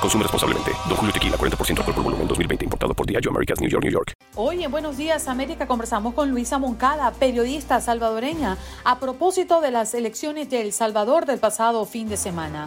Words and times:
Consume 0.00 0.22
responsablemente. 0.22 0.70
Don 0.88 0.96
Julio 0.96 1.12
Tequila, 1.12 1.36
40% 1.36 1.78
alcohol 1.78 1.94
por 1.94 2.04
volumen, 2.04 2.26
2020. 2.26 2.64
Importado 2.64 2.94
por 2.94 3.06
Diageo 3.06 3.30
Americas, 3.30 3.60
New 3.60 3.68
York, 3.68 3.84
New 3.84 3.92
York. 3.92 4.14
Hoy 4.34 4.64
en 4.64 4.70
Buenos 4.70 4.96
Días 4.96 5.28
América 5.28 5.66
conversamos 5.66 6.14
con 6.14 6.30
Luisa 6.30 6.58
Moncada, 6.58 7.10
periodista 7.12 7.82
salvadoreña, 7.82 8.56
a 8.84 8.98
propósito 8.98 9.60
de 9.60 9.70
las 9.70 9.92
elecciones 9.92 10.48
de 10.48 10.62
El 10.62 10.72
Salvador 10.72 11.26
del 11.26 11.38
pasado 11.38 11.84
fin 11.84 12.08
de 12.08 12.16
semana. 12.16 12.66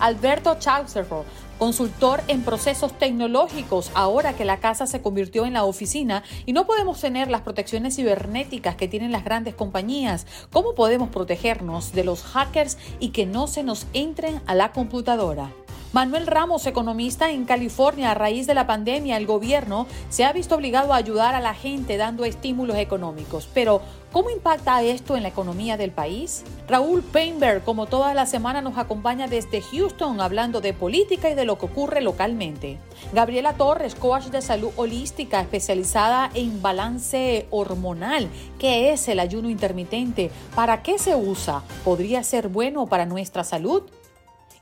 Alberto 0.00 0.56
Chaucerford, 0.58 1.24
consultor 1.58 2.20
en 2.26 2.42
procesos 2.42 2.98
tecnológicos, 2.98 3.92
ahora 3.94 4.34
que 4.34 4.44
la 4.44 4.58
casa 4.58 4.88
se 4.88 5.00
convirtió 5.00 5.46
en 5.46 5.52
la 5.52 5.62
oficina 5.62 6.24
y 6.44 6.52
no 6.52 6.66
podemos 6.66 7.00
tener 7.00 7.30
las 7.30 7.42
protecciones 7.42 7.94
cibernéticas 7.94 8.74
que 8.74 8.88
tienen 8.88 9.12
las 9.12 9.22
grandes 9.22 9.54
compañías. 9.54 10.26
¿Cómo 10.50 10.74
podemos 10.74 11.10
protegernos 11.10 11.92
de 11.92 12.02
los 12.02 12.24
hackers 12.24 12.78
y 12.98 13.10
que 13.10 13.26
no 13.26 13.46
se 13.46 13.62
nos 13.62 13.86
entren 13.92 14.42
a 14.46 14.56
la 14.56 14.72
computadora? 14.72 15.52
Manuel 15.94 16.26
Ramos, 16.26 16.66
economista 16.66 17.30
en 17.30 17.44
California, 17.44 18.10
a 18.10 18.14
raíz 18.14 18.48
de 18.48 18.54
la 18.54 18.66
pandemia, 18.66 19.16
el 19.16 19.26
gobierno 19.26 19.86
se 20.08 20.24
ha 20.24 20.32
visto 20.32 20.56
obligado 20.56 20.92
a 20.92 20.96
ayudar 20.96 21.36
a 21.36 21.40
la 21.40 21.54
gente 21.54 21.96
dando 21.96 22.24
estímulos 22.24 22.78
económicos. 22.78 23.48
Pero, 23.54 23.80
¿cómo 24.10 24.28
impacta 24.28 24.82
esto 24.82 25.16
en 25.16 25.22
la 25.22 25.28
economía 25.28 25.76
del 25.76 25.92
país? 25.92 26.42
Raúl 26.66 27.04
Painberg, 27.04 27.62
como 27.62 27.86
toda 27.86 28.12
la 28.12 28.26
semana, 28.26 28.60
nos 28.60 28.76
acompaña 28.76 29.28
desde 29.28 29.62
Houston 29.62 30.20
hablando 30.20 30.60
de 30.60 30.72
política 30.72 31.30
y 31.30 31.36
de 31.36 31.44
lo 31.44 31.58
que 31.58 31.66
ocurre 31.66 32.00
localmente. 32.00 32.80
Gabriela 33.12 33.52
Torres, 33.52 33.94
coach 33.94 34.24
de 34.24 34.42
salud 34.42 34.72
holística 34.74 35.40
especializada 35.40 36.28
en 36.34 36.60
balance 36.60 37.46
hormonal. 37.50 38.28
¿Qué 38.58 38.92
es 38.92 39.06
el 39.06 39.20
ayuno 39.20 39.48
intermitente? 39.48 40.32
¿Para 40.56 40.82
qué 40.82 40.98
se 40.98 41.14
usa? 41.14 41.62
¿Podría 41.84 42.24
ser 42.24 42.48
bueno 42.48 42.88
para 42.88 43.06
nuestra 43.06 43.44
salud? 43.44 43.84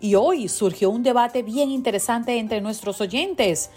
Y 0.02 0.16
hoy 0.16 0.48
surgió 0.48 0.90
un 0.90 1.02
debate 1.02 1.42
bien 1.42 1.70
interesante 1.70 2.38
entre 2.38 2.60
nuestros 2.60 3.00
oyentes. 3.00 3.70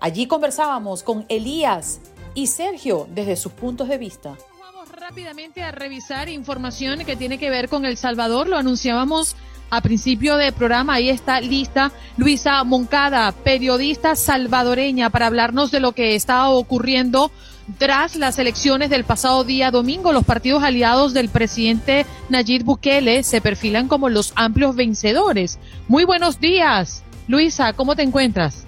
Allí 0.00 0.26
conversábamos 0.26 1.04
con 1.04 1.24
Elías 1.28 2.00
y 2.34 2.48
Sergio 2.48 3.06
desde 3.14 3.36
sus 3.36 3.52
puntos 3.52 3.88
de 3.88 3.96
vista. 3.96 4.36
Vamos 4.58 4.88
rápidamente 4.90 5.62
a 5.62 5.70
revisar 5.70 6.28
información 6.28 7.04
que 7.04 7.14
tiene 7.14 7.38
que 7.38 7.48
ver 7.48 7.68
con 7.68 7.84
El 7.84 7.96
Salvador. 7.96 8.48
Lo 8.48 8.56
anunciábamos 8.56 9.36
a 9.70 9.80
principio 9.80 10.36
del 10.36 10.52
programa. 10.52 10.94
Ahí 10.94 11.08
está 11.08 11.40
lista 11.40 11.92
Luisa 12.16 12.64
Moncada, 12.64 13.30
periodista 13.30 14.16
salvadoreña, 14.16 15.10
para 15.10 15.28
hablarnos 15.28 15.70
de 15.70 15.78
lo 15.78 15.92
que 15.92 16.16
está 16.16 16.48
ocurriendo 16.50 17.30
tras 17.78 18.16
las 18.16 18.38
elecciones 18.38 18.90
del 18.90 19.04
pasado 19.04 19.44
día 19.44 19.70
domingo, 19.70 20.12
los 20.12 20.24
partidos 20.24 20.62
aliados 20.62 21.14
del 21.14 21.28
presidente 21.28 22.06
Nayib 22.28 22.64
Bukele 22.64 23.22
se 23.22 23.40
perfilan 23.40 23.88
como 23.88 24.08
los 24.08 24.32
amplios 24.36 24.74
vencedores. 24.74 25.58
Muy 25.88 26.04
buenos 26.04 26.40
días. 26.40 27.04
Luisa, 27.28 27.72
¿cómo 27.72 27.94
te 27.94 28.02
encuentras? 28.02 28.66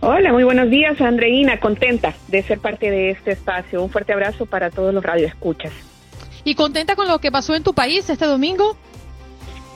Hola, 0.00 0.32
muy 0.32 0.44
buenos 0.44 0.70
días, 0.70 1.00
Andreina. 1.00 1.58
Contenta 1.58 2.14
de 2.28 2.42
ser 2.42 2.58
parte 2.60 2.90
de 2.90 3.10
este 3.10 3.32
espacio. 3.32 3.82
Un 3.82 3.90
fuerte 3.90 4.12
abrazo 4.12 4.46
para 4.46 4.70
todos 4.70 4.92
los 4.92 5.02
radioescuchas. 5.02 5.72
¿Y 6.44 6.54
contenta 6.54 6.96
con 6.96 7.08
lo 7.08 7.18
que 7.18 7.30
pasó 7.30 7.54
en 7.54 7.62
tu 7.62 7.74
país 7.74 8.08
este 8.08 8.26
domingo? 8.26 8.76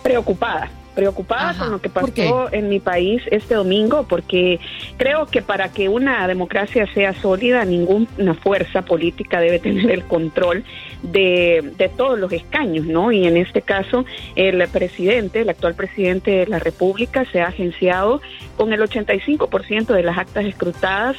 Preocupada 0.02 0.70
preocupada 0.94 1.54
con 1.58 1.70
lo 1.70 1.80
que 1.80 1.88
pasó 1.88 2.52
en 2.52 2.68
mi 2.68 2.80
país 2.80 3.22
este 3.30 3.54
domingo, 3.54 4.04
porque 4.08 4.60
creo 4.96 5.26
que 5.26 5.42
para 5.42 5.72
que 5.72 5.88
una 5.88 6.26
democracia 6.26 6.86
sea 6.92 7.14
sólida, 7.14 7.64
ninguna 7.64 8.34
fuerza 8.34 8.82
política 8.82 9.40
debe 9.40 9.58
tener 9.58 9.90
el 9.90 10.04
control 10.04 10.64
de, 11.02 11.72
de 11.76 11.88
todos 11.88 12.18
los 12.18 12.32
escaños, 12.32 12.86
¿no? 12.86 13.12
Y 13.12 13.26
en 13.26 13.36
este 13.36 13.62
caso, 13.62 14.04
el 14.36 14.66
presidente, 14.68 15.40
el 15.40 15.48
actual 15.48 15.74
presidente 15.74 16.30
de 16.30 16.46
la 16.46 16.58
República, 16.58 17.24
se 17.32 17.40
ha 17.40 17.48
agenciado 17.48 18.20
con 18.56 18.72
el 18.72 18.80
85% 18.80 19.86
de 19.86 20.02
las 20.02 20.18
actas 20.18 20.44
escrutadas 20.44 21.16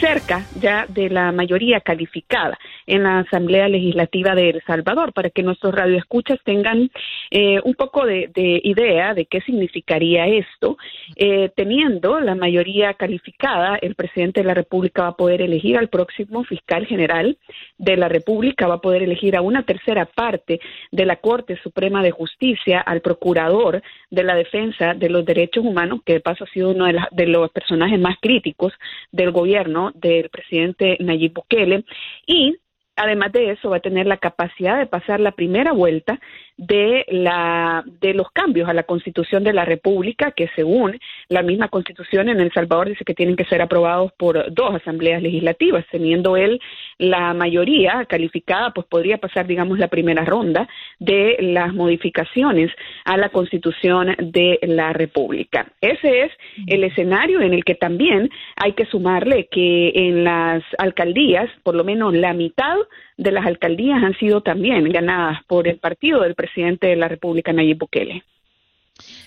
cerca 0.00 0.46
ya 0.60 0.86
de 0.88 1.10
la 1.10 1.32
mayoría 1.32 1.80
calificada 1.80 2.58
en 2.86 3.02
la 3.02 3.20
Asamblea 3.20 3.68
Legislativa 3.68 4.34
de 4.34 4.50
El 4.50 4.62
Salvador, 4.66 5.12
para 5.12 5.30
que 5.30 5.42
nuestros 5.42 5.74
radioescuchas 5.74 6.38
tengan 6.44 6.90
eh, 7.30 7.60
un 7.64 7.74
poco 7.74 8.06
de, 8.06 8.30
idea 8.34 9.14
de 9.14 9.26
qué 9.26 9.40
significaría 9.40 10.26
esto. 10.26 10.78
Eh, 11.16 11.50
teniendo 11.54 12.20
la 12.20 12.34
mayoría 12.34 12.94
calificada, 12.94 13.78
el 13.80 13.94
presidente 13.94 14.40
de 14.40 14.46
la 14.46 14.54
República 14.54 15.02
va 15.02 15.08
a 15.08 15.16
poder 15.16 15.42
elegir 15.42 15.76
al 15.76 15.88
próximo 15.88 16.44
fiscal 16.44 16.86
general 16.86 17.36
de 17.76 17.96
la 17.96 18.08
República, 18.08 18.66
va 18.66 18.74
a 18.74 18.80
poder 18.80 19.02
elegir 19.02 19.36
a 19.36 19.42
una 19.42 19.62
tercera 19.62 20.06
parte 20.06 20.60
de 20.90 21.06
la 21.06 21.16
Corte 21.16 21.58
Suprema 21.62 22.02
de 22.02 22.10
Justicia, 22.10 22.80
al 22.80 23.00
procurador 23.00 23.82
de 24.10 24.22
la 24.22 24.34
defensa 24.34 24.94
de 24.94 25.08
los 25.08 25.24
derechos 25.24 25.64
humanos, 25.64 26.00
que 26.04 26.14
de 26.14 26.20
paso 26.20 26.44
ha 26.44 26.48
sido 26.48 26.70
uno 26.70 26.86
de, 26.86 26.98
de 27.10 27.26
los 27.26 27.50
personajes 27.50 27.98
más 27.98 28.16
críticos 28.20 28.72
del 29.12 29.32
gobierno 29.32 29.87
del 29.94 30.30
presidente 30.30 30.96
Nayib 31.00 31.34
Bukele. 31.34 31.84
Y 32.26 32.56
además 32.98 33.32
de 33.32 33.52
eso 33.52 33.70
va 33.70 33.76
a 33.76 33.80
tener 33.80 34.06
la 34.06 34.18
capacidad 34.18 34.78
de 34.78 34.86
pasar 34.86 35.20
la 35.20 35.32
primera 35.32 35.72
vuelta 35.72 36.20
de 36.56 37.04
la 37.08 37.84
de 38.00 38.14
los 38.14 38.30
cambios 38.32 38.68
a 38.68 38.74
la 38.74 38.82
Constitución 38.82 39.44
de 39.44 39.52
la 39.52 39.64
República 39.64 40.32
que 40.32 40.50
según 40.56 40.98
la 41.28 41.42
misma 41.42 41.68
Constitución 41.68 42.28
en 42.28 42.40
El 42.40 42.52
Salvador 42.52 42.88
dice 42.88 43.04
que 43.04 43.14
tienen 43.14 43.36
que 43.36 43.44
ser 43.44 43.62
aprobados 43.62 44.10
por 44.18 44.52
dos 44.52 44.74
asambleas 44.74 45.22
legislativas 45.22 45.84
teniendo 45.90 46.36
él 46.36 46.60
la 46.98 47.32
mayoría 47.32 48.04
calificada 48.06 48.72
pues 48.72 48.88
podría 48.88 49.18
pasar 49.18 49.46
digamos 49.46 49.78
la 49.78 49.86
primera 49.86 50.24
ronda 50.24 50.68
de 50.98 51.36
las 51.40 51.72
modificaciones 51.72 52.72
a 53.04 53.16
la 53.16 53.28
Constitución 53.28 54.16
de 54.18 54.58
la 54.62 54.92
República. 54.92 55.70
Ese 55.80 56.22
es 56.22 56.32
el 56.66 56.82
escenario 56.82 57.40
en 57.40 57.54
el 57.54 57.64
que 57.64 57.76
también 57.76 58.30
hay 58.56 58.72
que 58.72 58.86
sumarle 58.86 59.48
que 59.48 59.92
en 59.94 60.24
las 60.24 60.64
alcaldías 60.78 61.48
por 61.62 61.76
lo 61.76 61.84
menos 61.84 62.14
la 62.14 62.32
mitad 62.32 62.76
de 63.16 63.32
las 63.32 63.46
alcaldías 63.46 64.02
han 64.02 64.16
sido 64.18 64.42
también 64.42 64.90
ganadas 64.90 65.40
por 65.46 65.68
el 65.68 65.78
partido 65.78 66.22
del 66.22 66.34
presidente 66.34 66.86
de 66.88 66.96
la 66.96 67.08
República, 67.08 67.52
Nayib 67.52 67.78
Bukele. 67.78 68.24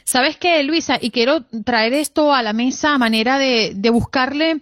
¿Sabes 0.03 0.37
qué, 0.37 0.61
Luisa? 0.63 0.97
Y 0.99 1.11
quiero 1.11 1.43
traer 1.65 1.93
esto 1.93 2.33
a 2.33 2.43
la 2.43 2.53
mesa 2.53 2.93
a 2.93 2.97
manera 2.97 3.37
de, 3.37 3.73
de 3.75 3.89
buscarle 3.89 4.57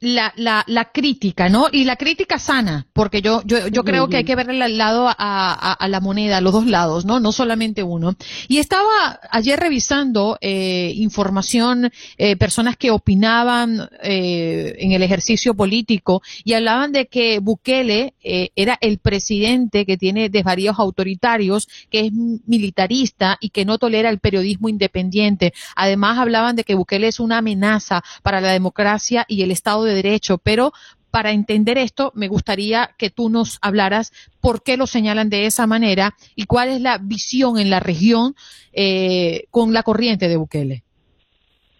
la, 0.00 0.32
la, 0.36 0.64
la, 0.66 0.86
crítica, 0.86 1.48
¿no? 1.48 1.68
Y 1.72 1.84
la 1.84 1.96
crítica 1.96 2.38
sana, 2.38 2.86
porque 2.92 3.22
yo, 3.22 3.42
yo, 3.44 3.68
yo 3.68 3.82
creo 3.82 4.08
que 4.08 4.18
hay 4.18 4.24
que 4.24 4.36
verle 4.36 4.62
al 4.62 4.76
lado 4.76 5.08
a, 5.08 5.14
a, 5.18 5.72
a, 5.72 5.88
la 5.88 6.00
moneda, 6.00 6.36
a 6.36 6.40
los 6.40 6.52
dos 6.52 6.66
lados, 6.66 7.04
¿no? 7.06 7.18
No 7.18 7.32
solamente 7.32 7.82
uno. 7.82 8.14
Y 8.48 8.58
estaba 8.58 9.20
ayer 9.30 9.58
revisando 9.58 10.36
eh, 10.40 10.92
información, 10.96 11.90
eh, 12.18 12.36
personas 12.36 12.76
que 12.76 12.90
opinaban 12.90 13.88
eh, 14.02 14.74
en 14.78 14.92
el 14.92 15.02
ejercicio 15.02 15.54
político 15.54 16.22
y 16.44 16.52
hablaban 16.52 16.92
de 16.92 17.06
que 17.06 17.38
Bukele 17.38 18.14
eh, 18.22 18.50
era 18.54 18.76
el 18.80 18.98
presidente 18.98 19.86
que 19.86 19.96
tiene 19.96 20.28
desvaríos 20.28 20.78
autoritarios, 20.78 21.68
que 21.90 22.00
es 22.00 22.12
militarista 22.12 23.38
y 23.40 23.48
que 23.50 23.64
no 23.64 23.78
tolera 23.78 24.10
el 24.10 24.18
periodismo 24.18 24.68
independiente. 24.68 25.54
Además 25.74 26.18
hablaban 26.18 26.56
de 26.56 26.64
que 26.64 26.74
Bukele 26.74 27.08
es 27.08 27.18
una 27.18 27.38
amenaza 27.38 28.02
para 28.22 28.40
la 28.40 28.52
democracia 28.52 29.24
y 29.28 29.42
el 29.42 29.50
Estado 29.50 29.85
de 29.86 29.94
Derecho, 29.94 30.38
pero 30.38 30.72
para 31.10 31.32
entender 31.32 31.78
esto, 31.78 32.12
me 32.14 32.28
gustaría 32.28 32.90
que 32.98 33.08
tú 33.08 33.30
nos 33.30 33.58
hablaras 33.62 34.12
por 34.42 34.62
qué 34.62 34.76
lo 34.76 34.86
señalan 34.86 35.30
de 35.30 35.46
esa 35.46 35.66
manera 35.66 36.14
y 36.34 36.44
cuál 36.44 36.68
es 36.68 36.82
la 36.82 36.98
visión 36.98 37.58
en 37.58 37.70
la 37.70 37.80
región 37.80 38.34
eh, 38.74 39.44
con 39.50 39.72
la 39.72 39.82
corriente 39.82 40.28
de 40.28 40.36
Bukele. 40.36 40.82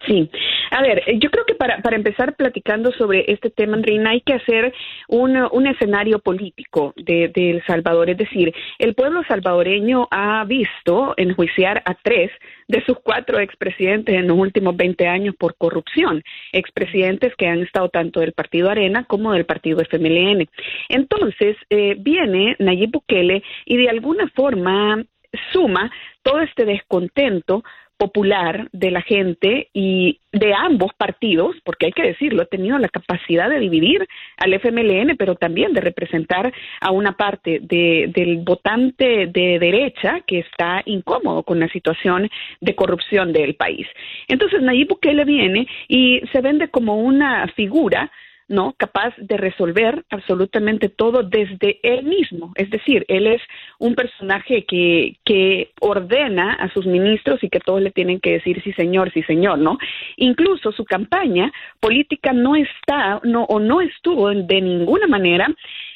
Sí, 0.07 0.29
a 0.71 0.81
ver, 0.81 1.03
yo 1.19 1.29
creo 1.29 1.45
que 1.45 1.55
para, 1.55 1.81
para 1.81 1.95
empezar 1.95 2.35
platicando 2.35 2.91
sobre 2.91 3.25
este 3.31 3.49
tema, 3.49 3.75
Andrina, 3.75 4.11
hay 4.11 4.21
que 4.21 4.33
hacer 4.33 4.73
un, 5.07 5.37
un 5.51 5.67
escenario 5.67 6.19
político 6.19 6.93
de, 6.95 7.29
de, 7.33 7.51
El 7.51 7.65
Salvador. 7.65 8.09
Es 8.09 8.17
decir, 8.17 8.53
el 8.79 8.95
pueblo 8.95 9.23
salvadoreño 9.27 10.07
ha 10.11 10.43
visto 10.45 11.13
enjuiciar 11.17 11.81
a 11.85 11.95
tres 11.95 12.31
de 12.67 12.83
sus 12.85 12.99
cuatro 12.99 13.39
expresidentes 13.39 14.15
en 14.15 14.27
los 14.27 14.37
últimos 14.37 14.75
20 14.75 15.07
años 15.07 15.35
por 15.35 15.55
corrupción, 15.55 16.23
expresidentes 16.51 17.33
que 17.35 17.47
han 17.47 17.61
estado 17.61 17.89
tanto 17.89 18.19
del 18.19 18.33
Partido 18.33 18.69
Arena 18.69 19.05
como 19.05 19.33
del 19.33 19.45
Partido 19.45 19.79
FMLN. 19.81 20.47
Entonces, 20.89 21.55
eh, 21.69 21.95
viene 21.97 22.55
Nayib 22.59 22.91
Bukele 22.91 23.43
y 23.65 23.77
de 23.77 23.89
alguna 23.89 24.27
forma 24.35 25.03
suma 25.51 25.91
todo 26.23 26.41
este 26.41 26.65
descontento 26.65 27.63
popular 27.97 28.69
de 28.71 28.91
la 28.91 29.01
gente 29.01 29.69
y 29.73 30.19
de 30.31 30.53
ambos 30.53 30.91
partidos, 30.97 31.55
porque 31.63 31.87
hay 31.87 31.91
que 31.91 32.03
decirlo, 32.03 32.43
ha 32.43 32.45
tenido 32.45 32.77
la 32.77 32.89
capacidad 32.89 33.49
de 33.49 33.59
dividir 33.59 34.07
al 34.37 34.53
FMLN, 34.53 35.17
pero 35.17 35.35
también 35.35 35.73
de 35.73 35.81
representar 35.81 36.53
a 36.79 36.91
una 36.91 37.17
parte 37.17 37.59
del 37.61 38.37
votante 38.43 39.27
de 39.27 39.57
derecha 39.59 40.21
que 40.27 40.39
está 40.39 40.81
incómodo 40.85 41.43
con 41.43 41.59
la 41.59 41.67
situación 41.69 42.29
de 42.61 42.75
corrupción 42.75 43.33
del 43.33 43.55
país. 43.55 43.87
Entonces 44.27 44.61
Nayib 44.61 44.89
Bukele 44.89 45.25
viene 45.25 45.67
y 45.87 46.21
se 46.31 46.41
vende 46.41 46.69
como 46.69 46.97
una 46.97 47.47
figura 47.55 48.11
¿no? 48.47 48.73
Capaz 48.77 49.13
de 49.17 49.37
resolver 49.37 50.03
absolutamente 50.09 50.89
todo 50.89 51.23
desde 51.23 51.79
él 51.83 52.03
mismo. 52.05 52.51
Es 52.55 52.69
decir, 52.69 53.05
él 53.07 53.27
es 53.27 53.41
un 53.79 53.95
personaje 53.95 54.65
que, 54.65 55.17
que 55.25 55.71
ordena 55.81 56.53
a 56.53 56.71
sus 56.71 56.85
ministros 56.85 57.43
y 57.43 57.49
que 57.49 57.59
todos 57.59 57.81
le 57.81 57.91
tienen 57.91 58.19
que 58.19 58.33
decir 58.33 58.61
sí 58.63 58.73
señor, 58.73 59.11
sí 59.11 59.23
señor, 59.23 59.59
¿no? 59.59 59.77
Incluso 60.15 60.71
su 60.71 60.85
campaña 60.85 61.51
política 61.79 62.33
no 62.33 62.55
está, 62.55 63.19
no, 63.23 63.43
o 63.43 63.59
no 63.59 63.81
estuvo 63.81 64.29
de 64.29 64.61
ninguna 64.61 65.07
manera 65.07 65.47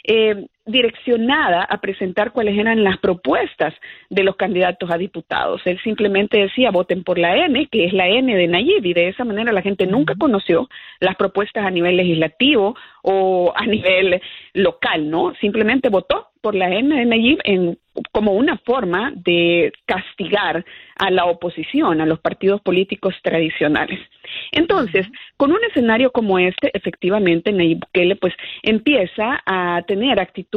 eh, 0.03 0.45
direccionada 0.65 1.63
a 1.63 1.81
presentar 1.81 2.31
cuáles 2.31 2.57
eran 2.57 2.83
las 2.83 2.97
propuestas 2.99 3.73
de 4.09 4.23
los 4.23 4.35
candidatos 4.35 4.89
a 4.91 4.97
diputados. 4.97 5.61
Él 5.65 5.79
simplemente 5.83 6.39
decía 6.39 6.71
voten 6.71 7.03
por 7.03 7.17
la 7.17 7.35
N, 7.45 7.67
que 7.71 7.85
es 7.85 7.93
la 7.93 8.07
N 8.07 8.35
de 8.35 8.47
Nayib, 8.47 8.85
y 8.85 8.93
de 8.93 9.09
esa 9.09 9.23
manera 9.23 9.51
la 9.51 9.61
gente 9.61 9.87
nunca 9.87 10.15
conoció 10.15 10.69
las 10.99 11.15
propuestas 11.15 11.65
a 11.65 11.71
nivel 11.71 11.97
legislativo 11.97 12.75
o 13.03 13.51
a 13.55 13.65
nivel 13.65 14.21
local, 14.53 15.09
¿no? 15.09 15.33
Simplemente 15.41 15.89
votó 15.89 16.27
por 16.41 16.55
la 16.55 16.69
N 16.69 16.95
de 16.95 17.05
Nayib 17.05 17.39
en, 17.43 17.77
como 18.11 18.33
una 18.33 18.57
forma 18.57 19.11
de 19.15 19.71
castigar 19.85 20.65
a 20.97 21.11
la 21.11 21.25
oposición, 21.25 22.01
a 22.01 22.05
los 22.05 22.19
partidos 22.19 22.61
políticos 22.61 23.15
tradicionales. 23.23 23.99
Entonces, 24.51 25.07
con 25.37 25.51
un 25.51 25.59
escenario 25.69 26.11
como 26.11 26.39
este, 26.39 26.71
efectivamente, 26.73 27.51
Nayib 27.51 27.79
Bukele 27.79 28.15
pues 28.15 28.33
empieza 28.63 29.41
a 29.45 29.81
tener 29.87 30.19
actitudes 30.19 30.50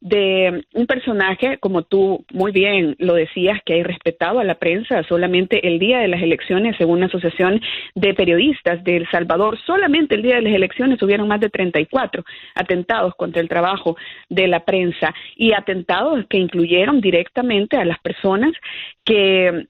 de 0.00 0.64
un 0.74 0.86
personaje, 0.86 1.56
como 1.58 1.82
tú 1.82 2.24
muy 2.32 2.52
bien 2.52 2.94
lo 2.98 3.14
decías, 3.14 3.60
que 3.64 3.74
hay 3.74 3.82
respetado 3.82 4.38
a 4.38 4.44
la 4.44 4.56
prensa 4.56 5.02
solamente 5.04 5.66
el 5.66 5.78
día 5.78 6.00
de 6.00 6.08
las 6.08 6.22
elecciones, 6.22 6.76
según 6.76 7.00
la 7.00 7.06
Asociación 7.06 7.60
de 7.94 8.12
Periodistas 8.12 8.84
de 8.84 8.98
El 8.98 9.10
Salvador, 9.10 9.58
solamente 9.64 10.14
el 10.14 10.22
día 10.22 10.36
de 10.36 10.42
las 10.42 10.54
elecciones 10.54 11.02
hubieron 11.02 11.28
más 11.28 11.40
de 11.40 11.48
34 11.48 12.22
atentados 12.54 13.14
contra 13.14 13.40
el 13.40 13.48
trabajo 13.48 13.96
de 14.28 14.46
la 14.46 14.64
prensa 14.64 15.14
y 15.36 15.52
atentados 15.52 16.26
que 16.28 16.38
incluyeron 16.38 17.00
directamente 17.00 17.76
a 17.78 17.84
las 17.84 17.98
personas 18.00 18.52
que 19.04 19.66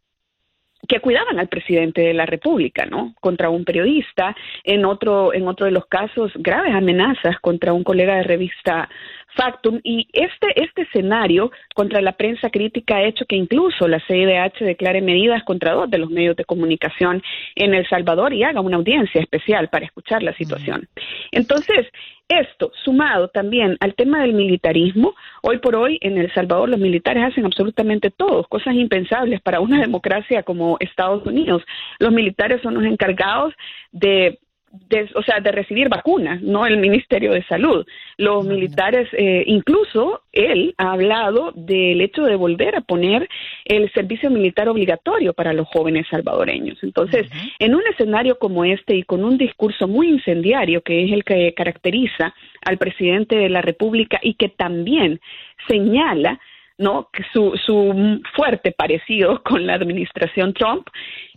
que 0.89 1.01
cuidaban 1.01 1.39
al 1.39 1.49
presidente 1.49 2.03
de 2.03 2.15
la 2.15 2.27
República, 2.27 2.87
¿no? 2.87 3.15
Contra 3.21 3.49
un 3.49 3.65
periodista, 3.65 4.37
en 4.65 4.85
otro, 4.85 5.33
en 5.33 5.49
otro 5.49 5.67
de 5.67 5.73
los 5.73 5.87
casos, 5.87 6.33
graves 6.35 6.75
amenazas 6.75 7.39
contra 7.41 7.73
un 7.73 7.85
colega 7.85 8.17
de 8.17 8.23
revista 8.23 8.89
Factum. 9.35 9.81
Y 9.83 10.09
este, 10.13 10.63
este 10.63 10.83
escenario 10.83 11.51
contra 11.75 12.01
la 12.01 12.13
prensa 12.13 12.51
crítica 12.51 12.97
ha 12.97 13.05
hecho 13.05 13.25
que 13.27 13.37
incluso 13.37 13.89
la 13.89 14.01
CIDH 14.07 14.65
declare 14.65 15.03
medidas 15.03 15.43
contra 15.45 15.73
dos 15.73 15.91
de 15.91 15.99
los 15.99 16.11
medios 16.11 16.37
de 16.37 16.45
comunicación 16.45 17.23
en 17.55 17.75
El 17.75 17.87
Salvador 17.89 18.33
y 18.33 18.45
haga 18.45 18.61
una 18.61 18.77
audiencia 18.77 19.21
especial 19.21 19.69
para 19.69 19.87
escuchar 19.87 20.23
la 20.23 20.35
situación. 20.35 20.89
Entonces, 21.33 21.87
esto, 22.29 22.73
sumado 22.85 23.29
también 23.29 23.77
al 23.81 23.95
tema 23.95 24.23
del 24.23 24.33
militarismo, 24.33 25.15
hoy 25.43 25.59
por 25.59 25.77
hoy 25.77 25.99
en 26.01 26.17
El 26.17 26.33
Salvador 26.33 26.71
los 26.71 26.81
militares 26.81 27.23
hacen 27.23 27.45
absolutamente 27.45 28.11
todo, 28.11 28.45
cosas 28.45 28.75
impensables 28.75 29.43
para 29.43 29.61
una 29.61 29.81
democracia 29.81 30.43
como 30.43 30.79
Estados 30.81 31.27
Unidos. 31.27 31.63
Los 31.99 32.13
militares 32.13 32.63
son 32.63 32.75
los 32.75 32.85
encargados 32.85 33.53
de 33.93 34.39
de, 34.89 35.09
o 35.15 35.23
sea, 35.23 35.41
de 35.41 35.53
recibir 35.53 35.89
vacunas, 35.89 36.43
no 36.43 36.67
el 36.67 36.79
Ministerio 36.79 37.33
de 37.33 37.45
Salud. 37.45 37.87
Los 38.17 38.45
militares, 38.47 39.09
eh, 39.13 39.45
incluso 39.47 40.23
él 40.33 40.75
ha 40.79 40.93
hablado 40.93 41.53
del 41.55 42.01
hecho 42.01 42.23
de 42.23 42.37
volver 42.37 42.77
a 42.77 42.81
poner 42.81 43.29
el 43.65 43.91
servicio 43.93 44.31
militar 44.31 44.69
obligatorio 44.69 45.33
para 45.33 45.53
los 45.53 45.69
jóvenes 45.69 46.07
salvadoreños. 46.11 46.83
Entonces, 46.83 47.29
en 47.59 47.75
un 47.75 47.83
escenario 47.91 48.39
como 48.39 48.65
este 48.65 48.97
y 48.97 49.03
con 49.03 49.25
un 49.25 49.39
discurso 49.39 49.87
muy 49.89 50.09
incendiario, 50.09 50.83
que 50.83 51.05
es 51.05 51.13
el 51.13 51.25
que 51.25 51.55
caracteriza 51.55 52.35
al 52.65 52.79
presidente 52.79 53.37
de 53.37 53.49
la 53.49 53.63
República 53.63 54.19
y 54.23 54.35
que 54.35 54.49
también 54.49 55.21
señala 55.69 56.41
¿no? 56.77 57.09
Su, 57.33 57.57
su 57.65 58.21
fuerte 58.35 58.73
parecido 58.73 59.43
con 59.45 59.67
la 59.67 59.75
administración 59.75 60.55
Trump, 60.55 60.89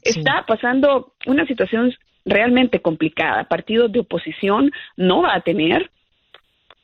está 0.02 0.46
pasando 0.48 1.14
una 1.26 1.46
situación 1.46 1.94
realmente 2.28 2.82
complicada. 2.82 3.46
Partidos 3.46 3.92
de 3.92 4.02
oposición 4.02 4.72
no 4.96 5.24
va 5.24 5.36
a 5.36 5.42
tener 5.42 5.90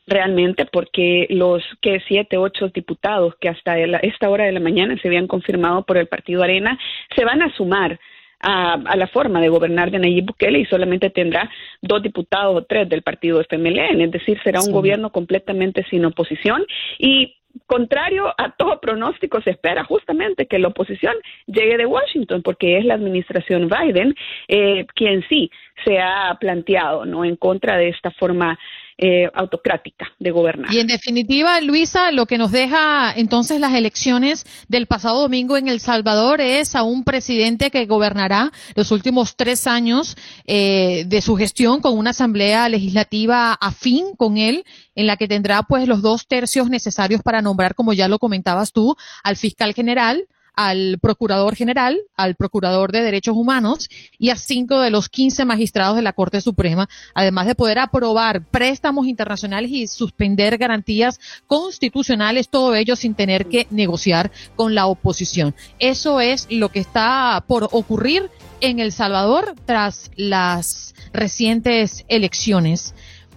realmente 0.07 0.66
porque 0.66 1.28
los 1.30 1.63
que 1.81 2.01
siete, 2.07 2.38
ocho 2.38 2.69
diputados 2.69 3.36
que 3.40 3.50
hasta 3.50 3.80
esta 3.80 4.30
hora 4.30 4.45
de 4.45 4.51
la 4.51 4.60
mañana 4.60 4.98
se 5.01 5.07
habían 5.07 5.28
confirmado 5.28 5.84
por 5.84 5.98
el 5.98 6.07
Partido 6.07 6.44
Arena 6.44 6.78
se 7.16 7.24
van 7.24 7.42
a 7.42 7.54
sumar 7.56 8.00
a, 8.44 8.95
la 8.98 9.07
forma 9.07 9.40
de 9.40 9.48
gobernar 9.48 9.90
de 9.90 10.00
Nayib 10.00 10.25
Bukele 10.25 10.60
y 10.60 10.66
solamente 10.66 11.10
tendrá 11.10 11.50
dos 11.81 12.04
diputados 12.04 12.56
o 12.56 12.63
tres 12.63 12.89
del 12.89 13.01
partido 13.01 13.39
FMLN, 13.42 14.01
es 14.01 14.12
decir, 14.12 14.38
será 14.44 14.60
un 14.60 14.72
gobierno 14.72 15.12
completamente 15.12 15.86
sin 15.89 16.04
oposición. 16.04 16.66
Y 17.00 17.38
contrario 17.65 18.33
a 18.38 18.51
todo 18.51 18.79
pronóstico, 18.79 19.41
se 19.41 19.51
espera 19.51 19.83
justamente 19.83 20.47
que 20.47 20.59
la 20.59 20.69
oposición 20.69 21.15
llegue 21.45 21.77
de 21.77 21.85
Washington, 21.85 22.41
porque 22.41 22.77
es 22.77 22.85
la 22.85 22.95
administración 22.95 23.69
Biden 23.69 24.15
eh, 24.47 24.85
quien 24.95 25.23
sí 25.29 25.51
se 25.85 26.00
ha 26.00 26.35
planteado 26.39 27.05
no 27.05 27.25
en 27.25 27.35
contra 27.35 27.77
de 27.77 27.89
esta 27.89 28.11
forma 28.11 28.57
eh, 28.98 29.30
autocrática 29.34 30.12
de 30.19 30.31
gobernar. 30.31 30.72
Y 30.72 30.80
en 30.80 30.88
definitiva, 30.88 31.60
Luisa, 31.62 32.12
lo 32.12 32.25
que 32.25 32.38
nos 32.38 32.51
deja 32.51 33.12
entonces 33.16 33.60
las 33.60 33.74
elecciones 33.74 34.45
del 34.68 34.86
pasado 34.86 35.22
domingo 35.22 35.57
en 35.57 35.68
El 35.68 35.80
Salvador 35.80 36.42
es 36.42 36.75
a 36.75 36.84
un 36.84 37.04
presidente 37.04 37.72
que 37.72 37.86
gobernará 37.86 38.51
los 38.75 38.92
últimos 38.92 39.36
tres 39.36 39.66
años 39.66 40.16
eh, 40.45 41.06
de 41.07 41.22
su 41.22 41.36
gestión 41.36 41.81
con 41.81 41.98
una 41.98 42.12
asamblea 42.12 42.69
legislativa 42.69 43.54
afín 43.54 44.16
con 44.16 44.38
él, 44.38 44.63
en 44.96 45.07
la 45.07 45.18
que 45.18 45.28
tendrá 45.28 45.63
pues 45.63 45.88
los 45.88 46.01
dos 46.01 46.28
tercios 46.28 46.69
necesarios 46.69 47.22
para 47.24 47.42
nombrar, 47.42 47.75
como 47.75 47.94
ya 47.94 48.07
lo 48.07 48.19
comentabas 48.19 48.72
tú, 48.72 48.96
al 49.24 49.38
fiscal 49.38 49.74
general, 49.74 50.28
al 50.55 51.00
Procurador 51.01 51.55
General, 51.55 52.00
al 52.15 52.35
Procurador 52.35 52.91
de 52.91 53.01
Derechos 53.01 53.35
Humanos 53.35 53.89
y 54.17 54.29
a 54.29 54.35
cinco 54.35 54.79
de 54.79 54.89
los 54.89 55.09
quince 55.09 55.45
magistrados 55.45 55.95
de 55.95 56.01
la 56.01 56.13
Corte 56.13 56.41
Suprema, 56.41 56.88
además 57.13 57.47
de 57.47 57.55
poder 57.55 57.79
aprobar 57.79 58.45
préstamos 58.45 59.07
internacionales 59.07 59.71
y 59.71 59.88
suspender 59.88 60.57
garantías 60.57 61.19
constitucionales, 61.48 62.50
todo 62.50 62.75
ello 62.75 62.95
sin 62.95 63.15
tener 63.15 63.48
que 63.48 63.67
negociar 63.69 64.31
con 64.55 64.75
la 64.75 64.86
oposición. 64.86 65.55
Eso 65.79 66.19
es 66.19 66.48
lo 66.50 66.69
que 66.69 66.79
está 66.79 67.43
por 67.48 67.69
ocurrir 67.72 68.29
en 68.62 68.79
El 68.79 68.91
Salvador 68.91 69.55
tras 69.65 70.12
las 70.15 70.95
recientes 71.12 72.05
elecciones. 72.07 72.93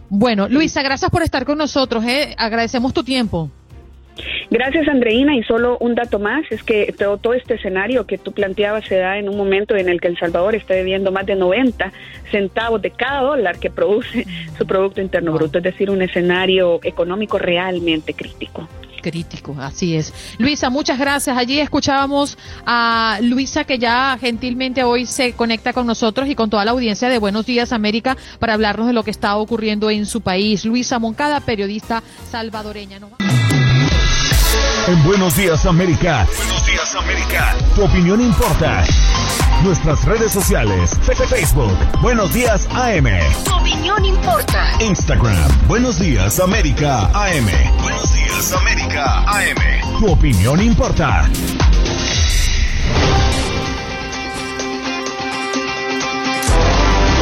Bueno, 0.08 0.49
Luisa, 0.49 0.82
gracias 0.82 1.11
por 1.11 1.23
estar 1.23 1.44
con 1.44 1.58
nosotros. 1.58 2.04
¿eh? 2.04 2.35
Agradecemos 2.38 2.94
tu 2.94 3.02
tiempo. 3.02 3.50
Gracias, 4.50 4.88
Andreina. 4.88 5.37
Y 5.37 5.42
solo 5.42 5.76
un 5.80 5.94
dato 5.94 6.18
más, 6.18 6.44
es 6.50 6.62
que 6.62 6.92
todo, 6.96 7.18
todo, 7.18 7.35
este 7.35 7.54
escenario 7.54 8.06
que 8.06 8.18
tú 8.18 8.32
planteabas 8.32 8.85
se 8.87 8.96
da 8.96 9.18
en 9.18 9.28
un 9.28 9.37
momento 9.37 9.76
en 9.76 9.88
el 9.88 10.00
que 10.00 10.08
El 10.08 10.18
Salvador 10.18 10.54
está 10.54 10.75
debiendo 10.75 11.12
más 11.12 11.26
de 11.26 11.37
90 11.37 11.92
centavos 12.30 12.80
de 12.82 12.90
cada 12.90 13.23
dólar 13.23 13.58
que 13.58 13.70
produce 13.70 14.26
su 14.58 14.66
Producto 14.66 15.00
Interno 15.00 15.32
Bruto, 15.32 15.58
es 15.58 15.64
decir, 15.64 15.90
un 15.90 16.02
escenario 16.02 16.80
económico 16.82 17.38
realmente 17.38 18.14
crítico 18.14 18.68
crítico, 19.06 19.54
así 19.61 19.94
es. 19.94 20.12
Luisa, 20.38 20.68
muchas 20.68 20.99
gracias. 20.99 21.38
Allí 21.38 21.61
escuchábamos 21.61 22.37
a 22.66 23.20
Luisa 23.23 23.62
que 23.62 23.78
ya 23.78 24.18
gentilmente 24.20 24.82
hoy 24.82 25.06
se 25.06 25.32
conecta 25.32 25.73
con 25.73 25.87
nosotros 25.87 26.28
y 26.28 26.35
con 26.35 26.50
toda 26.50 26.64
la 26.64 26.73
audiencia 26.73 27.08
de 27.08 27.18
Buenos 27.18 27.46
Días 27.46 27.73
América 27.73 28.16
para 28.40 28.54
hablarnos 28.54 28.88
de 28.88 28.92
lo 28.92 29.04
que 29.04 29.12
está 29.12 29.37
ocurriendo 29.37 29.90
en 29.90 30.06
su 30.06 30.23
país. 30.23 30.64
Luisa 30.64 30.99
Moncada, 30.99 31.38
periodista 31.38 32.02
salvadoreña. 32.32 32.99
En 34.88 35.02
Buenos 35.04 35.36
Días 35.36 35.66
América. 35.66 36.26
Buenos 36.36 36.66
Días 36.66 36.94
América. 36.94 37.54
Tu 37.75 37.84
opinión 37.84 38.20
importa. 38.20 38.84
Nuestras 39.64 40.04
redes 40.04 40.32
sociales. 40.32 40.90
Facebook. 41.28 41.76
Buenos 42.00 42.32
Días 42.32 42.68
AM. 42.72 43.06
Tu 43.44 43.54
opinión 43.54 44.04
importa. 44.04 44.64
Instagram. 44.80 45.66
Buenos 45.66 45.98
Días 45.98 46.38
América 46.38 47.10
AM. 47.14 47.48
Buenos 47.82 48.14
Días 48.14 48.52
América 48.52 49.25
AM. 49.26 49.98
Tu 49.98 50.06
opinión 50.06 50.62
importa. 50.62 51.28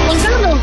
Juan 0.07 0.61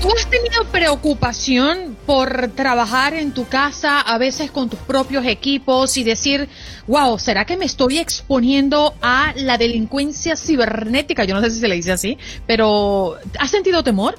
¿tú 0.00 0.12
has 0.12 0.26
tenido 0.26 0.64
preocupación 0.72 1.91
por 2.06 2.48
trabajar 2.54 3.14
en 3.14 3.32
tu 3.32 3.46
casa, 3.46 4.00
a 4.00 4.18
veces 4.18 4.50
con 4.50 4.68
tus 4.68 4.78
propios 4.80 5.24
equipos 5.26 5.96
y 5.96 6.04
decir, 6.04 6.48
wow, 6.86 7.18
¿será 7.18 7.44
que 7.44 7.56
me 7.56 7.64
estoy 7.64 7.98
exponiendo 7.98 8.94
a 9.00 9.32
la 9.36 9.58
delincuencia 9.58 10.36
cibernética? 10.36 11.24
Yo 11.24 11.34
no 11.34 11.40
sé 11.40 11.50
si 11.50 11.60
se 11.60 11.68
le 11.68 11.76
dice 11.76 11.92
así, 11.92 12.18
pero 12.46 13.16
¿has 13.38 13.50
sentido 13.50 13.82
temor? 13.82 14.16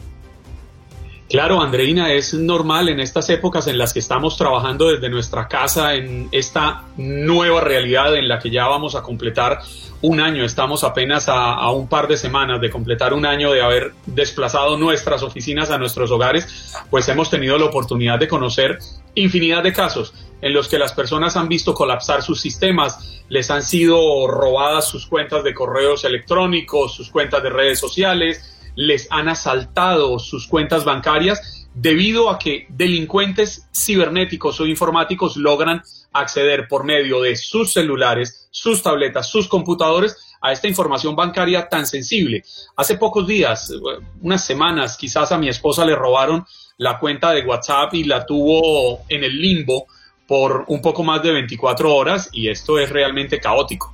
Claro, 1.33 1.63
Andreina, 1.63 2.13
es 2.13 2.35
normal 2.35 2.89
en 2.89 2.99
estas 2.99 3.27
épocas 3.31 3.65
en 3.65 3.79
las 3.79 3.91
que 3.91 3.97
estamos 3.97 4.37
trabajando 4.37 4.89
desde 4.89 5.09
nuestra 5.09 5.47
casa 5.47 5.95
en 5.95 6.29
esta 6.31 6.83
nueva 6.95 7.59
realidad 7.59 8.15
en 8.15 8.27
la 8.27 8.37
que 8.37 8.51
ya 8.51 8.67
vamos 8.67 8.93
a 8.93 9.01
completar 9.01 9.57
un 10.03 10.19
año, 10.19 10.45
estamos 10.45 10.83
apenas 10.83 11.25
a, 11.29 11.71
un 11.71 11.87
par 11.87 12.07
de 12.07 12.17
semanas 12.17 12.61
de 12.61 12.69
completar 12.69 13.15
un 13.15 13.25
año 13.25 13.51
de 13.51 13.63
haber 13.63 13.93
desplazado 14.05 14.77
nuestras 14.77 15.23
oficinas 15.23 15.71
a 15.71 15.79
nuestros 15.79 16.11
hogares, 16.11 16.75
pues 16.91 17.09
hemos 17.09 17.31
tenido 17.31 17.57
la 17.57 17.65
oportunidad 17.65 18.19
de 18.19 18.27
conocer 18.27 18.77
infinidad 19.15 19.63
de 19.63 19.73
casos 19.73 20.13
en 20.39 20.53
los 20.53 20.67
que 20.67 20.77
las 20.77 20.93
personas 20.93 21.35
han 21.35 21.47
visto 21.47 21.73
colapsar 21.73 22.21
sus 22.21 22.41
sistemas, 22.41 23.23
les 23.29 23.49
han 23.49 23.63
sido 23.63 24.27
robadas 24.27 24.87
sus 24.87 25.07
cuentas 25.07 25.43
de 25.43 25.55
correos 25.55 26.03
electrónicos, 26.03 26.93
sus 26.93 27.09
cuentas 27.09 27.41
de 27.41 27.49
redes 27.49 27.79
sociales, 27.79 28.52
les 28.75 29.07
han 29.11 29.29
asaltado 29.29 30.19
sus 30.19 30.47
cuentas 30.47 30.85
bancarias 30.85 31.67
debido 31.73 32.29
a 32.29 32.37
que 32.37 32.67
delincuentes 32.69 33.67
cibernéticos 33.73 34.59
o 34.59 34.65
informáticos 34.65 35.37
logran 35.37 35.81
acceder 36.11 36.67
por 36.67 36.83
medio 36.83 37.21
de 37.21 37.35
sus 37.35 37.73
celulares, 37.73 38.47
sus 38.51 38.83
tabletas, 38.83 39.27
sus 39.27 39.47
computadores 39.47 40.17
a 40.41 40.51
esta 40.51 40.67
información 40.67 41.15
bancaria 41.15 41.67
tan 41.69 41.87
sensible. 41.87 42.43
Hace 42.75 42.97
pocos 42.97 43.25
días, 43.25 43.73
unas 44.21 44.45
semanas, 44.45 44.97
quizás 44.97 45.31
a 45.31 45.37
mi 45.37 45.47
esposa 45.47 45.85
le 45.85 45.95
robaron 45.95 46.45
la 46.77 46.99
cuenta 46.99 47.31
de 47.31 47.43
WhatsApp 47.45 47.93
y 47.93 48.03
la 48.03 48.25
tuvo 48.25 49.01
en 49.09 49.23
el 49.23 49.41
limbo 49.41 49.87
por 50.27 50.65
un 50.67 50.81
poco 50.81 51.03
más 51.03 51.23
de 51.23 51.31
24 51.31 51.93
horas 51.93 52.29
y 52.31 52.49
esto 52.49 52.77
es 52.77 52.89
realmente 52.89 53.39
caótico 53.39 53.93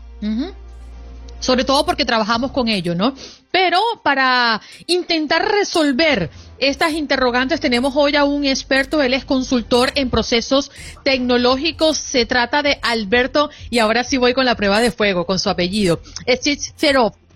sobre 1.39 1.63
todo 1.63 1.85
porque 1.85 2.05
trabajamos 2.05 2.51
con 2.51 2.67
ello, 2.67 2.95
¿no? 2.95 3.13
Pero 3.51 3.79
para 4.03 4.61
intentar 4.85 5.49
resolver 5.51 6.29
estas 6.59 6.93
interrogantes 6.93 7.59
tenemos 7.59 7.93
hoy 7.95 8.15
a 8.15 8.23
un 8.23 8.45
experto, 8.45 9.01
él 9.01 9.13
es 9.13 9.25
consultor 9.25 9.91
en 9.95 10.09
procesos 10.09 10.71
tecnológicos, 11.03 11.97
se 11.97 12.25
trata 12.25 12.61
de 12.61 12.79
Alberto 12.81 13.49
y 13.69 13.79
ahora 13.79 14.03
sí 14.03 14.17
voy 14.17 14.33
con 14.33 14.45
la 14.45 14.55
prueba 14.55 14.79
de 14.81 14.91
fuego, 14.91 15.25
con 15.25 15.39
su 15.39 15.49
apellido. 15.49 16.01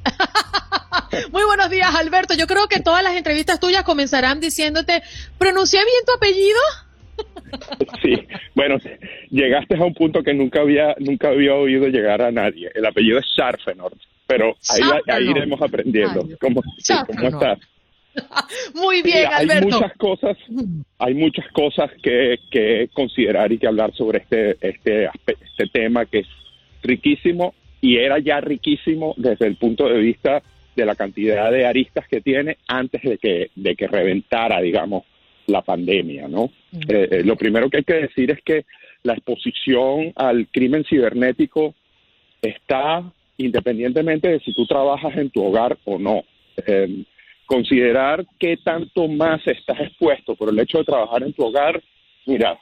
Muy 1.31 1.43
buenos 1.45 1.69
días, 1.69 1.93
Alberto. 1.95 2.33
Yo 2.33 2.47
creo 2.47 2.67
que 2.67 2.79
todas 2.79 3.03
las 3.03 3.15
entrevistas 3.15 3.59
tuyas 3.59 3.83
comenzarán 3.83 4.39
diciéndote, 4.39 5.01
¿pronuncié 5.37 5.79
bien 5.79 6.05
tu 6.05 6.13
apellido? 6.13 6.59
Sí, 8.01 8.27
bueno, 8.55 8.77
llegaste 9.33 9.75
a 9.75 9.83
un 9.83 9.93
punto 9.93 10.23
que 10.23 10.33
nunca 10.33 10.61
había 10.61 10.95
nunca 10.99 11.29
había 11.29 11.55
oído 11.55 11.87
llegar 11.87 12.21
a 12.21 12.31
nadie. 12.31 12.71
El 12.73 12.85
apellido 12.85 13.17
es 13.17 13.25
Scharfenort, 13.25 13.97
pero 14.27 14.55
ahí, 14.69 15.29
iremos 15.29 15.61
aprendiendo. 15.61 16.27
¿Cómo, 16.39 16.61
estás? 17.23 17.59
Muy 18.75 19.01
bien, 19.01 19.25
Alberto. 19.31 19.65
Hay 19.65 19.71
muchas 19.71 19.97
cosas, 19.97 20.37
hay 20.99 21.13
muchas 21.15 21.47
cosas 21.51 21.91
que, 22.03 22.39
que 22.51 22.89
considerar 22.93 23.51
y 23.51 23.57
que 23.57 23.67
hablar 23.67 23.91
sobre 23.95 24.19
este, 24.19 24.55
este, 24.61 25.09
este 25.25 25.67
tema 25.73 26.05
que 26.05 26.19
es 26.19 26.27
riquísimo 26.83 27.55
y 27.81 27.97
era 27.97 28.19
ya 28.19 28.39
riquísimo 28.39 29.15
desde 29.17 29.47
el 29.47 29.55
punto 29.55 29.89
de 29.89 29.97
vista 29.97 30.43
de 30.75 30.85
la 30.85 30.95
cantidad 30.95 31.51
de 31.51 31.65
aristas 31.65 32.07
que 32.07 32.21
tiene 32.21 32.57
antes 32.67 33.01
de 33.01 33.17
que, 33.17 33.49
de 33.55 33.75
que 33.75 33.87
reventara, 33.87 34.61
digamos, 34.61 35.03
la 35.47 35.61
pandemia, 35.61 36.27
¿no? 36.27 36.51
Eh, 36.87 37.07
eh, 37.11 37.23
lo 37.23 37.35
primero 37.35 37.69
que 37.69 37.77
hay 37.77 37.83
que 37.83 37.93
decir 37.93 38.31
es 38.31 38.41
que 38.43 38.65
la 39.03 39.13
exposición 39.13 40.13
al 40.15 40.47
crimen 40.47 40.85
cibernético 40.85 41.75
está 42.41 43.03
independientemente 43.37 44.29
de 44.29 44.39
si 44.39 44.53
tú 44.53 44.65
trabajas 44.65 45.15
en 45.17 45.29
tu 45.29 45.43
hogar 45.43 45.77
o 45.85 45.97
no. 45.97 46.23
Eh, 46.65 47.03
considerar 47.45 48.25
qué 48.39 48.57
tanto 48.57 49.07
más 49.07 49.45
estás 49.47 49.79
expuesto 49.81 50.35
por 50.35 50.49
el 50.49 50.59
hecho 50.59 50.79
de 50.79 50.85
trabajar 50.85 51.23
en 51.23 51.33
tu 51.33 51.43
hogar, 51.43 51.81
mira, 52.25 52.57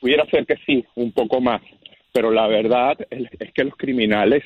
pudiera 0.00 0.24
ser 0.26 0.46
que 0.46 0.56
sí, 0.66 0.84
un 0.94 1.12
poco 1.12 1.40
más, 1.40 1.60
pero 2.12 2.30
la 2.30 2.46
verdad 2.46 2.96
es, 3.10 3.52
que 3.52 3.64
los 3.64 3.76
criminales 3.76 4.42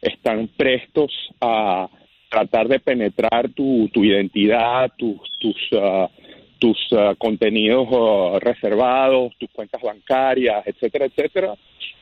están 0.00 0.48
prestos 0.48 1.12
a 1.40 1.88
tratar 2.28 2.68
de 2.68 2.80
penetrar 2.80 3.50
tu, 3.50 3.88
tu 3.92 4.04
identidad, 4.04 4.90
tus, 4.96 5.20
tus 5.38 5.56
uh, 5.72 6.08
tus 6.64 6.92
uh, 6.92 7.14
contenidos 7.18 7.86
uh, 7.90 8.38
reservados, 8.40 9.34
tus 9.36 9.50
cuentas 9.50 9.82
bancarias, 9.82 10.66
etcétera, 10.66 11.04
etcétera, 11.04 11.54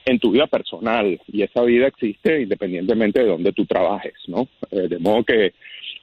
en 0.04 0.20
tu 0.20 0.30
vida 0.30 0.46
personal. 0.46 1.18
Y 1.26 1.42
esa 1.42 1.62
vida 1.62 1.88
existe 1.88 2.42
independientemente 2.42 3.18
de 3.18 3.26
donde 3.26 3.52
tú 3.52 3.66
trabajes, 3.66 4.14
¿no? 4.28 4.46
Eh, 4.70 4.86
de 4.86 5.00
modo 5.00 5.24
que, 5.24 5.52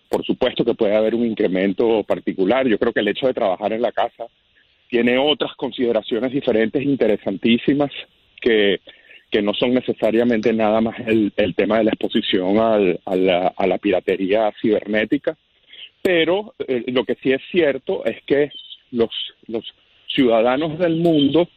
por 0.10 0.26
supuesto 0.26 0.66
que 0.66 0.74
puede 0.74 0.94
haber 0.94 1.16
un 1.16 1.26
incremento 1.26 2.04
particular. 2.04 2.68
Yo 2.68 2.78
creo 2.78 2.92
que 2.92 3.00
el 3.00 3.08
hecho 3.08 3.28
de 3.28 3.34
trabajar 3.34 3.72
en 3.72 3.82
la 3.82 3.94
casa 3.94 4.26
tiene 4.90 5.18
otras 5.18 5.54
consideraciones 5.56 6.34
diferentes, 6.34 6.84
interesantísimas, 6.84 7.92
que, 8.42 8.82
que 9.32 9.42
no 9.42 9.54
son 9.54 9.74
necesariamente 9.74 10.52
nada 10.52 10.82
más 10.82 11.00
el, 11.08 11.32
el 11.38 11.56
tema 11.56 11.78
de 11.78 11.86
la 11.86 11.92
exposición 11.92 12.58
al, 12.58 13.00
a, 13.06 13.16
la, 13.16 13.54
a 13.56 13.68
la 13.68 13.78
piratería 13.78 14.52
cibernética, 14.62 15.38
pero 16.02 16.54
eh, 16.68 16.84
lo 16.88 17.04
que 17.04 17.16
sí 17.16 17.32
es 17.32 17.42
cierto 17.52 18.06
es 18.06 18.22
que 18.24 18.52
los, 18.92 19.10
los 19.48 19.64
ciudadanos 20.08 20.80
del 20.80 20.98
mundo 20.98 21.48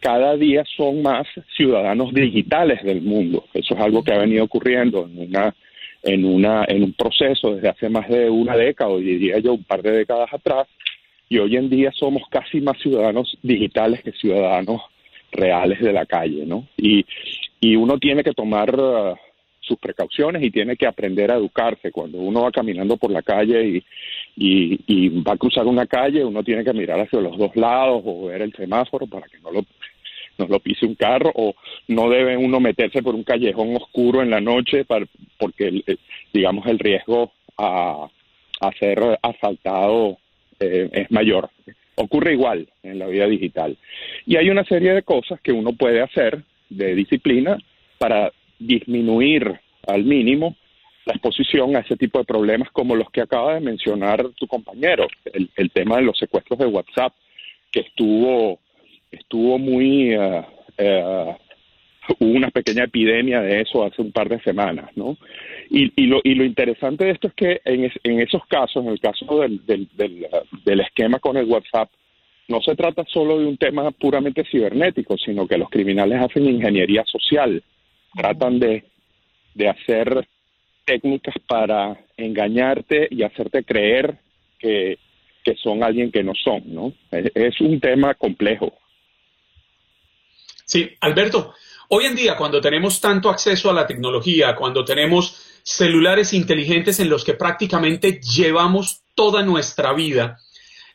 cada 0.00 0.36
día 0.36 0.64
son 0.76 1.00
más 1.02 1.26
ciudadanos 1.56 2.12
digitales 2.12 2.82
del 2.82 3.00
mundo. 3.00 3.46
Eso 3.54 3.74
es 3.74 3.80
algo 3.80 4.04
que 4.04 4.12
ha 4.12 4.18
venido 4.18 4.44
ocurriendo 4.44 5.06
en 5.06 5.18
una 5.30 5.54
en 6.02 6.26
una 6.26 6.66
en 6.68 6.82
un 6.82 6.92
proceso 6.92 7.54
desde 7.54 7.70
hace 7.70 7.88
más 7.88 8.06
de 8.10 8.28
una 8.28 8.54
década, 8.54 8.90
o 8.90 8.98
diría 8.98 9.38
yo 9.38 9.54
un 9.54 9.64
par 9.64 9.80
de 9.82 9.92
décadas 9.92 10.30
atrás, 10.30 10.68
y 11.30 11.38
hoy 11.38 11.56
en 11.56 11.70
día 11.70 11.90
somos 11.92 12.22
casi 12.28 12.60
más 12.60 12.78
ciudadanos 12.78 13.38
digitales 13.42 14.02
que 14.02 14.12
ciudadanos 14.12 14.82
reales 15.32 15.80
de 15.80 15.92
la 15.94 16.04
calle, 16.04 16.44
¿no? 16.44 16.68
Y, 16.76 17.06
y 17.60 17.76
uno 17.76 17.98
tiene 17.98 18.22
que 18.22 18.34
tomar 18.34 18.76
sus 19.66 19.78
precauciones 19.78 20.42
y 20.42 20.50
tiene 20.50 20.76
que 20.76 20.86
aprender 20.86 21.30
a 21.30 21.36
educarse. 21.36 21.90
Cuando 21.90 22.18
uno 22.18 22.42
va 22.42 22.50
caminando 22.50 22.96
por 22.96 23.10
la 23.10 23.22
calle 23.22 23.82
y, 24.36 24.80
y, 24.86 25.08
va 25.22 25.32
a 25.32 25.36
cruzar 25.36 25.66
una 25.66 25.86
calle, 25.86 26.24
uno 26.24 26.42
tiene 26.42 26.64
que 26.64 26.72
mirar 26.72 27.00
hacia 27.00 27.20
los 27.20 27.36
dos 27.36 27.54
lados 27.56 28.02
o 28.04 28.26
ver 28.26 28.42
el 28.42 28.52
semáforo 28.52 29.06
para 29.06 29.26
que 29.26 29.38
no 29.40 29.50
lo, 29.50 29.64
no 30.38 30.46
lo 30.46 30.60
pise 30.60 30.86
un 30.86 30.94
carro 30.94 31.32
o 31.34 31.54
no 31.88 32.08
debe 32.10 32.36
uno 32.36 32.60
meterse 32.60 33.02
por 33.02 33.14
un 33.14 33.24
callejón 33.24 33.76
oscuro 33.76 34.22
en 34.22 34.30
la 34.30 34.40
noche 34.40 34.84
para, 34.84 35.06
porque, 35.38 35.82
digamos, 36.32 36.66
el 36.66 36.78
riesgo 36.78 37.32
a, 37.56 38.08
a 38.60 38.72
ser 38.78 39.18
asaltado 39.22 40.18
eh, 40.60 40.88
es 40.92 41.10
mayor. 41.10 41.50
Ocurre 41.96 42.32
igual 42.32 42.68
en 42.82 42.98
la 42.98 43.06
vida 43.06 43.26
digital. 43.26 43.76
Y 44.26 44.36
hay 44.36 44.50
una 44.50 44.64
serie 44.64 44.92
de 44.94 45.02
cosas 45.02 45.40
que 45.40 45.52
uno 45.52 45.72
puede 45.72 46.02
hacer 46.02 46.42
de 46.68 46.94
disciplina 46.94 47.56
para 47.98 48.32
disminuir 48.58 49.60
al 49.86 50.04
mínimo 50.04 50.56
la 51.06 51.14
exposición 51.14 51.76
a 51.76 51.80
ese 51.80 51.96
tipo 51.96 52.18
de 52.18 52.24
problemas 52.24 52.70
como 52.70 52.96
los 52.96 53.10
que 53.10 53.20
acaba 53.20 53.54
de 53.54 53.60
mencionar 53.60 54.26
tu 54.36 54.46
compañero, 54.46 55.06
el, 55.24 55.70
tema 55.70 55.96
de 55.96 56.02
los 56.02 56.18
secuestros 56.18 56.58
de 56.58 56.66
WhatsApp, 56.66 57.12
que 57.70 57.80
estuvo, 57.80 58.60
estuvo 59.10 59.58
muy... 59.58 60.16
Uh, 60.16 61.34
hubo 62.18 62.32
una 62.32 62.50
pequeña 62.50 62.84
epidemia 62.84 63.40
de 63.40 63.62
eso 63.62 63.84
hace 63.84 64.02
un 64.02 64.12
par 64.12 64.28
de 64.28 64.40
semanas, 64.40 64.90
¿no? 64.94 65.16
Y, 65.70 65.90
y, 65.96 66.06
lo, 66.06 66.20
y 66.22 66.34
lo 66.34 66.44
interesante 66.44 67.06
de 67.06 67.12
esto 67.12 67.28
es 67.28 67.34
que 67.34 67.60
en, 67.64 67.90
en 68.02 68.20
esos 68.20 68.44
casos, 68.46 68.84
en 68.84 68.90
el 68.90 69.00
caso 69.00 69.40
del, 69.40 69.64
del, 69.64 69.88
del, 69.94 70.26
del 70.64 70.80
esquema 70.80 71.18
con 71.18 71.36
el 71.36 71.46
WhatsApp, 71.46 71.90
no 72.48 72.60
se 72.60 72.76
trata 72.76 73.04
solo 73.08 73.38
de 73.38 73.46
un 73.46 73.56
tema 73.56 73.90
puramente 73.90 74.44
cibernético, 74.44 75.16
sino 75.16 75.46
que 75.46 75.56
los 75.56 75.70
criminales 75.70 76.20
hacen 76.20 76.44
ingeniería 76.44 77.02
social 77.06 77.62
tratan 78.14 78.58
de, 78.58 78.84
de 79.54 79.68
hacer 79.68 80.28
técnicas 80.84 81.34
para 81.48 81.98
engañarte 82.16 83.08
y 83.10 83.22
hacerte 83.22 83.64
creer 83.64 84.18
que, 84.58 84.98
que 85.44 85.54
son 85.56 85.82
alguien 85.82 86.10
que 86.10 86.22
no 86.22 86.32
son, 86.34 86.62
¿no? 86.66 86.92
Es, 87.10 87.60
un 87.60 87.80
tema 87.80 88.14
complejo. 88.14 88.72
Sí, 90.64 90.90
Alberto, 91.00 91.54
hoy 91.88 92.06
en 92.06 92.16
día 92.16 92.36
cuando 92.36 92.60
tenemos 92.60 93.00
tanto 93.00 93.28
acceso 93.28 93.70
a 93.70 93.74
la 93.74 93.86
tecnología, 93.86 94.56
cuando 94.56 94.84
tenemos 94.84 95.60
celulares 95.62 96.32
inteligentes 96.32 97.00
en 97.00 97.10
los 97.10 97.24
que 97.24 97.34
prácticamente 97.34 98.20
llevamos 98.20 99.02
toda 99.14 99.42
nuestra 99.42 99.92
vida, 99.92 100.38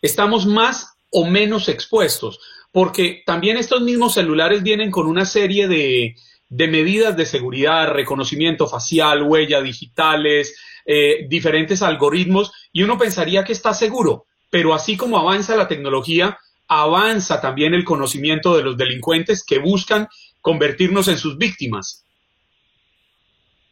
estamos 0.02 0.46
más 0.46 0.98
o 1.12 1.26
menos 1.26 1.70
expuestos, 1.70 2.40
porque 2.72 3.24
también 3.26 3.58
estos 3.58 3.82
mismos 3.82 4.14
celulares 4.14 4.64
vienen 4.64 4.92
con 4.92 5.08
una 5.08 5.26
serie 5.26 5.68
de, 5.68 6.16
de 6.50 6.68
medidas 6.68 7.16
de 7.16 7.26
seguridad, 7.26 7.92
reconocimiento 7.92 8.68
facial, 8.68 9.24
huella 9.24 9.62
digitales, 9.62 10.60
eh, 10.86 11.28
diferentes 11.30 11.82
algoritmos, 11.82 12.52
y 12.74 12.84
uno 12.84 12.98
pensaría 12.98 13.44
que 13.44 13.54
está 13.54 13.74
seguro, 13.74 14.26
pero 14.50 14.74
así 14.74 14.98
como 14.98 15.18
avanza 15.18 15.56
la 15.56 15.68
tecnología, 15.68 16.38
avanza 16.68 17.42
también 17.42 17.74
el 17.74 17.86
conocimiento 17.86 18.58
de 18.58 18.64
los 18.64 18.78
delincuentes 18.78 19.44
que 19.46 19.60
buscan 19.60 20.08
convertirnos 20.42 21.08
en 21.08 21.18
sus 21.18 21.38
víctimas. 21.38 22.06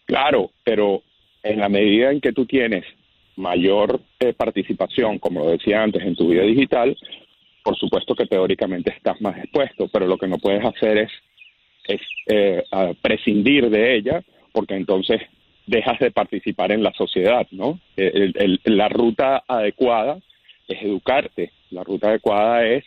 Claro, 0.05 0.51
pero 0.63 1.03
en 1.43 1.59
la 1.59 1.69
medida 1.69 2.11
en 2.11 2.21
que 2.21 2.33
tú 2.33 2.45
tienes 2.45 2.85
mayor 3.35 4.01
eh, 4.19 4.33
participación, 4.33 5.19
como 5.19 5.41
lo 5.41 5.51
decía 5.51 5.83
antes, 5.83 6.01
en 6.03 6.15
tu 6.15 6.29
vida 6.29 6.43
digital, 6.43 6.97
por 7.63 7.77
supuesto 7.77 8.15
que 8.15 8.25
teóricamente 8.25 8.93
estás 8.95 9.19
más 9.21 9.37
expuesto, 9.37 9.87
pero 9.89 10.07
lo 10.07 10.17
que 10.17 10.27
no 10.27 10.37
puedes 10.37 10.63
hacer 10.63 10.97
es, 10.97 11.11
es 11.87 12.01
eh, 12.27 12.63
prescindir 13.01 13.69
de 13.69 13.95
ella, 13.95 14.23
porque 14.51 14.75
entonces 14.75 15.21
dejas 15.65 15.99
de 15.99 16.11
participar 16.11 16.71
en 16.71 16.83
la 16.83 16.93
sociedad, 16.93 17.45
¿no? 17.51 17.79
la 17.95 18.87
ruta 18.87 19.43
adecuada 19.47 20.17
es 20.67 20.81
educarte, 20.81 21.51
la 21.71 21.83
ruta 21.83 22.07
adecuada 22.07 22.65
es 22.65 22.85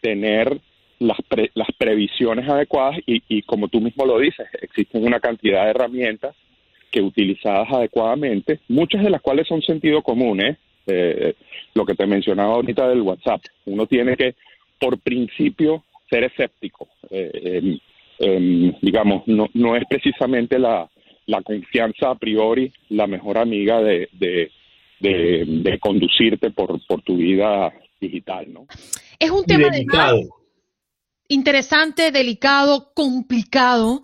tener 0.00 0.60
las, 1.00 1.18
las 1.54 1.68
previsiones 1.76 2.48
adecuadas 2.48 3.00
y, 3.06 3.22
y 3.28 3.42
como 3.42 3.68
tú 3.68 3.80
mismo 3.80 4.06
lo 4.06 4.20
dices, 4.20 4.46
existen 4.60 5.04
una 5.04 5.18
cantidad 5.18 5.64
de 5.64 5.70
herramientas 5.70 6.36
que 6.92 7.00
utilizadas 7.00 7.68
adecuadamente, 7.72 8.60
muchas 8.68 9.02
de 9.02 9.10
las 9.10 9.22
cuales 9.22 9.48
son 9.48 9.62
sentido 9.62 10.02
común, 10.02 10.40
¿eh? 10.42 10.56
¿eh? 10.86 11.34
lo 11.74 11.84
que 11.84 11.94
te 11.94 12.06
mencionaba 12.06 12.54
ahorita 12.54 12.88
del 12.88 13.00
WhatsApp. 13.00 13.42
Uno 13.64 13.86
tiene 13.86 14.16
que, 14.16 14.34
por 14.78 14.98
principio, 14.98 15.82
ser 16.10 16.24
escéptico. 16.24 16.88
Eh, 17.10 17.78
digamos, 18.80 19.22
no, 19.26 19.48
no 19.54 19.76
es 19.76 19.82
precisamente 19.88 20.58
la, 20.58 20.88
la 21.26 21.42
confianza 21.42 22.10
a 22.10 22.14
priori 22.14 22.72
la 22.90 23.06
mejor 23.06 23.38
amiga 23.38 23.80
de, 23.80 24.08
de, 24.12 24.50
de, 25.00 25.78
conducirte 25.80 26.50
por, 26.50 26.80
por 26.86 27.02
tu 27.02 27.16
vida 27.16 27.72
digital, 28.00 28.52
¿no? 28.52 28.66
Es 29.18 29.30
un 29.30 29.44
tema 29.44 29.68
delicado. 29.70 30.20
interesante, 31.28 32.10
delicado, 32.12 32.92
complicado, 32.94 34.02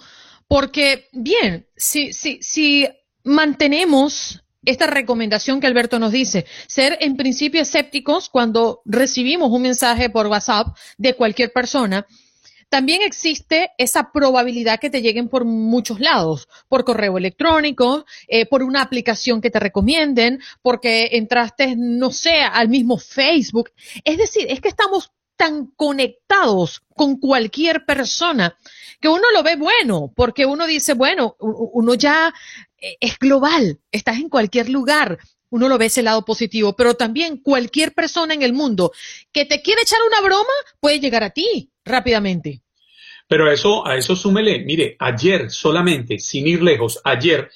porque, 0.48 1.06
bien, 1.12 1.66
si, 1.76 2.12
si, 2.12 2.38
si 2.40 2.86
mantenemos 3.24 4.42
esta 4.64 4.86
recomendación 4.86 5.60
que 5.60 5.66
Alberto 5.66 5.98
nos 5.98 6.12
dice, 6.12 6.46
ser 6.66 6.98
en 7.00 7.16
principio 7.16 7.62
escépticos 7.62 8.28
cuando 8.28 8.82
recibimos 8.84 9.50
un 9.50 9.62
mensaje 9.62 10.10
por 10.10 10.26
WhatsApp 10.26 10.76
de 10.96 11.14
cualquier 11.14 11.52
persona, 11.52 12.06
también 12.68 13.02
existe 13.02 13.70
esa 13.78 14.12
probabilidad 14.12 14.78
que 14.78 14.90
te 14.90 15.02
lleguen 15.02 15.28
por 15.28 15.44
muchos 15.44 16.00
lados, 16.00 16.48
por 16.68 16.84
correo 16.84 17.18
electrónico, 17.18 18.04
eh, 18.26 18.46
por 18.46 18.62
una 18.62 18.82
aplicación 18.82 19.40
que 19.40 19.50
te 19.50 19.60
recomienden, 19.60 20.40
porque 20.62 21.10
entraste, 21.12 21.74
no 21.76 22.10
sé, 22.10 22.40
al 22.40 22.68
mismo 22.68 22.98
Facebook. 22.98 23.70
Es 24.04 24.18
decir, 24.18 24.46
es 24.48 24.60
que 24.60 24.68
estamos 24.68 25.12
tan 25.36 25.66
conectados 25.76 26.82
con 26.94 27.16
cualquier 27.18 27.86
persona 27.86 28.56
que 29.00 29.08
uno 29.08 29.22
lo 29.32 29.42
ve 29.42 29.56
bueno, 29.56 30.12
porque 30.14 30.44
uno 30.44 30.66
dice, 30.66 30.94
bueno, 30.94 31.36
uno 31.38 31.94
ya 31.94 32.34
eh, 32.80 32.96
es 33.00 33.18
global, 33.18 33.80
estás 33.92 34.18
en 34.18 34.28
cualquier 34.28 34.68
lugar, 34.68 35.18
uno 35.50 35.68
lo 35.68 35.78
ve 35.78 35.86
ese 35.86 36.02
lado 36.02 36.24
positivo, 36.24 36.74
pero 36.76 36.94
también 36.94 37.38
cualquier 37.38 37.92
persona 37.92 38.34
en 38.34 38.42
el 38.42 38.52
mundo 38.52 38.92
que 39.32 39.44
te 39.44 39.62
quiere 39.62 39.82
echar 39.82 39.98
una 40.06 40.20
broma 40.20 40.52
puede 40.80 41.00
llegar 41.00 41.24
a 41.24 41.30
ti 41.30 41.70
rápidamente. 41.84 42.62
Pero 43.28 43.48
a 43.48 43.52
eso, 43.52 43.86
a 43.86 43.96
eso 43.96 44.16
súmele, 44.16 44.60
mire, 44.64 44.96
ayer 44.98 45.50
solamente, 45.50 46.18
sin 46.18 46.46
ir 46.46 46.62
lejos, 46.62 47.00
ayer 47.04 47.50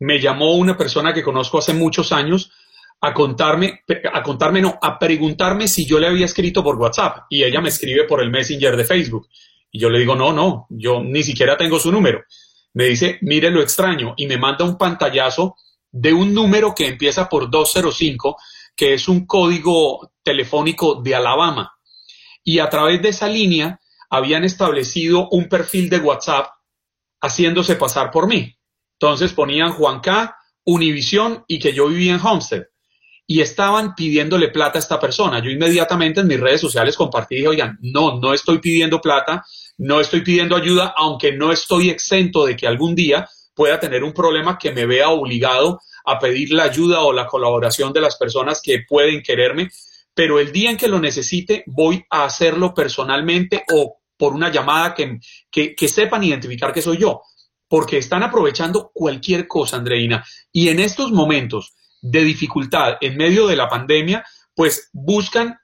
me 0.00 0.20
llamó 0.20 0.54
una 0.54 0.76
persona 0.76 1.14
que 1.14 1.22
conozco 1.22 1.58
hace 1.58 1.72
muchos 1.72 2.12
años 2.12 2.50
a 3.00 3.12
contarme, 3.12 3.82
a 4.12 4.22
contarme, 4.22 4.60
no, 4.60 4.78
a 4.80 4.98
preguntarme 4.98 5.68
si 5.68 5.86
yo 5.86 5.98
le 5.98 6.08
había 6.08 6.24
escrito 6.24 6.64
por 6.64 6.76
WhatsApp 6.76 7.26
y 7.28 7.44
ella 7.44 7.60
me 7.60 7.68
escribe 7.68 8.04
por 8.04 8.22
el 8.22 8.30
Messenger 8.30 8.76
de 8.76 8.84
Facebook. 8.84 9.28
Y 9.70 9.78
yo 9.78 9.90
le 9.90 9.98
digo, 9.98 10.16
no, 10.16 10.32
no, 10.32 10.66
yo 10.70 11.02
ni 11.02 11.22
siquiera 11.22 11.56
tengo 11.56 11.78
su 11.78 11.92
número. 11.92 12.24
Me 12.72 12.84
dice, 12.84 13.18
mire 13.20 13.50
lo 13.50 13.60
extraño 13.60 14.14
y 14.16 14.26
me 14.26 14.38
manda 14.38 14.64
un 14.64 14.78
pantallazo 14.78 15.56
de 15.96 16.12
un 16.12 16.34
número 16.34 16.74
que 16.74 16.88
empieza 16.88 17.28
por 17.28 17.48
205, 17.48 18.36
que 18.74 18.94
es 18.94 19.06
un 19.06 19.26
código 19.26 20.10
telefónico 20.24 21.00
de 21.00 21.14
Alabama. 21.14 21.72
Y 22.42 22.58
a 22.58 22.68
través 22.68 23.00
de 23.00 23.10
esa 23.10 23.28
línea 23.28 23.78
habían 24.10 24.42
establecido 24.42 25.28
un 25.30 25.48
perfil 25.48 25.88
de 25.88 25.98
WhatsApp 25.98 26.48
haciéndose 27.22 27.76
pasar 27.76 28.10
por 28.10 28.26
mí. 28.26 28.56
Entonces 28.98 29.32
ponían 29.32 29.72
Juan 29.72 30.00
K, 30.00 30.36
Univisión 30.64 31.44
y 31.46 31.60
que 31.60 31.72
yo 31.72 31.86
vivía 31.86 32.14
en 32.14 32.20
Homestead. 32.20 32.64
Y 33.28 33.40
estaban 33.40 33.94
pidiéndole 33.94 34.48
plata 34.48 34.78
a 34.78 34.80
esta 34.80 34.98
persona. 34.98 35.40
Yo 35.40 35.50
inmediatamente 35.50 36.22
en 36.22 36.26
mis 36.26 36.40
redes 36.40 36.60
sociales 36.60 36.96
compartí 36.96 37.36
y 37.36 37.38
dije, 37.38 37.48
oigan, 37.48 37.78
no, 37.80 38.18
no 38.18 38.34
estoy 38.34 38.58
pidiendo 38.58 39.00
plata, 39.00 39.44
no 39.78 40.00
estoy 40.00 40.22
pidiendo 40.22 40.56
ayuda, 40.56 40.92
aunque 40.96 41.32
no 41.32 41.52
estoy 41.52 41.88
exento 41.88 42.44
de 42.44 42.56
que 42.56 42.66
algún 42.66 42.96
día 42.96 43.28
pueda 43.54 43.78
tener 43.78 44.02
un 44.02 44.12
problema 44.12 44.58
que 44.58 44.72
me 44.72 44.86
vea 44.86 45.10
obligado 45.10 45.80
a 46.04 46.18
pedir 46.18 46.52
la 46.52 46.64
ayuda 46.64 47.02
o 47.02 47.12
la 47.12 47.26
colaboración 47.26 47.92
de 47.92 48.00
las 48.00 48.16
personas 48.16 48.60
que 48.62 48.84
pueden 48.86 49.22
quererme, 49.22 49.70
pero 50.14 50.38
el 50.38 50.52
día 50.52 50.70
en 50.70 50.76
que 50.76 50.88
lo 50.88 51.00
necesite 51.00 51.64
voy 51.66 52.04
a 52.10 52.24
hacerlo 52.24 52.74
personalmente 52.74 53.64
o 53.72 53.98
por 54.16 54.32
una 54.32 54.50
llamada 54.50 54.94
que, 54.94 55.18
que, 55.50 55.88
sepan 55.88 56.22
identificar 56.22 56.72
que 56.72 56.82
soy 56.82 56.98
yo, 56.98 57.22
porque 57.68 57.98
están 57.98 58.22
aprovechando 58.22 58.90
cualquier 58.94 59.48
cosa, 59.48 59.76
Andreina. 59.76 60.24
Y 60.52 60.68
en 60.68 60.78
estos 60.78 61.10
momentos 61.10 61.74
de 62.00 62.22
dificultad 62.22 62.98
en 63.00 63.16
medio 63.16 63.46
de 63.46 63.56
la 63.56 63.68
pandemia, 63.68 64.24
pues 64.54 64.88
buscan 64.92 65.58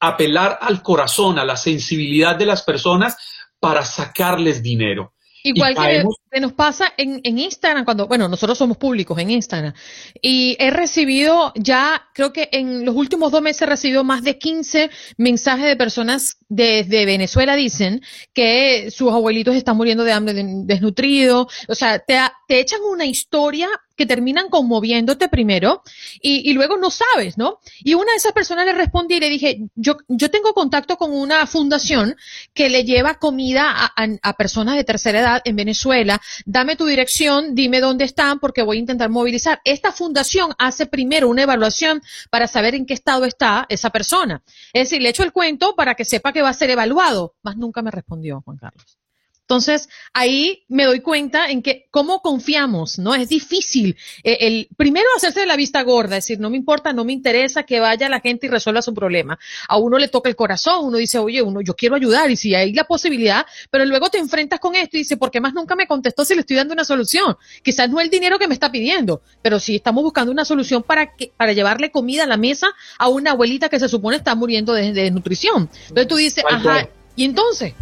apelar 0.00 0.58
al 0.60 0.82
corazón, 0.82 1.38
a 1.38 1.44
la 1.44 1.56
sensibilidad 1.56 2.36
de 2.36 2.46
las 2.46 2.62
personas 2.62 3.16
para 3.58 3.84
sacarles 3.84 4.62
dinero. 4.62 5.14
Igual 5.46 5.74
que, 5.74 6.40
nos 6.40 6.52
pasa 6.52 6.92
en, 6.96 7.20
en, 7.24 7.38
Instagram, 7.38 7.84
cuando, 7.84 8.06
bueno, 8.06 8.28
nosotros 8.28 8.58
somos 8.58 8.76
públicos 8.76 9.18
en 9.18 9.30
Instagram, 9.30 9.72
y 10.20 10.56
he 10.58 10.70
recibido 10.70 11.52
ya, 11.54 12.08
creo 12.12 12.32
que 12.32 12.48
en 12.52 12.84
los 12.84 12.94
últimos 12.94 13.32
dos 13.32 13.40
meses 13.40 13.62
he 13.62 13.66
recibido 13.66 14.04
más 14.04 14.22
de 14.22 14.38
15 14.38 14.90
mensajes 15.16 15.66
de 15.66 15.76
personas 15.76 16.38
desde 16.48 17.06
Venezuela, 17.06 17.54
dicen, 17.54 18.02
que 18.34 18.90
sus 18.90 19.12
abuelitos 19.12 19.54
están 19.54 19.76
muriendo 19.76 20.04
de 20.04 20.12
hambre, 20.12 20.34
desnutridos, 20.64 21.46
o 21.68 21.74
sea, 21.74 21.98
te, 22.00 22.18
te 22.48 22.60
echan 22.60 22.80
una 22.82 23.06
historia 23.06 23.68
que 23.96 24.06
terminan 24.06 24.48
conmoviéndote 24.48 25.28
primero 25.28 25.82
y, 26.20 26.48
y, 26.48 26.52
luego 26.52 26.76
no 26.76 26.90
sabes, 26.90 27.38
¿no? 27.38 27.60
Y 27.82 27.94
una 27.94 28.12
de 28.12 28.18
esas 28.18 28.32
personas 28.32 28.66
le 28.66 28.72
respondí 28.72 29.16
y 29.16 29.20
le 29.20 29.30
dije, 29.30 29.60
yo, 29.74 29.96
yo 30.08 30.30
tengo 30.30 30.52
contacto 30.52 30.96
con 30.96 31.12
una 31.12 31.46
fundación 31.46 32.16
que 32.52 32.68
le 32.68 32.84
lleva 32.84 33.14
comida 33.14 33.72
a, 33.74 33.92
a, 34.22 34.32
personas 34.34 34.76
de 34.76 34.84
tercera 34.84 35.20
edad 35.20 35.42
en 35.44 35.56
Venezuela, 35.56 36.20
dame 36.44 36.76
tu 36.76 36.86
dirección, 36.86 37.54
dime 37.54 37.80
dónde 37.80 38.04
están 38.04 38.38
porque 38.38 38.62
voy 38.62 38.76
a 38.76 38.80
intentar 38.80 39.08
movilizar. 39.08 39.60
Esta 39.64 39.92
fundación 39.92 40.52
hace 40.58 40.86
primero 40.86 41.28
una 41.28 41.42
evaluación 41.42 42.02
para 42.30 42.46
saber 42.46 42.74
en 42.74 42.86
qué 42.86 42.94
estado 42.94 43.24
está 43.24 43.66
esa 43.68 43.90
persona. 43.90 44.42
Es 44.72 44.90
decir, 44.90 45.00
le 45.00 45.08
echo 45.08 45.22
el 45.22 45.32
cuento 45.32 45.74
para 45.74 45.94
que 45.94 46.04
sepa 46.04 46.32
que 46.32 46.42
va 46.42 46.50
a 46.50 46.54
ser 46.54 46.70
evaluado, 46.70 47.34
más 47.42 47.56
nunca 47.56 47.82
me 47.82 47.90
respondió 47.90 48.42
Juan 48.44 48.58
Carlos. 48.58 48.98
Entonces, 49.46 49.88
ahí 50.12 50.64
me 50.66 50.86
doy 50.86 50.98
cuenta 50.98 51.48
en 51.48 51.62
que 51.62 51.86
cómo 51.92 52.20
confiamos, 52.20 52.98
¿no? 52.98 53.14
Es 53.14 53.28
difícil. 53.28 53.96
Eh, 54.24 54.38
el, 54.40 54.68
primero 54.76 55.06
hacerse 55.16 55.38
de 55.38 55.46
la 55.46 55.54
vista 55.54 55.82
gorda, 55.84 56.16
es 56.16 56.24
decir, 56.24 56.40
no 56.40 56.50
me 56.50 56.56
importa, 56.56 56.92
no 56.92 57.04
me 57.04 57.12
interesa 57.12 57.62
que 57.62 57.78
vaya 57.78 58.08
la 58.08 58.18
gente 58.18 58.46
y 58.46 58.50
resuelva 58.50 58.82
su 58.82 58.92
problema. 58.92 59.38
A 59.68 59.78
uno 59.78 59.98
le 59.98 60.08
toca 60.08 60.28
el 60.28 60.34
corazón, 60.34 60.86
uno 60.86 60.96
dice, 60.96 61.18
oye, 61.18 61.42
uno, 61.42 61.60
yo 61.60 61.76
quiero 61.76 61.94
ayudar 61.94 62.28
y 62.28 62.34
si 62.34 62.56
hay 62.56 62.72
la 62.72 62.82
posibilidad, 62.84 63.46
pero 63.70 63.84
luego 63.84 64.10
te 64.10 64.18
enfrentas 64.18 64.58
con 64.58 64.74
esto 64.74 64.96
y 64.96 65.00
dices, 65.02 65.16
¿por 65.16 65.30
qué 65.30 65.40
más 65.40 65.54
nunca 65.54 65.76
me 65.76 65.86
contestó 65.86 66.24
si 66.24 66.34
le 66.34 66.40
estoy 66.40 66.56
dando 66.56 66.74
una 66.74 66.84
solución? 66.84 67.36
Quizás 67.62 67.88
no 67.88 68.00
el 68.00 68.10
dinero 68.10 68.40
que 68.40 68.48
me 68.48 68.54
está 68.54 68.72
pidiendo, 68.72 69.22
pero 69.42 69.60
sí 69.60 69.76
estamos 69.76 70.02
buscando 70.02 70.32
una 70.32 70.44
solución 70.44 70.82
para 70.82 71.14
que, 71.14 71.30
para 71.36 71.52
llevarle 71.52 71.92
comida 71.92 72.24
a 72.24 72.26
la 72.26 72.36
mesa 72.36 72.66
a 72.98 73.08
una 73.08 73.30
abuelita 73.30 73.68
que 73.68 73.78
se 73.78 73.88
supone 73.88 74.16
está 74.16 74.34
muriendo 74.34 74.72
de, 74.72 74.92
de 74.92 75.08
nutrición. 75.12 75.70
Entonces 75.82 76.08
tú 76.08 76.16
dices, 76.16 76.44
ajá, 76.50 76.88
¿y 77.14 77.24
entonces? 77.24 77.74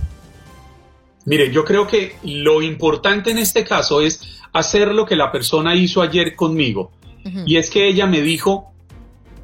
Mire, 1.25 1.51
yo 1.51 1.65
creo 1.65 1.87
que 1.87 2.17
lo 2.23 2.63
importante 2.63 3.31
en 3.31 3.39
este 3.39 3.65
caso 3.65 4.01
es 4.01 4.21
hacer 4.53 4.89
lo 4.95 5.07
que 5.07 5.17
la 5.17 5.33
persona 5.33 5.75
hizo 5.75 6.03
ayer 6.03 6.37
conmigo. 6.37 6.93
Y 7.47 7.57
es 7.57 7.71
que 7.71 7.89
ella 7.89 8.07
me 8.07 8.21
dijo, 8.21 8.73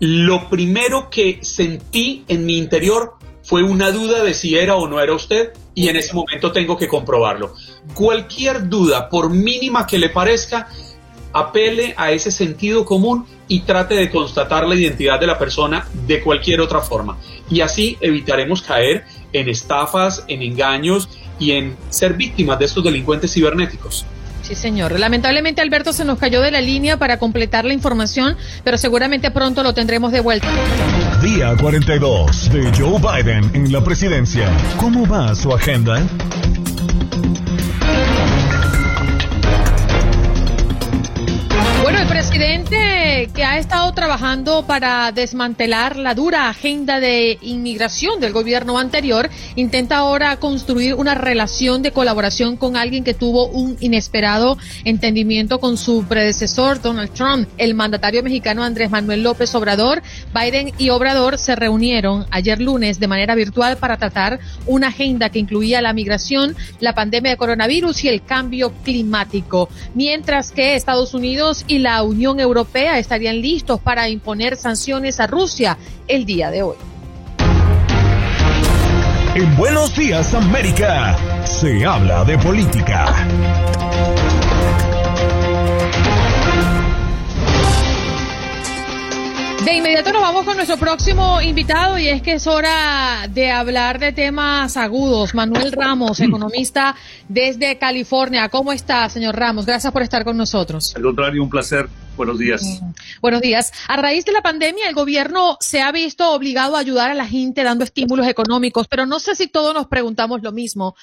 lo 0.00 0.50
primero 0.50 1.08
que 1.08 1.38
sentí 1.40 2.24
en 2.28 2.44
mi 2.44 2.58
interior 2.58 3.14
fue 3.42 3.62
una 3.62 3.90
duda 3.90 4.22
de 4.22 4.34
si 4.34 4.56
era 4.56 4.76
o 4.76 4.86
no 4.86 5.00
era 5.00 5.14
usted 5.14 5.52
y 5.74 5.88
en 5.88 5.96
ese 5.96 6.12
momento 6.12 6.52
tengo 6.52 6.76
que 6.76 6.86
comprobarlo. 6.86 7.54
Cualquier 7.94 8.68
duda, 8.68 9.08
por 9.08 9.30
mínima 9.30 9.86
que 9.86 9.98
le 9.98 10.10
parezca, 10.10 10.68
apele 11.32 11.94
a 11.96 12.12
ese 12.12 12.30
sentido 12.30 12.84
común 12.84 13.24
y 13.48 13.60
trate 13.60 13.94
de 13.94 14.10
constatar 14.10 14.66
la 14.66 14.74
identidad 14.74 15.18
de 15.18 15.26
la 15.26 15.38
persona 15.38 15.88
de 16.06 16.20
cualquier 16.22 16.60
otra 16.60 16.80
forma. 16.80 17.18
Y 17.50 17.62
así 17.62 17.96
evitaremos 18.00 18.62
caer 18.62 19.04
en 19.32 19.48
estafas, 19.48 20.24
en 20.28 20.42
engaños 20.42 21.08
y 21.40 21.52
en 21.52 21.76
ser 21.88 22.14
víctimas 22.14 22.58
de 22.60 22.66
estos 22.66 22.84
delincuentes 22.84 23.32
cibernéticos. 23.32 24.06
Sí, 24.42 24.54
señor. 24.54 24.98
Lamentablemente 24.98 25.60
Alberto 25.60 25.92
se 25.92 26.04
nos 26.04 26.18
cayó 26.18 26.40
de 26.40 26.50
la 26.50 26.60
línea 26.60 26.96
para 26.96 27.18
completar 27.18 27.64
la 27.64 27.72
información, 27.72 28.36
pero 28.64 28.78
seguramente 28.78 29.30
pronto 29.30 29.62
lo 29.62 29.74
tendremos 29.74 30.12
de 30.12 30.20
vuelta. 30.20 30.48
Día 31.22 31.54
42 31.60 32.52
de 32.52 32.72
Joe 32.76 32.98
Biden 32.98 33.50
en 33.54 33.72
la 33.72 33.82
presidencia. 33.82 34.48
¿Cómo 34.76 35.06
va 35.06 35.34
su 35.34 35.52
agenda? 35.52 36.02
Que 43.28 43.44
ha 43.44 43.58
estado 43.58 43.92
trabajando 43.92 44.64
para 44.66 45.12
desmantelar 45.12 45.96
la 45.96 46.14
dura 46.14 46.48
agenda 46.48 47.00
de 47.00 47.38
inmigración 47.42 48.18
del 48.18 48.32
gobierno 48.32 48.78
anterior, 48.78 49.28
intenta 49.56 49.98
ahora 49.98 50.36
construir 50.36 50.94
una 50.94 51.14
relación 51.14 51.82
de 51.82 51.92
colaboración 51.92 52.56
con 52.56 52.76
alguien 52.76 53.04
que 53.04 53.12
tuvo 53.12 53.48
un 53.48 53.76
inesperado 53.80 54.56
entendimiento 54.84 55.60
con 55.60 55.76
su 55.76 56.06
predecesor, 56.06 56.80
Donald 56.80 57.12
Trump. 57.12 57.48
El 57.58 57.74
mandatario 57.74 58.22
mexicano 58.22 58.62
Andrés 58.62 58.90
Manuel 58.90 59.22
López 59.22 59.54
Obrador, 59.54 60.02
Biden 60.34 60.72
y 60.78 60.88
Obrador 60.88 61.36
se 61.36 61.56
reunieron 61.56 62.26
ayer 62.30 62.60
lunes 62.60 63.00
de 63.00 63.08
manera 63.08 63.34
virtual 63.34 63.76
para 63.76 63.98
tratar 63.98 64.40
una 64.66 64.88
agenda 64.88 65.28
que 65.28 65.40
incluía 65.40 65.82
la 65.82 65.92
migración, 65.92 66.56
la 66.78 66.94
pandemia 66.94 67.32
de 67.32 67.36
coronavirus 67.36 68.04
y 68.04 68.08
el 68.08 68.22
cambio 68.24 68.72
climático. 68.82 69.68
Mientras 69.94 70.52
que 70.52 70.74
Estados 70.74 71.12
Unidos 71.12 71.64
y 71.68 71.80
la 71.80 72.02
Unión 72.02 72.40
Europea 72.40 72.98
estarían 73.10 73.40
listos 73.40 73.80
para 73.80 74.08
imponer 74.08 74.56
sanciones 74.56 75.18
a 75.18 75.26
Rusia 75.26 75.76
el 76.06 76.24
día 76.24 76.48
de 76.52 76.62
hoy. 76.62 76.76
En 79.34 79.56
Buenos 79.56 79.96
Días 79.96 80.32
América 80.32 81.16
se 81.44 81.84
habla 81.84 82.24
de 82.24 82.38
política. 82.38 83.06
De 89.64 89.74
inmediato 89.74 90.12
nos 90.12 90.22
vamos 90.22 90.44
con 90.44 90.54
nuestro 90.54 90.76
próximo 90.76 91.40
invitado 91.40 91.98
y 91.98 92.06
es 92.06 92.22
que 92.22 92.34
es 92.34 92.46
hora 92.46 93.26
de 93.28 93.50
hablar 93.50 93.98
de 93.98 94.12
temas 94.12 94.76
agudos. 94.76 95.34
Manuel 95.34 95.72
Ramos, 95.72 96.20
economista 96.20 96.94
desde 97.28 97.76
California. 97.76 98.48
¿Cómo 98.48 98.72
está, 98.72 99.08
señor 99.08 99.34
Ramos? 99.34 99.66
Gracias 99.66 99.92
por 99.92 100.02
estar 100.02 100.22
con 100.22 100.36
nosotros. 100.36 100.94
Al 100.94 101.02
contrario, 101.02 101.42
un 101.42 101.50
placer. 101.50 101.88
Buenos 102.20 102.38
días. 102.38 102.82
Buenos 103.22 103.40
días. 103.40 103.72
A 103.88 103.96
raíz 103.96 104.26
de 104.26 104.32
la 104.32 104.42
pandemia, 104.42 104.86
el 104.86 104.94
gobierno 104.94 105.56
se 105.58 105.80
ha 105.80 105.90
visto 105.90 106.32
obligado 106.32 106.76
a 106.76 106.80
ayudar 106.80 107.10
a 107.10 107.14
la 107.14 107.26
gente 107.26 107.64
dando 107.64 107.82
estímulos 107.82 108.26
económicos, 108.26 108.88
pero 108.88 109.06
no 109.06 109.20
sé 109.20 109.34
si 109.34 109.46
todos 109.46 109.72
nos 109.72 109.86
preguntamos 109.86 110.42
lo 110.42 110.52
mismo. 110.52 110.94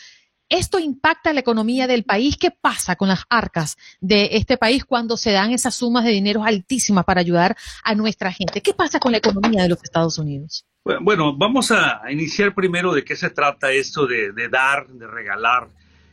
¿Esto 0.47 0.77
impacta 0.77 1.33
la 1.33 1.39
economía 1.39 1.87
del 1.87 2.03
país? 2.03 2.37
¿Qué 2.37 2.51
pasa 2.51 2.95
con 2.95 3.07
las 3.07 3.23
arcas 3.29 3.77
de 3.99 4.29
este 4.33 4.57
país 4.57 4.85
cuando 4.85 5.17
se 5.17 5.31
dan 5.31 5.49
esas 5.49 5.73
sumas 5.73 6.03
de 6.03 6.11
dinero 6.11 6.43
altísimas 6.43 7.03
para 7.03 7.19
ayudar 7.19 7.57
a 7.83 7.95
nuestra 7.95 8.31
gente? 8.31 8.61
¿Qué 8.61 8.75
pasa 8.75 8.99
con 8.99 9.11
la 9.11 9.17
economía 9.17 9.63
de 9.63 9.69
los 9.69 9.83
Estados 9.83 10.19
Unidos? 10.19 10.67
Bueno, 11.01 11.35
vamos 11.35 11.71
a 11.71 11.99
iniciar 12.11 12.53
primero 12.53 12.93
de 12.93 13.03
qué 13.03 13.15
se 13.15 13.31
trata 13.31 13.71
esto 13.71 14.05
de, 14.05 14.49
dar, 14.51 14.87
de 14.87 15.07
regalar. 15.07 15.67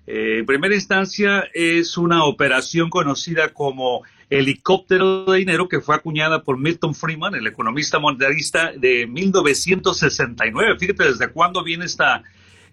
Eh, 0.06 0.38
en 0.38 0.46
primera 0.46 0.74
instancia 0.74 1.44
es 1.52 1.98
una 1.98 2.24
operación 2.24 2.88
conocida 2.88 3.50
como 3.52 4.02
helicóptero 4.30 5.24
de 5.26 5.38
dinero 5.38 5.68
que 5.68 5.80
fue 5.80 5.94
acuñada 5.94 6.42
por 6.42 6.58
Milton 6.58 6.94
Freeman, 6.94 7.34
el 7.34 7.46
economista 7.46 7.98
monetarista 7.98 8.72
de 8.72 9.06
1969. 9.06 10.78
Fíjate 10.78 11.04
desde 11.04 11.28
cuándo 11.28 11.62
viene 11.62 11.84
esta, 11.84 12.22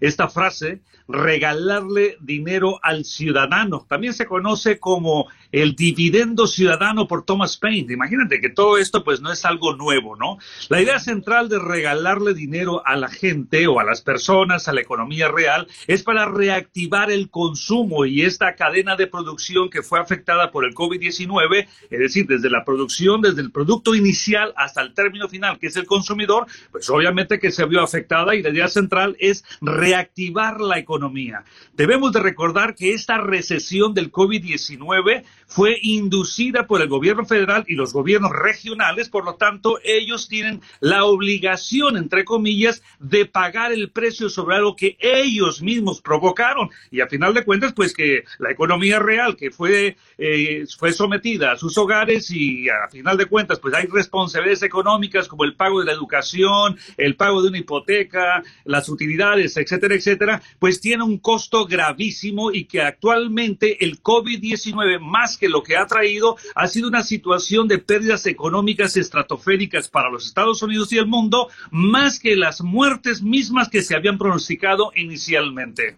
esta 0.00 0.28
frase 0.28 0.80
regalarle 1.08 2.16
dinero 2.20 2.78
al 2.82 3.04
ciudadano. 3.04 3.86
También 3.88 4.14
se 4.14 4.26
conoce 4.26 4.78
como 4.78 5.26
el 5.52 5.76
dividendo 5.76 6.46
ciudadano 6.46 7.06
por 7.06 7.24
Thomas 7.24 7.56
Paine. 7.56 7.92
Imagínate 7.92 8.40
que 8.40 8.48
todo 8.48 8.78
esto 8.78 9.04
pues 9.04 9.20
no 9.20 9.30
es 9.30 9.44
algo 9.44 9.76
nuevo, 9.76 10.16
¿no? 10.16 10.38
La 10.68 10.80
idea 10.80 10.98
central 10.98 11.48
de 11.48 11.58
regalarle 11.58 12.34
dinero 12.34 12.82
a 12.86 12.96
la 12.96 13.08
gente 13.08 13.66
o 13.66 13.78
a 13.78 13.84
las 13.84 14.00
personas, 14.00 14.66
a 14.66 14.72
la 14.72 14.80
economía 14.80 15.28
real, 15.28 15.68
es 15.86 16.02
para 16.02 16.26
reactivar 16.26 17.10
el 17.10 17.30
consumo 17.30 18.06
y 18.06 18.22
esta 18.22 18.54
cadena 18.56 18.96
de 18.96 19.06
producción 19.06 19.70
que 19.70 19.82
fue 19.82 20.00
afectada 20.00 20.50
por 20.50 20.64
el 20.64 20.74
COVID-19, 20.74 21.68
es 21.90 21.98
decir, 21.98 22.26
desde 22.26 22.50
la 22.50 22.64
producción, 22.64 23.20
desde 23.20 23.42
el 23.42 23.52
producto 23.52 23.94
inicial 23.94 24.54
hasta 24.56 24.80
el 24.80 24.94
término 24.94 25.28
final, 25.28 25.58
que 25.58 25.66
es 25.66 25.76
el 25.76 25.86
consumidor, 25.86 26.46
pues 26.70 26.88
obviamente 26.88 27.38
que 27.38 27.50
se 27.50 27.66
vio 27.66 27.82
afectada 27.82 28.34
y 28.34 28.42
la 28.42 28.50
idea 28.50 28.68
central 28.68 29.16
es 29.20 29.44
reactivar 29.60 30.60
la 30.60 30.78
economía. 30.78 31.44
Debemos 31.74 32.12
de 32.12 32.20
recordar 32.20 32.74
que 32.74 32.92
esta 32.94 33.18
recesión 33.18 33.94
del 33.94 34.10
COVID-19 34.10 35.24
fue 35.52 35.78
inducida 35.82 36.66
por 36.66 36.80
el 36.80 36.88
gobierno 36.88 37.26
federal 37.26 37.64
y 37.68 37.74
los 37.74 37.92
gobiernos 37.92 38.32
regionales, 38.32 39.10
por 39.10 39.24
lo 39.24 39.34
tanto, 39.34 39.78
ellos 39.84 40.26
tienen 40.28 40.62
la 40.80 41.04
obligación, 41.04 41.98
entre 41.98 42.24
comillas, 42.24 42.82
de 42.98 43.26
pagar 43.26 43.72
el 43.72 43.90
precio 43.90 44.30
sobre 44.30 44.56
algo 44.56 44.74
que 44.76 44.96
ellos 44.98 45.60
mismos 45.60 46.00
provocaron. 46.00 46.70
Y 46.90 47.00
a 47.00 47.06
final 47.06 47.34
de 47.34 47.44
cuentas, 47.44 47.74
pues 47.74 47.92
que 47.92 48.24
la 48.38 48.50
economía 48.50 48.98
real 48.98 49.36
que 49.36 49.50
fue, 49.50 49.96
eh, 50.16 50.64
fue 50.78 50.92
sometida 50.92 51.52
a 51.52 51.58
sus 51.58 51.76
hogares 51.76 52.30
y 52.30 52.70
a 52.70 52.88
final 52.90 53.18
de 53.18 53.26
cuentas, 53.26 53.60
pues 53.60 53.74
hay 53.74 53.86
responsabilidades 53.86 54.62
económicas 54.62 55.28
como 55.28 55.44
el 55.44 55.54
pago 55.54 55.80
de 55.80 55.86
la 55.86 55.92
educación, 55.92 56.78
el 56.96 57.14
pago 57.16 57.42
de 57.42 57.48
una 57.48 57.58
hipoteca, 57.58 58.42
las 58.64 58.88
utilidades, 58.88 59.56
etcétera, 59.58 59.94
etcétera, 59.94 60.42
pues 60.58 60.80
tiene 60.80 61.04
un 61.04 61.18
costo 61.18 61.66
gravísimo 61.66 62.52
y 62.52 62.64
que 62.64 62.80
actualmente 62.80 63.84
el 63.84 64.02
COVID-19, 64.02 64.98
más 64.98 65.36
que 65.42 65.48
lo 65.48 65.64
que 65.64 65.76
ha 65.76 65.88
traído, 65.88 66.36
ha 66.54 66.68
sido 66.68 66.86
una 66.86 67.02
situación 67.02 67.66
de 67.66 67.78
pérdidas 67.78 68.26
económicas 68.26 68.96
estratosféricas 68.96 69.88
para 69.88 70.08
los 70.08 70.24
Estados 70.24 70.62
Unidos 70.62 70.92
y 70.92 70.98
el 70.98 71.06
mundo, 71.06 71.48
más 71.72 72.20
que 72.20 72.36
las 72.36 72.60
muertes 72.60 73.22
mismas 73.22 73.68
que 73.68 73.82
se 73.82 73.96
habían 73.96 74.18
pronosticado 74.18 74.92
inicialmente. 74.94 75.96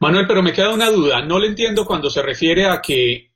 Manuel, 0.00 0.26
pero 0.26 0.42
me 0.42 0.54
queda 0.54 0.72
una 0.72 0.88
duda. 0.88 1.20
No 1.20 1.38
le 1.38 1.48
entiendo 1.48 1.84
cuando 1.84 2.08
se 2.08 2.22
refiere 2.22 2.64
a 2.64 2.80
que 2.80 3.30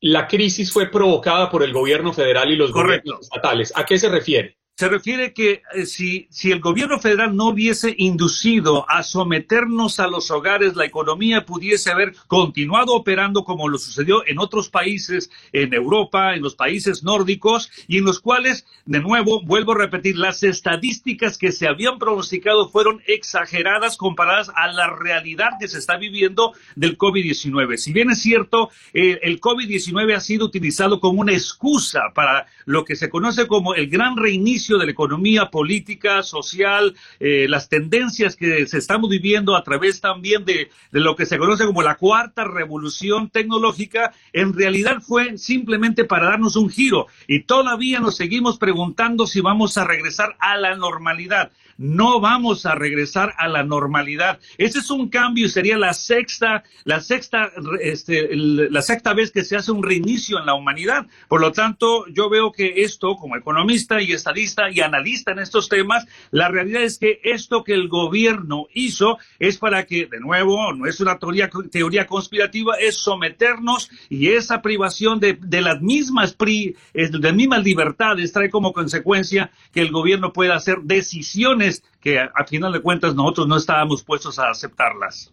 la 0.00 0.26
crisis 0.26 0.72
fue 0.72 0.90
provocada 0.90 1.50
por 1.50 1.62
el 1.62 1.74
gobierno 1.74 2.14
federal 2.14 2.50
y 2.50 2.56
los 2.56 2.72
gobiernos 2.72 3.20
estatales. 3.20 3.74
¿A 3.76 3.84
qué 3.84 3.98
se 3.98 4.08
refiere? 4.08 4.56
Se 4.80 4.88
refiere 4.88 5.34
que 5.34 5.60
eh, 5.74 5.84
si, 5.84 6.26
si 6.30 6.50
el 6.52 6.60
gobierno 6.60 6.98
federal 6.98 7.36
no 7.36 7.48
hubiese 7.48 7.94
inducido 7.98 8.88
a 8.88 9.02
someternos 9.02 10.00
a 10.00 10.06
los 10.06 10.30
hogares, 10.30 10.74
la 10.74 10.86
economía 10.86 11.44
pudiese 11.44 11.90
haber 11.90 12.14
continuado 12.28 12.94
operando 12.94 13.44
como 13.44 13.68
lo 13.68 13.76
sucedió 13.76 14.26
en 14.26 14.38
otros 14.38 14.70
países, 14.70 15.30
en 15.52 15.74
Europa, 15.74 16.34
en 16.34 16.40
los 16.40 16.54
países 16.54 17.02
nórdicos, 17.02 17.70
y 17.88 17.98
en 17.98 18.06
los 18.06 18.20
cuales, 18.20 18.64
de 18.86 19.00
nuevo, 19.00 19.42
vuelvo 19.42 19.72
a 19.72 19.80
repetir, 19.80 20.16
las 20.16 20.42
estadísticas 20.42 21.36
que 21.36 21.52
se 21.52 21.68
habían 21.68 21.98
pronosticado 21.98 22.70
fueron 22.70 23.02
exageradas 23.06 23.98
comparadas 23.98 24.50
a 24.54 24.72
la 24.72 24.88
realidad 24.88 25.50
que 25.60 25.68
se 25.68 25.76
está 25.76 25.98
viviendo 25.98 26.54
del 26.74 26.96
COVID-19. 26.96 27.76
Si 27.76 27.92
bien 27.92 28.08
es 28.08 28.22
cierto, 28.22 28.70
eh, 28.94 29.18
el 29.24 29.42
COVID-19 29.42 30.16
ha 30.16 30.20
sido 30.20 30.46
utilizado 30.46 31.00
como 31.00 31.20
una 31.20 31.34
excusa 31.34 32.00
para 32.14 32.46
lo 32.64 32.86
que 32.86 32.96
se 32.96 33.10
conoce 33.10 33.46
como 33.46 33.74
el 33.74 33.90
gran 33.90 34.16
reinicio 34.16 34.69
de 34.78 34.86
la 34.86 34.92
economía 34.92 35.50
política, 35.50 36.22
social, 36.22 36.94
eh, 37.18 37.46
las 37.48 37.68
tendencias 37.68 38.36
que 38.36 38.66
se 38.66 38.78
estamos 38.78 39.10
viviendo 39.10 39.56
a 39.56 39.62
través 39.62 40.00
también 40.00 40.44
de, 40.44 40.70
de 40.90 41.00
lo 41.00 41.16
que 41.16 41.26
se 41.26 41.38
conoce 41.38 41.66
como 41.66 41.82
la 41.82 41.96
cuarta 41.96 42.44
revolución 42.44 43.30
tecnológica, 43.30 44.12
en 44.32 44.52
realidad 44.52 45.00
fue 45.00 45.38
simplemente 45.38 46.04
para 46.04 46.30
darnos 46.30 46.56
un 46.56 46.70
giro. 46.70 47.06
Y 47.26 47.42
todavía 47.42 48.00
nos 48.00 48.16
seguimos 48.16 48.58
preguntando 48.58 49.26
si 49.26 49.40
vamos 49.40 49.76
a 49.78 49.84
regresar 49.84 50.36
a 50.40 50.56
la 50.56 50.76
normalidad 50.76 51.50
no 51.80 52.20
vamos 52.20 52.66
a 52.66 52.74
regresar 52.74 53.34
a 53.38 53.48
la 53.48 53.64
normalidad. 53.64 54.38
Ese 54.58 54.80
es 54.80 54.90
un 54.90 55.08
cambio 55.08 55.46
y 55.46 55.48
sería 55.48 55.78
la 55.78 55.94
sexta, 55.94 56.62
la 56.84 57.00
sexta, 57.00 57.50
este, 57.80 58.28
la 58.36 58.82
sexta 58.82 59.14
vez 59.14 59.30
que 59.30 59.44
se 59.44 59.56
hace 59.56 59.72
un 59.72 59.82
reinicio 59.82 60.38
en 60.38 60.44
la 60.44 60.52
humanidad. 60.52 61.06
Por 61.26 61.40
lo 61.40 61.52
tanto, 61.52 62.06
yo 62.08 62.28
veo 62.28 62.52
que 62.52 62.82
esto, 62.82 63.16
como 63.16 63.34
economista 63.34 64.02
y 64.02 64.12
estadista 64.12 64.70
y 64.70 64.80
analista 64.80 65.32
en 65.32 65.38
estos 65.38 65.70
temas, 65.70 66.06
la 66.30 66.48
realidad 66.48 66.82
es 66.82 66.98
que 66.98 67.18
esto 67.24 67.64
que 67.64 67.72
el 67.72 67.88
gobierno 67.88 68.66
hizo 68.74 69.16
es 69.38 69.56
para 69.56 69.86
que, 69.86 70.04
de 70.04 70.20
nuevo, 70.20 70.74
no 70.74 70.84
es 70.86 71.00
una 71.00 71.18
teoría, 71.18 72.06
conspirativa, 72.06 72.74
es 72.78 72.98
someternos 72.98 73.90
y 74.10 74.28
esa 74.28 74.60
privación 74.60 75.18
de, 75.18 75.38
de 75.40 75.62
las 75.62 75.80
mismas 75.80 76.34
pri, 76.34 76.76
de 76.92 77.08
las 77.18 77.34
mismas 77.34 77.64
libertades 77.64 78.32
trae 78.32 78.50
como 78.50 78.74
consecuencia 78.74 79.50
que 79.72 79.80
el 79.80 79.90
gobierno 79.90 80.34
pueda 80.34 80.56
hacer 80.56 80.80
decisiones 80.82 81.69
que 82.00 82.18
a, 82.18 82.44
final 82.46 82.72
de 82.72 82.80
cuentas 82.80 83.14
nosotros 83.14 83.46
no 83.46 83.56
estábamos 83.56 84.02
puestos 84.02 84.38
a 84.38 84.50
aceptarlas. 84.50 85.32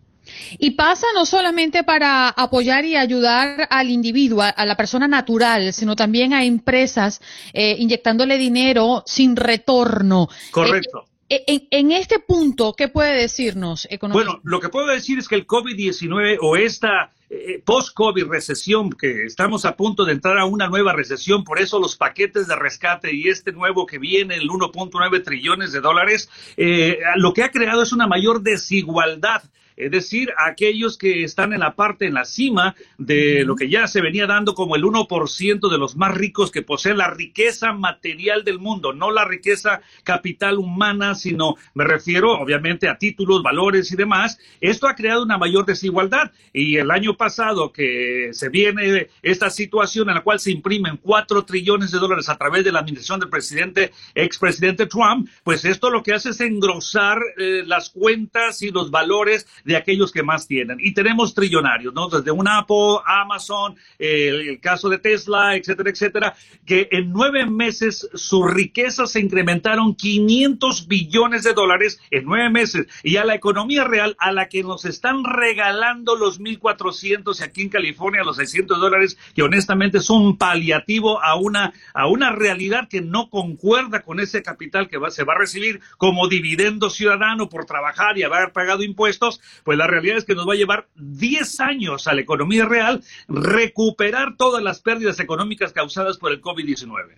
Y 0.60 0.72
pasa 0.72 1.08
no 1.14 1.26
solamente 1.26 1.84
para 1.84 2.28
apoyar 2.30 2.84
y 2.84 2.98
ayudar 2.98 3.68
al 3.70 3.90
individuo, 3.90 4.42
a, 4.42 4.66
la 4.66 4.76
persona 4.76 5.08
natural, 5.08 5.72
sino 5.72 5.96
también 5.96 6.34
a 6.34 6.44
empresas 6.44 7.22
eh, 7.54 7.76
inyectándole 7.80 8.38
dinero 8.38 9.04
sin 9.06 9.36
retorno. 9.38 10.28
Correcto. 10.52 11.06
En, 11.30 11.92
este 11.92 12.20
punto, 12.20 12.74
¿qué 12.74 12.88
puede 12.88 13.22
decirnos, 13.22 13.88
economista? 13.90 14.32
Bueno, 14.32 14.42
lo 14.44 14.60
que 14.60 14.70
puedo 14.70 14.88
decir 14.88 15.20
es 15.20 15.28
que 15.28 15.36
el 15.36 15.46
COVID-19 15.46 16.38
o 16.42 16.56
esta 16.56 17.12
eh, 17.30 17.62
post-COVID 17.66 18.28
recesión, 18.28 18.90
que 18.92 19.26
estamos 19.26 19.66
a 19.66 19.76
punto 19.76 20.06
de 20.06 20.14
entrar 20.14 20.38
a 20.38 20.46
una 20.46 20.68
nueva 20.68 20.94
recesión, 20.94 21.44
por 21.44 21.60
eso 21.60 21.80
los 21.80 21.98
paquetes 21.98 22.48
de 22.48 22.56
rescate 22.56 23.14
y 23.14 23.28
este 23.28 23.52
nuevo 23.52 23.86
que 23.86 24.00
viene, 24.00 24.36
el 24.36 24.48
1.9 24.48 25.24
trillones 25.24 25.74
de 25.74 25.82
dólares, 25.82 26.30
eh, 26.56 27.00
lo 27.18 27.34
que 27.34 27.44
ha 27.44 27.52
creado 27.52 27.84
es 27.84 27.92
una 27.92 28.08
mayor 28.08 28.42
desigualdad 28.42 29.44
es 29.78 29.92
decir, 29.92 30.34
aquellos 30.38 30.98
que 30.98 31.24
están 31.24 31.54
en 31.54 31.60
la 31.60 31.76
parte, 31.76 32.08
en 32.08 32.16
la 32.16 32.26
cima 32.26 32.76
de 32.98 33.46
lo 33.46 33.56
que 33.56 33.70
ya 33.70 33.88
se 33.88 34.02
venía 34.02 34.26
dando 34.26 34.56
como 34.56 34.76
el 34.76 34.84
1% 34.84 35.70
de 35.70 35.78
los 35.78 35.96
más 35.96 36.16
ricos 36.16 36.52
que 36.52 36.64
poseen 36.64 36.98
la 36.98 37.12
riqueza 37.12 37.74
material 37.74 38.44
del 38.44 38.60
mundo, 38.60 38.92
no 38.94 39.12
la 39.12 39.24
riqueza 39.26 39.82
capital 40.04 40.58
humana, 40.58 41.16
sino 41.16 41.56
me 41.76 41.84
refiero 41.84 42.32
obviamente 42.40 42.90
a 42.90 42.98
títulos, 42.98 43.44
valores 43.44 43.92
y 43.92 43.96
demás. 43.96 44.40
Esto 44.62 44.88
ha 44.88 44.96
creado 44.96 45.24
una 45.24 45.38
mayor 45.38 45.66
desigualdad 45.66 46.32
y 46.52 46.78
el 46.78 46.90
año 46.90 47.16
pasado 47.16 47.72
que 47.72 48.30
se 48.32 48.50
viene 48.50 49.10
esta 49.22 49.50
situación 49.50 50.10
en 50.10 50.16
la 50.16 50.24
cual 50.24 50.40
se 50.40 50.52
imprimen 50.52 50.98
4 50.98 51.46
trillones 51.46 51.92
de 51.92 52.00
dólares 52.00 52.30
a 52.30 52.38
través 52.38 52.64
de 52.64 52.72
la 52.72 52.80
administración 52.80 53.20
del 53.20 53.30
presidente, 53.30 53.92
expresidente 54.16 54.88
Trump, 54.88 55.30
pues 55.44 55.66
esto 55.66 55.90
lo 55.90 56.02
que 56.02 56.14
hace 56.14 56.30
es 56.30 56.42
engrosar 56.42 57.20
eh, 57.38 57.64
las 57.66 57.90
cuentas 57.90 58.62
y 58.62 58.72
los 58.72 58.90
valores 58.90 59.48
de 59.68 59.76
aquellos 59.76 60.14
que 60.14 60.24
más 60.24 60.48
tienen. 60.48 60.78
Y 60.80 60.94
tenemos 60.94 61.34
trillonarios, 61.34 61.94
¿no? 61.94 62.08
Desde 62.08 62.32
un 62.32 62.48
Apple, 62.48 63.00
Amazon, 63.06 63.76
el, 64.00 64.60
caso 64.62 64.88
de 64.88 64.98
Tesla, 64.98 65.58
etcétera, 65.58 65.90
etcétera, 65.90 66.36
que 66.66 66.88
en 66.90 67.12
nueve 67.12 67.46
meses 67.46 68.10
sus 68.14 68.50
riquezas 68.50 69.12
se 69.12 69.20
incrementaron 69.20 69.94
500 69.94 70.88
billones 70.88 71.44
de 71.44 71.54
dólares 71.54 72.00
en 72.12 72.24
nueve 72.24 72.50
meses. 72.50 72.88
Y 73.04 73.18
a 73.18 73.26
la 73.26 73.36
economía 73.36 73.84
real, 73.84 74.16
a 74.20 74.32
la 74.32 74.48
que 74.48 74.64
nos 74.64 74.86
están 74.86 75.26
regalando 75.26 76.16
los 76.16 76.40
1.400 76.40 77.38
y 77.38 77.44
aquí 77.44 77.62
en 77.64 77.70
California 77.70 78.24
los 78.24 78.38
600 78.38 78.80
dólares, 78.80 79.18
que 79.36 79.44
honestamente 79.44 80.00
son 80.00 80.22
un 80.22 80.38
paliativo 80.38 81.22
a 81.22 81.36
una, 81.36 81.74
a 81.94 82.08
una 82.08 82.32
realidad 82.32 82.88
que 82.88 83.02
no 83.02 83.30
concuerda 83.30 84.02
con 84.02 84.22
ese 84.22 84.42
capital 84.44 84.88
que 84.88 84.98
va, 84.98 85.12
se 85.12 85.26
va 85.26 85.34
a 85.34 85.40
recibir 85.40 85.82
como 85.98 86.30
dividendo 86.30 86.90
ciudadano 86.90 87.50
por 87.50 87.66
trabajar 87.66 88.18
y 88.18 88.24
haber 88.24 88.54
pagado 88.54 88.84
impuestos, 88.84 89.42
pues 89.64 89.78
la 89.78 89.88
realidad 89.88 90.18
es 90.18 90.26
que 90.26 90.36
nos 90.36 90.48
va 90.48 90.54
a 90.54 90.58
llevar 90.58 90.88
10 90.96 91.60
años 91.60 92.08
a 92.08 92.14
la 92.14 92.22
economía 92.22 92.66
real 92.66 93.04
recuperar 93.28 94.36
todas 94.38 94.64
las 94.64 94.82
pérdidas 94.82 95.20
económicas 95.20 95.74
causadas 95.74 96.18
por 96.18 96.32
el 96.32 96.42
COVID-19. 96.42 97.16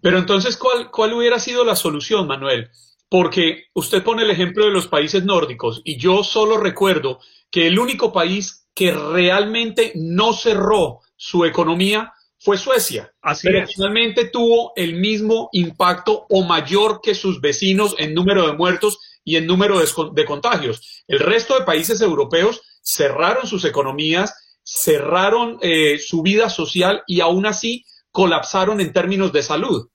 Pero 0.00 0.18
entonces, 0.18 0.56
¿cuál, 0.56 0.90
¿cuál 0.90 1.12
hubiera 1.12 1.38
sido 1.38 1.64
la 1.64 1.76
solución, 1.76 2.26
Manuel? 2.26 2.70
Porque 3.08 3.66
usted 3.74 4.02
pone 4.02 4.22
el 4.22 4.30
ejemplo 4.30 4.64
de 4.64 4.72
los 4.72 4.88
países 4.88 5.24
nórdicos 5.24 5.80
y 5.84 5.96
yo 5.96 6.24
solo 6.24 6.56
recuerdo 6.56 7.20
que 7.50 7.66
el 7.66 7.78
único 7.78 8.12
país 8.12 8.66
que 8.74 8.92
realmente 8.92 9.92
no 9.94 10.32
cerró 10.32 11.00
su 11.16 11.44
economía 11.44 12.12
fue 12.38 12.58
Suecia. 12.58 13.12
Así 13.22 13.46
pero 13.46 13.66
finalmente 13.68 14.24
tuvo 14.24 14.72
el 14.74 14.94
mismo 14.94 15.48
impacto 15.52 16.26
o 16.28 16.44
mayor 16.44 17.00
que 17.00 17.14
sus 17.14 17.40
vecinos 17.40 17.94
en 17.98 18.14
número 18.14 18.46
de 18.46 18.54
muertos 18.54 18.98
y 19.24 19.36
en 19.36 19.46
número 19.46 19.78
de, 19.78 20.24
contagios. 20.24 21.04
El 21.06 21.20
resto 21.20 21.58
de 21.58 21.64
países 21.64 22.00
europeos 22.00 22.60
cerraron 22.82 23.46
sus 23.46 23.64
economías, 23.64 24.58
cerraron 24.64 25.58
eh, 25.62 25.98
su 25.98 26.22
vida 26.22 26.48
social 26.50 27.02
y 27.06 27.20
aún 27.20 27.46
así 27.46 27.84
colapsaron 28.10 28.80
en 28.80 28.92
términos 28.92 29.32
de 29.32 29.42
salud. 29.42 29.88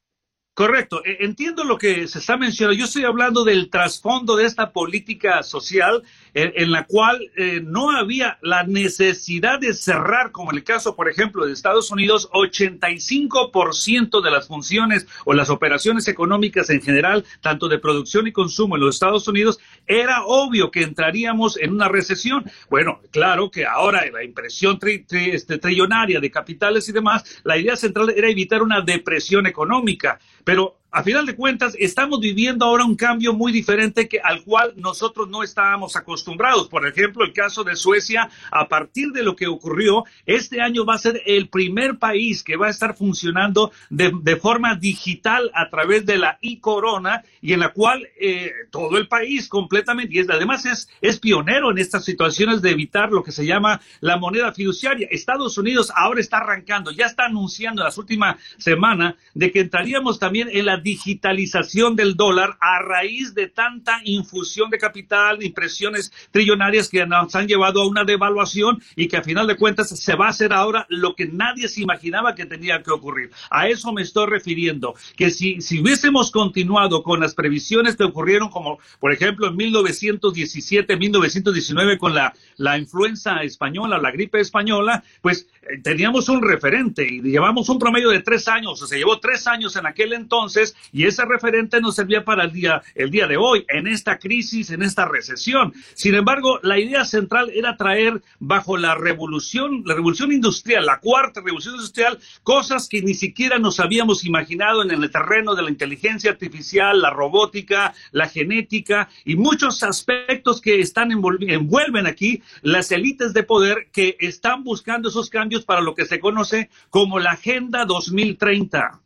Correcto, 0.58 1.06
e, 1.06 1.24
entiendo 1.24 1.63
lo 1.63 1.78
que 1.78 2.08
se 2.08 2.17
está 2.17 2.36
mencionando. 2.36 2.80
Yo 2.80 2.86
estoy 2.86 3.04
hablando 3.04 3.43
del 3.43 3.70
trasfondo 3.70 4.36
de 4.36 4.46
esta 4.46 4.72
política 4.72 5.43
social 5.43 6.02
en, 6.34 6.72
la 6.72 6.86
cual 6.86 7.32
eh, 7.36 7.62
no 7.63 7.89
había 7.89 8.38
la 8.41 8.63
necesidad 8.63 9.60
de 9.60 9.74
cerrar, 9.74 10.32
como 10.32 10.52
en 10.52 10.58
el 10.58 10.63
caso, 10.63 10.96
por 10.96 11.10
ejemplo, 11.10 11.46
de 11.46 11.54
Estados 11.54 11.89
Unidos, 11.89 12.30
85% 12.32 14.22
de 14.22 14.32
las 14.32 14.48
funciones 14.48 15.08
o 15.26 15.34
las 15.34 15.50
operaciones 15.50 16.08
económicas 16.08 16.70
en 16.70 16.82
general, 16.82 17.26
tanto 17.41 17.67
de 17.67 17.80
producción 17.80 18.28
y 18.28 18.32
consumo 18.32 18.76
en 18.76 18.82
los 18.82 18.96
Estados 18.96 19.28
Unidos, 19.28 19.60
era 19.88 20.26
obvio 20.26 20.70
que 20.70 20.84
entraríamos 20.84 21.58
en 21.58 21.72
una 21.72 21.88
recesión. 21.88 22.46
Bueno, 22.70 23.00
claro 23.12 23.50
que 23.50 23.65
ahora 23.65 24.04
la 24.12 24.24
impresión 24.24 24.80
este, 24.84 25.58
trillonaria 25.58 26.20
de 26.20 26.30
capitales 26.30 26.88
y 26.88 26.91
demás, 26.91 27.41
la 27.43 27.58
idea 27.58 27.76
central 27.76 28.13
era 28.15 28.30
evitar 28.30 28.62
una 28.62 28.82
depresión 28.82 29.48
económica, 29.48 30.20
pero 30.47 30.77
a 30.97 31.03
final 31.03 31.27
de 31.27 31.36
cuentas, 31.36 31.75
estamos 31.77 32.19
viviendo 32.19 32.65
ahora 32.65 32.83
un 32.83 32.95
cambio 32.95 33.31
muy 33.31 33.51
diferente 33.51 34.10
que, 34.10 34.19
al 34.19 34.43
cual 34.43 34.73
nosotros 34.77 35.29
no 35.29 35.43
estábamos 35.43 35.95
acostumbrados. 35.95 36.69
Por 36.69 36.88
ejemplo, 36.88 37.23
el 37.23 37.33
caso 37.33 37.63
de 37.63 37.75
Suecia, 37.75 38.31
a 38.49 38.67
partir 38.67 39.10
de 39.10 39.21
lo 39.21 39.36
que 39.36 39.45
ocurrió, 39.45 40.05
este 40.25 40.60
año 40.60 40.86
va 40.86 40.95
a 40.95 40.97
ser 40.97 41.21
el 41.27 41.49
primer 41.49 41.99
país 41.99 42.41
que 42.41 42.57
va 42.57 42.65
a 42.65 42.71
estar 42.71 42.95
funcionando 42.95 43.71
de, 43.91 44.38
forma 44.38 44.73
digital 44.73 45.51
a 45.53 45.69
través 45.69 46.03
de 46.07 46.17
la 46.17 46.39
e-corona 46.41 47.23
y 47.41 47.53
en 47.53 47.60
la 47.60 47.73
cual 47.73 48.07
eh, 48.19 48.51
todo 48.71 48.97
el 48.97 49.07
país 49.07 49.49
completamente, 49.49 50.15
y 50.15 50.21
además 50.21 50.65
es, 50.65 50.89
es 51.01 51.19
pionero 51.19 51.69
en 51.69 51.77
estas 51.77 52.05
situaciones 52.05 52.63
de 52.63 52.71
evitar 52.71 53.12
lo 53.12 53.21
que 53.21 53.31
se 53.31 53.45
llama 53.45 53.81
la 53.99 54.17
moneda 54.17 54.51
fiduciaria. 54.51 55.07
Estados 55.12 55.60
Unidos 55.60 55.91
ahora 55.95 56.21
está 56.21 56.38
arrancando, 56.38 56.89
ya 56.89 57.05
está 57.05 57.25
anunciando 57.25 57.83
en 57.83 57.86
las 57.86 57.99
últimas 57.99 58.38
semanas 58.57 59.13
de 59.36 59.51
que 59.51 59.60
entraríamos 59.60 60.17
también 60.17 60.49
en 60.51 60.65
la 60.65 60.87
digitalización 60.88 61.97
del 61.97 62.15
dólar 62.15 62.56
a 62.62 62.82
raíz 62.82 63.34
de 63.36 63.50
tanta 63.50 64.00
infusión 64.06 64.69
de 64.69 64.78
capital, 64.78 65.43
impresiones 65.43 66.13
trillonarias 66.32 66.88
que 66.88 67.06
nos 67.06 67.36
han 67.36 67.45
llevado 67.45 67.82
a 67.82 67.88
una 67.88 68.06
devaluación 68.06 68.82
y 68.95 69.10
que 69.10 69.17
a 69.17 69.21
final 69.21 69.47
de 69.47 69.58
cuentas 69.58 69.89
se 69.89 70.15
va 70.15 70.28
a 70.28 70.30
hacer 70.30 70.54
ahora 70.54 70.86
lo 70.88 71.13
que 71.13 71.26
nadie 71.26 71.67
se 71.67 71.82
imaginaba 71.82 72.36
que 72.36 72.45
tenía 72.45 72.82
que 72.84 72.91
ocurrir. 72.91 73.32
A 73.50 73.67
eso 73.67 73.91
me 73.91 74.02
estoy 74.02 74.28
refiriendo, 74.28 74.95
que 75.17 75.30
si, 75.30 75.60
si 75.60 75.82
hubiésemos 75.82 76.32
continuado 76.32 77.04
con 77.04 77.19
las 77.19 77.36
previsiones 77.36 77.97
que 77.97 78.06
ocurrieron 78.06 78.47
como 78.47 78.80
por 79.02 79.12
ejemplo 79.12 79.47
en 79.47 79.58
1917, 79.58 80.95
1919 80.95 81.97
con 81.97 82.15
la, 82.15 82.34
la 82.56 82.78
influenza 82.78 83.43
española, 83.43 83.97
la 83.97 84.12
gripe 84.12 84.39
española, 84.39 85.04
pues 85.21 85.47
teníamos 85.84 86.30
un 86.30 86.41
referente 86.41 87.08
y 87.08 87.21
llevamos 87.21 87.69
un 87.69 87.80
promedio 87.80 88.10
de 88.10 88.21
tres 88.21 88.47
años, 88.47 88.82
o 88.82 88.88
se 88.88 88.97
llevó 88.97 89.19
tres 89.19 89.47
años 89.47 89.75
en 89.75 89.86
aquel 89.86 90.13
entonces 90.13 90.75
y 90.91 91.06
ese 91.06 91.25
referente 91.25 91.82
nos 91.82 91.95
servía 91.95 92.23
para 92.23 92.43
el 92.43 92.51
día, 92.51 92.82
el 92.95 93.12
día 93.12 93.27
de 93.27 93.38
hoy, 93.38 93.65
en 93.69 93.88
esta 93.88 94.19
crisis, 94.19 94.71
en 94.71 94.82
esta 94.82 95.06
recesión. 95.06 95.73
Sin 95.93 96.15
embargo, 96.15 96.60
la 96.63 96.80
idea 96.80 97.06
central 97.06 97.51
era 97.53 97.77
traer 97.77 98.21
bajo 98.39 98.77
la 98.77 98.95
revolución, 98.95 99.84
la 99.86 99.95
revolución 99.95 100.32
industrial, 100.32 100.86
la 100.86 100.99
cuarta 100.99 101.41
revolución 101.41 101.75
industrial, 101.75 102.19
cosas 102.43 102.88
que 102.88 103.01
ni 103.01 103.13
siquiera 103.13 103.60
nos 103.60 103.80
habíamos 103.80 104.25
imaginado 104.25 104.84
en 104.84 104.91
el 104.91 105.10
terreno 105.12 105.56
de 105.56 105.63
la 105.63 105.69
inteligencia 105.69 106.32
artificial, 106.32 107.01
la 107.01 107.10
robótica, 107.10 107.93
la 108.12 108.27
genética 108.27 109.10
y 109.25 109.36
muchos 109.36 109.84
aspectos 109.84 110.62
que 110.62 110.80
están 110.80 111.12
envuelven 111.12 112.08
aquí 112.08 112.41
las 112.62 112.91
élites 112.91 113.34
de 113.34 113.43
poder 113.43 113.88
que 113.91 114.17
están 114.19 114.63
buscando 114.63 115.10
esos 115.10 115.30
cambios 115.30 115.57
para 115.65 115.82
lo 115.82 115.96
que 115.96 116.06
se 116.06 116.20
conoce 116.20 116.70
como 116.89 117.20
la 117.20 117.32
Agenda 117.32 117.86
2030. 117.86 119.02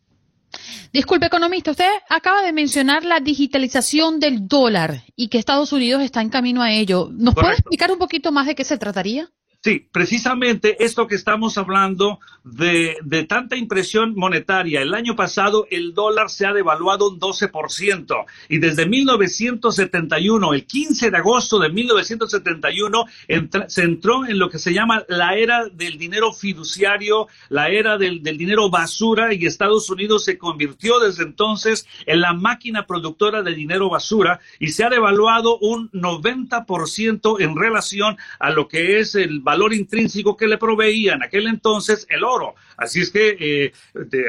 Disculpe, 0.92 1.28
economista, 1.28 1.72
usted 1.72 1.90
acaba 2.10 2.42
de 2.42 2.52
mencionar 2.52 3.06
la 3.06 3.20
digitalización 3.20 4.20
del 4.20 4.48
dólar 4.48 5.04
y 5.16 5.30
que 5.30 5.38
Estados 5.38 5.72
Unidos 5.72 6.02
está 6.02 6.22
en 6.22 6.30
camino 6.30 6.62
a 6.62 6.72
ello. 6.72 7.10
¿Nos 7.12 7.34
puede 7.34 7.54
explicar 7.54 7.92
un 7.92 8.00
poquito 8.00 8.32
más 8.32 8.48
de 8.48 8.56
qué 8.56 8.66
se 8.66 8.78
trataría? 8.78 9.30
Sí, 9.64 9.86
precisamente 9.92 10.84
esto 10.84 11.06
que 11.06 11.14
estamos 11.14 11.56
hablando 11.60 12.20
de, 12.44 12.98
de, 13.04 13.26
tanta 13.26 13.56
impresión 13.56 14.16
monetaria. 14.16 14.82
El 14.82 14.96
año 14.96 15.16
pasado 15.16 15.68
el 15.70 15.94
dólar 15.94 16.32
se 16.32 16.48
ha 16.48 16.54
devaluado 16.54 17.12
un 17.12 17.20
12% 17.20 18.26
y 18.50 18.58
desde 18.58 18.88
1971, 18.88 20.54
el 20.56 20.66
15 20.66 21.12
de 21.12 21.18
agosto 21.18 21.60
de 21.60 21.70
1971, 21.70 23.06
se 23.68 23.84
entró 23.84 24.26
en 24.26 24.40
lo 24.40 24.50
que 24.50 24.58
se 24.58 24.74
llama 24.74 25.04
la 25.08 25.36
era 25.36 25.68
del 25.70 26.00
dinero 26.00 26.34
fiduciario, 26.34 27.28
la 27.50 27.70
era 27.70 28.00
del, 28.00 28.24
del 28.24 28.40
dinero 28.40 28.72
basura 28.72 29.32
y 29.32 29.46
Estados 29.46 29.92
Unidos 29.92 30.26
se 30.26 30.40
convirtió 30.40 31.00
desde 31.00 31.22
entonces 31.22 31.86
en 32.08 32.22
la 32.22 32.34
máquina 32.34 32.88
productora 32.88 33.44
de 33.44 33.54
dinero 33.54 33.90
basura 33.92 34.40
y 34.58 34.70
se 34.70 34.84
ha 34.84 34.90
devaluado 34.90 35.60
un 35.60 35.92
90% 35.92 37.40
en 37.40 37.56
relación 37.56 38.18
a 38.40 38.50
lo 38.50 38.68
que 38.68 39.00
es 39.00 39.14
el 39.14 39.42
intrínseco 39.74 40.36
que 40.36 40.48
le 40.48 40.58
proveía 40.58 41.14
en 41.14 41.24
aquel 41.24 41.48
entonces 41.48 42.06
el 42.10 42.24
oro. 42.24 42.56
Así 42.82 43.00
es 43.00 43.12
que 43.12 43.38
eh, 43.40 43.74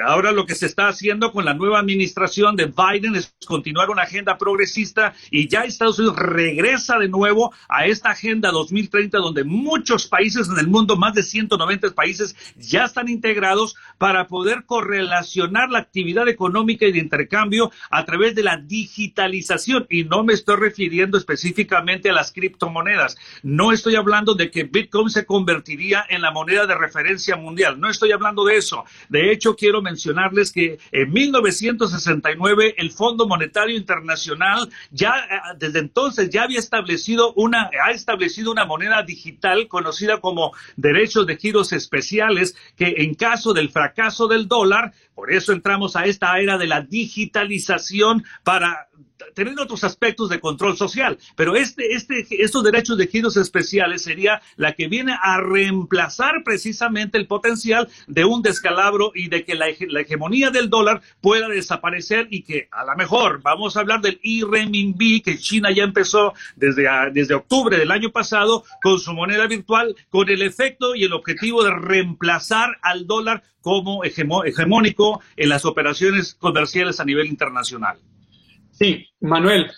ahora 0.05 0.31
lo 0.31 0.45
que 0.45 0.55
se 0.55 0.67
está 0.67 0.89
haciendo 0.89 1.33
con 1.33 1.47
la 1.47 1.55
nueva 1.55 1.79
administración 1.79 2.55
de 2.55 2.67
Biden 2.67 3.17
es 3.17 3.35
continuar 3.47 3.89
una 3.89 4.03
agenda 4.03 4.37
progresista 4.37 5.15
y 5.31 5.49
ya 5.49 5.63
Estados 5.63 5.99
Unidos 5.99 6.19
regresa 6.19 6.99
de 6.99 7.09
nuevo 7.09 7.55
a 7.67 7.87
esta 7.87 8.11
agenda 8.11 8.51
2030 8.51 9.17
donde 9.17 9.45
muchos 9.45 10.07
países 10.07 10.51
en 10.51 10.59
el 10.59 10.67
mundo, 10.67 10.99
más 10.99 11.15
de 11.15 11.23
190 11.23 11.95
países, 11.95 12.37
ya 12.59 12.85
están 12.85 13.09
integrados 13.09 13.75
para 13.97 14.27
poder 14.27 14.65
correlacionar 14.67 15.71
la 15.71 15.79
actividad 15.79 16.29
económica 16.29 16.85
y 16.85 16.93
de 16.93 16.99
intercambio 16.99 17.73
a 17.89 18.05
través 18.05 18.35
de 18.35 18.43
la 18.43 18.59
digitalización. 18.59 19.87
Y 19.89 20.05
no 20.05 20.25
me 20.25 20.35
estoy 20.35 20.57
refiriendo 20.57 21.17
específicamente 21.17 22.11
a 22.11 22.13
las 22.13 22.33
criptomonedas. 22.33 23.17
No 23.43 23.73
estoy 23.73 23.97
hablando 23.97 24.35
de 24.35 24.51
que 24.51 24.65
Bitcoin 24.65 25.09
se 25.09 25.25
convertiría 25.25 26.05
en 26.11 26.21
la 26.21 26.33
moneda 26.33 26.67
de 26.67 26.75
referencia 26.75 27.37
mundial. 27.37 27.81
No 27.81 27.89
estoy 27.89 28.13
hablando 28.13 28.42
de 28.45 28.57
eso. 28.57 28.85
De 29.09 29.33
hecho, 29.33 29.57
quiero 29.57 29.83
mencionarles 29.83 30.53
que 30.53 30.79
en 30.91 31.13
1969 31.13 32.75
el 32.79 32.91
Fondo 32.91 33.27
Monetario 33.27 33.77
Internacional 33.77 34.69
ya 34.91 35.11
eh, 35.11 35.57
desde 35.59 35.81
entonces 35.81 36.31
ya 36.31 36.45
había 36.45 36.59
establecido 36.59 37.33
una 37.35 37.71
ha 37.85 37.91
establecido 37.91 38.51
una 38.51 38.65
moneda 38.65 39.03
digital 39.03 39.69
conocida 39.69 40.21
como 40.21 40.53
derechos 40.77 41.27
de 41.27 41.37
giros 41.37 41.73
especiales 41.73 42.57
que 42.77 42.95
en 42.99 43.15
caso 43.15 43.53
del 43.53 43.71
fracaso 43.71 44.29
del 44.29 44.49
dólar, 44.49 44.93
por 45.15 45.33
eso 45.33 45.53
entramos 45.53 45.97
a 45.97 46.07
esta 46.07 46.39
era 46.39 46.59
de 46.59 46.67
la 46.67 46.81
digitalización 46.81 48.25
para 48.45 48.89
tener 49.35 49.59
otros 49.59 49.85
aspectos 49.85 50.29
de 50.29 50.41
control 50.41 50.77
social, 50.77 51.19
pero 51.37 51.57
este, 51.57 51.95
este, 51.95 52.27
estos 52.43 52.65
derechos 52.65 52.99
de 52.99 53.07
giros 53.07 53.37
especiales 53.37 54.03
sería 54.03 54.43
la 54.57 54.73
que 54.73 54.89
viene 54.89 55.17
a 55.23 55.41
reemplazar 55.41 56.43
precisamente 56.45 57.19
el 57.19 57.27
potencial 57.27 57.89
de 58.07 58.25
un 58.25 58.43
descalabro 58.43 59.13
y 59.15 59.29
de 59.29 59.45
que 59.45 59.55
la, 59.55 59.69
hegemonía 59.69 60.51
del 60.51 60.71
dólar 60.71 61.03
pueda 61.21 61.49
desaparecer 61.49 62.29
y 62.31 62.43
que 62.43 62.69
a 62.71 62.85
lo 62.85 62.97
mejor 62.97 63.41
vamos 63.43 63.77
a 63.77 63.81
hablar 63.81 64.01
del 64.01 64.21
i-renminbi 64.23 65.21
que 65.21 65.39
China 65.39 65.71
ya 65.71 65.85
empezó 65.85 66.35
desde, 66.57 66.87
desde 67.13 67.35
octubre 67.35 67.79
del 67.79 67.91
año 67.91 68.11
pasado 68.11 68.65
con 68.83 68.99
su 68.99 69.13
moneda 69.13 69.47
virtual 69.47 69.95
con 70.11 70.29
el 70.29 70.43
efecto 70.43 70.95
y 70.95 71.05
el 71.05 71.13
objetivo 71.13 71.63
de 71.63 71.71
reemplazar 71.71 72.79
al 72.83 73.07
dólar 73.07 73.43
como 73.63 74.03
hegemónico 74.05 75.02
en 75.37 75.49
las 75.49 75.65
operaciones 75.65 76.35
comerciales 76.35 77.01
a 77.01 77.05
nivel 77.05 77.27
internacional. 77.27 77.99
Sí, 78.71 79.07
Manuel. 79.21 79.71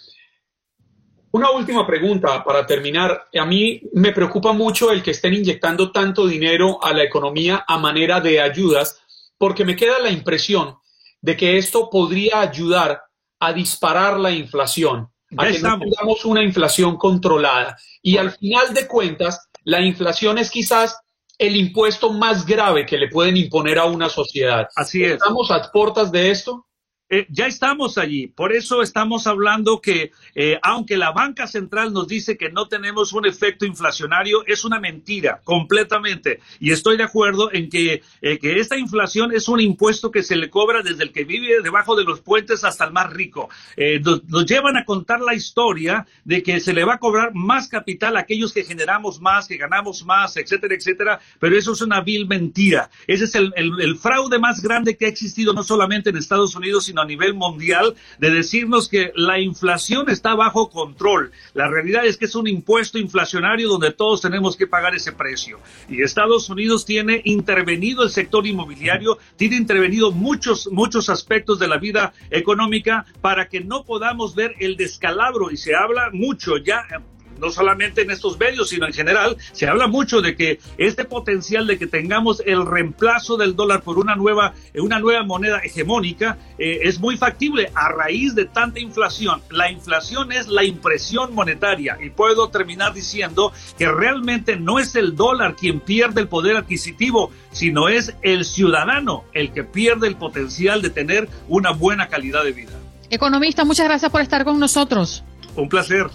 Una 1.32 1.50
última 1.50 1.84
pregunta 1.84 2.44
para 2.44 2.64
terminar. 2.64 3.26
A 3.36 3.44
mí 3.44 3.82
me 3.92 4.12
preocupa 4.12 4.52
mucho 4.52 4.92
el 4.92 5.02
que 5.02 5.10
estén 5.10 5.34
inyectando 5.34 5.90
tanto 5.90 6.26
dinero 6.26 6.78
a 6.82 6.92
la 6.92 7.02
economía 7.02 7.64
a 7.66 7.76
manera 7.76 8.20
de 8.20 8.40
ayudas, 8.40 9.02
porque 9.36 9.64
me 9.64 9.74
queda 9.74 9.98
la 9.98 10.10
impresión 10.10 10.76
de 11.20 11.36
que 11.36 11.58
esto 11.58 11.90
podría 11.90 12.40
ayudar 12.40 13.02
a 13.40 13.52
disparar 13.52 14.20
la 14.20 14.30
inflación, 14.30 15.08
a 15.36 15.48
que 15.48 15.58
no 15.58 15.78
tengamos 15.78 16.24
una 16.24 16.42
inflación 16.42 16.96
controlada. 16.96 17.76
Y 18.00 18.16
al 18.16 18.30
final 18.30 18.72
de 18.72 18.86
cuentas, 18.86 19.48
la 19.64 19.80
inflación 19.80 20.38
es 20.38 20.50
quizás 20.50 20.96
el 21.38 21.56
impuesto 21.56 22.12
más 22.12 22.46
grave 22.46 22.86
que 22.86 22.98
le 22.98 23.08
pueden 23.08 23.36
imponer 23.36 23.78
a 23.78 23.86
una 23.86 24.08
sociedad. 24.08 24.68
Así 24.76 25.04
es. 25.04 25.14
¿Estamos 25.14 25.50
a 25.50 25.70
puertas 25.72 26.12
de 26.12 26.30
esto? 26.30 26.66
Eh, 27.10 27.26
ya 27.28 27.46
estamos 27.46 27.98
allí. 27.98 28.28
Por 28.28 28.52
eso 28.52 28.80
estamos 28.80 29.26
hablando 29.26 29.80
que, 29.80 30.10
eh, 30.34 30.58
aunque 30.62 30.96
la 30.96 31.12
banca 31.12 31.46
central 31.46 31.92
nos 31.92 32.08
dice 32.08 32.38
que 32.38 32.50
no 32.50 32.66
tenemos 32.66 33.12
un 33.12 33.26
efecto 33.26 33.66
inflacionario, 33.66 34.44
es 34.46 34.64
una 34.64 34.80
mentira 34.80 35.40
completamente. 35.44 36.40
Y 36.60 36.72
estoy 36.72 36.96
de 36.96 37.04
acuerdo 37.04 37.52
en 37.52 37.68
que, 37.68 38.02
eh, 38.22 38.38
que 38.38 38.58
esta 38.58 38.78
inflación 38.78 39.32
es 39.32 39.48
un 39.48 39.60
impuesto 39.60 40.10
que 40.10 40.22
se 40.22 40.34
le 40.34 40.48
cobra 40.48 40.82
desde 40.82 41.04
el 41.04 41.12
que 41.12 41.24
vive 41.24 41.62
debajo 41.62 41.94
de 41.94 42.04
los 42.04 42.20
puentes 42.20 42.64
hasta 42.64 42.86
el 42.86 42.92
más 42.92 43.12
rico. 43.12 43.48
Nos, 44.02 44.46
llevan 44.46 44.76
a 44.76 44.84
contar 44.84 45.20
la 45.20 45.34
historia 45.34 46.06
de 46.24 46.42
que 46.42 46.60
se 46.60 46.72
le 46.72 46.84
va 46.84 46.94
a 46.94 46.98
cobrar 46.98 47.34
más 47.34 47.68
capital 47.68 48.16
a 48.16 48.20
aquellos 48.20 48.52
que 48.52 48.64
generamos 48.64 49.20
más, 49.20 49.46
que 49.46 49.56
ganamos 49.56 50.04
más, 50.04 50.36
etcétera, 50.36 50.74
etcétera. 50.74 51.20
Pero 51.38 51.56
eso 51.56 51.72
es 51.72 51.80
una 51.80 52.00
vil 52.00 52.26
mentira. 52.26 52.90
Ese 53.06 53.24
es 53.24 53.34
el 53.34 53.98
fraude 53.98 54.38
más 54.38 54.62
grande 54.62 54.96
que 54.96 55.06
ha 55.06 55.08
existido 55.08 55.52
no 55.52 55.62
solamente 55.62 56.10
en 56.10 56.16
Estados 56.16 56.54
Unidos, 56.54 56.86
sino 56.86 57.03
a 57.04 57.06
nivel 57.06 57.34
mundial 57.34 57.94
de 58.18 58.30
decirnos 58.30 58.88
que 58.88 59.12
la 59.14 59.38
inflación 59.38 60.10
está 60.10 60.34
bajo 60.34 60.70
control. 60.70 61.32
La 61.54 61.68
realidad 61.68 62.04
es 62.04 62.16
que 62.16 62.24
es 62.24 62.34
un 62.34 62.48
impuesto 62.48 62.98
inflacionario 62.98 63.68
donde 63.68 63.92
todos 63.92 64.20
tenemos 64.20 64.56
que 64.56 64.66
pagar 64.66 64.94
ese 64.94 65.12
precio. 65.12 65.60
Y 65.88 66.02
Estados 66.02 66.48
Unidos 66.50 66.84
tiene 66.84 67.22
intervenido 67.24 68.02
el 68.02 68.10
sector 68.10 68.46
inmobiliario, 68.46 69.18
tiene 69.36 69.56
intervenido 69.56 70.10
muchos, 70.10 70.68
muchos 70.72 71.08
aspectos 71.08 71.58
de 71.58 71.68
la 71.68 71.78
vida 71.78 72.12
económica 72.30 73.06
para 73.20 73.48
que 73.48 73.60
no 73.60 73.84
podamos 73.84 74.34
ver 74.34 74.54
el 74.58 74.76
descalabro. 74.76 75.50
Y 75.50 75.56
se 75.56 75.74
habla 75.74 76.10
mucho 76.12 76.56
ya 76.56 76.84
no 77.44 77.50
solamente 77.50 78.02
en 78.02 78.10
estos 78.10 78.38
medios, 78.38 78.70
sino 78.70 78.86
en 78.86 78.92
general, 78.92 79.36
se 79.52 79.66
habla 79.66 79.86
mucho 79.86 80.22
de 80.22 80.34
que 80.34 80.58
este 80.78 81.04
potencial 81.04 81.66
de 81.66 81.78
que 81.78 81.86
tengamos 81.86 82.42
el 82.46 82.64
reemplazo 82.64 83.36
del 83.36 83.54
dólar 83.54 83.82
por 83.82 83.98
una 83.98 84.16
nueva, 84.16 84.54
una 84.74 84.98
nueva 84.98 85.24
moneda 85.24 85.58
hegemónica 85.58 86.38
eh, 86.58 86.80
es 86.84 86.98
muy 86.98 87.18
factible 87.18 87.70
a 87.74 87.90
raíz 87.90 88.34
de 88.34 88.46
tanta 88.46 88.80
inflación. 88.80 89.42
La 89.50 89.70
inflación 89.70 90.32
es 90.32 90.48
la 90.48 90.64
impresión 90.64 91.34
monetaria 91.34 91.98
y 92.02 92.10
puedo 92.10 92.48
terminar 92.48 92.94
diciendo 92.94 93.52
que 93.76 93.92
realmente 93.92 94.56
no 94.56 94.78
es 94.78 94.96
el 94.96 95.14
dólar 95.14 95.54
quien 95.54 95.80
pierde 95.80 96.22
el 96.22 96.28
poder 96.28 96.56
adquisitivo, 96.56 97.30
sino 97.52 97.88
es 97.88 98.14
el 98.22 98.46
ciudadano 98.46 99.24
el 99.34 99.52
que 99.52 99.64
pierde 99.64 100.08
el 100.08 100.16
potencial 100.16 100.80
de 100.80 100.90
tener 100.90 101.28
una 101.48 101.72
buena 101.72 102.08
calidad 102.08 102.42
de 102.42 102.52
vida. 102.52 102.72
Economista, 103.10 103.64
muchas 103.64 103.86
gracias 103.86 104.10
por 104.10 104.22
estar 104.22 104.44
con 104.44 104.58
nosotros. 104.58 105.22
Un 105.56 105.68
placer. 105.68 106.08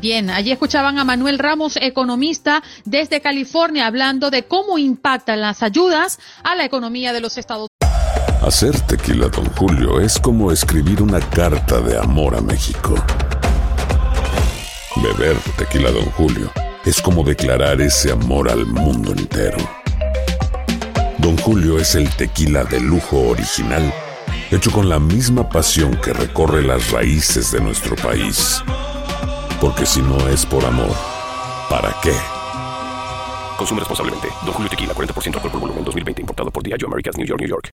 Bien, 0.00 0.30
allí 0.30 0.52
escuchaban 0.52 0.98
a 0.98 1.04
Manuel 1.04 1.38
Ramos, 1.38 1.76
economista 1.76 2.62
desde 2.84 3.20
California, 3.20 3.86
hablando 3.86 4.30
de 4.30 4.44
cómo 4.44 4.78
impactan 4.78 5.40
las 5.40 5.62
ayudas 5.62 6.18
a 6.42 6.54
la 6.54 6.64
economía 6.64 7.12
de 7.12 7.20
los 7.20 7.36
Estados 7.36 7.68
Unidos. 7.68 8.42
Hacer 8.42 8.80
tequila, 8.80 9.28
don 9.28 9.44
Julio, 9.52 10.00
es 10.00 10.18
como 10.18 10.50
escribir 10.50 11.02
una 11.02 11.20
carta 11.20 11.80
de 11.80 11.98
amor 11.98 12.34
a 12.34 12.40
México. 12.40 12.94
Beber 14.96 15.36
tequila, 15.58 15.90
don 15.90 16.06
Julio, 16.12 16.50
es 16.84 17.00
como 17.00 17.22
declarar 17.22 17.80
ese 17.80 18.12
amor 18.12 18.50
al 18.50 18.66
mundo 18.66 19.12
entero. 19.12 19.58
Don 21.18 21.36
Julio 21.38 21.78
es 21.78 21.94
el 21.94 22.08
tequila 22.16 22.64
de 22.64 22.80
lujo 22.80 23.28
original, 23.28 23.92
hecho 24.50 24.72
con 24.72 24.88
la 24.88 24.98
misma 24.98 25.48
pasión 25.48 25.96
que 26.02 26.12
recorre 26.12 26.62
las 26.62 26.90
raíces 26.90 27.52
de 27.52 27.60
nuestro 27.60 27.94
país 27.96 28.62
porque 29.62 29.86
si 29.86 30.02
no 30.02 30.18
es 30.28 30.44
por 30.44 30.64
amor, 30.64 30.90
¿para 31.70 31.94
qué? 32.02 32.10
Consume 33.56 33.78
responsablemente. 33.78 34.26
Don 34.44 34.52
Julio 34.54 34.68
Tequila, 34.68 34.92
40% 34.92 35.36
alcohol 35.36 35.52
por 35.52 35.60
volumen, 35.60 35.84
2020. 35.84 36.20
Importado 36.20 36.50
por 36.50 36.64
Diageo 36.64 36.88
Americas, 36.88 37.16
New 37.16 37.24
York, 37.24 37.40
New 37.40 37.48
York. 37.48 37.70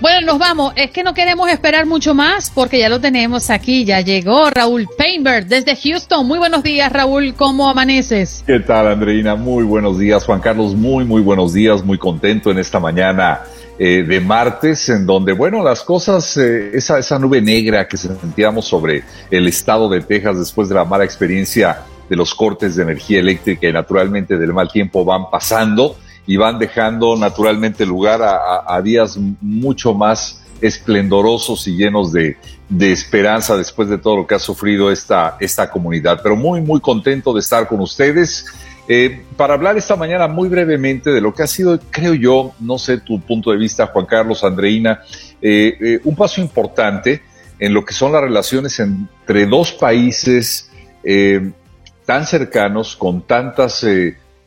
Bueno, 0.00 0.26
nos 0.26 0.38
vamos. 0.38 0.72
Es 0.74 0.92
que 0.92 1.02
no 1.02 1.12
queremos 1.12 1.50
esperar 1.50 1.84
mucho 1.84 2.14
más 2.14 2.48
porque 2.48 2.78
ya 2.78 2.88
lo 2.88 2.98
tenemos 2.98 3.50
aquí. 3.50 3.84
Ya 3.84 4.00
llegó 4.00 4.48
Raúl 4.48 4.88
Painberg 4.96 5.48
desde 5.48 5.76
Houston. 5.76 6.26
Muy 6.26 6.38
buenos 6.38 6.62
días, 6.62 6.90
Raúl. 6.90 7.34
¿Cómo 7.34 7.68
amaneces? 7.68 8.42
¿Qué 8.46 8.60
tal, 8.60 8.86
Andreina? 8.86 9.34
Muy 9.34 9.64
buenos 9.64 9.98
días. 9.98 10.24
Juan 10.24 10.40
Carlos, 10.40 10.74
muy, 10.74 11.04
muy 11.04 11.20
buenos 11.20 11.52
días. 11.52 11.84
Muy 11.84 11.98
contento 11.98 12.50
en 12.50 12.56
esta 12.56 12.80
mañana 12.80 13.42
eh, 13.78 14.04
de 14.06 14.20
martes, 14.20 14.88
en 14.88 15.04
donde, 15.04 15.32
bueno, 15.32 15.62
las 15.62 15.82
cosas, 15.82 16.36
eh, 16.38 16.70
esa, 16.72 16.98
esa 16.98 17.18
nube 17.18 17.42
negra 17.42 17.86
que 17.86 17.98
sentíamos 17.98 18.64
sobre 18.64 19.04
el 19.30 19.46
estado 19.46 19.88
de 19.88 20.00
Texas 20.00 20.38
después 20.38 20.68
de 20.68 20.74
la 20.76 20.84
mala 20.84 21.04
experiencia 21.04 21.84
de 22.08 22.16
los 22.16 22.34
cortes 22.34 22.76
de 22.76 22.84
energía 22.84 23.20
eléctrica 23.20 23.68
y 23.68 23.72
naturalmente 23.72 24.38
del 24.38 24.54
mal 24.54 24.70
tiempo 24.70 25.04
van 25.04 25.28
pasando 25.30 25.96
y 26.26 26.36
van 26.36 26.58
dejando 26.58 27.16
naturalmente 27.16 27.84
lugar 27.84 28.20
a, 28.22 28.80
días 28.82 29.18
mucho 29.40 29.94
más 29.94 30.42
esplendorosos 30.60 31.68
y 31.68 31.76
llenos 31.76 32.12
de, 32.12 32.36
de, 32.68 32.92
esperanza 32.92 33.56
después 33.56 33.88
de 33.88 33.98
todo 33.98 34.16
lo 34.16 34.26
que 34.26 34.34
ha 34.34 34.38
sufrido 34.38 34.90
esta, 34.90 35.36
esta 35.38 35.70
comunidad. 35.70 36.20
Pero 36.22 36.34
muy, 36.34 36.60
muy 36.62 36.80
contento 36.80 37.32
de 37.32 37.40
estar 37.40 37.68
con 37.68 37.80
ustedes. 37.80 38.46
Eh, 38.88 39.22
para 39.36 39.54
hablar 39.54 39.76
esta 39.76 39.96
mañana 39.96 40.28
muy 40.28 40.48
brevemente 40.48 41.10
de 41.10 41.20
lo 41.20 41.34
que 41.34 41.42
ha 41.42 41.46
sido, 41.46 41.78
creo 41.90 42.14
yo, 42.14 42.52
no 42.60 42.78
sé 42.78 42.98
tu 42.98 43.20
punto 43.20 43.50
de 43.50 43.56
vista, 43.56 43.88
Juan 43.88 44.06
Carlos, 44.06 44.44
Andreina, 44.44 45.00
eh, 45.42 45.76
eh, 45.80 46.00
un 46.04 46.14
paso 46.14 46.40
importante 46.40 47.22
en 47.58 47.74
lo 47.74 47.84
que 47.84 47.92
son 47.92 48.12
las 48.12 48.22
relaciones 48.22 48.78
entre 48.78 49.46
dos 49.46 49.72
países 49.72 50.70
tan 52.04 52.26
cercanos, 52.26 52.96
con 52.96 53.22
tantas 53.22 53.86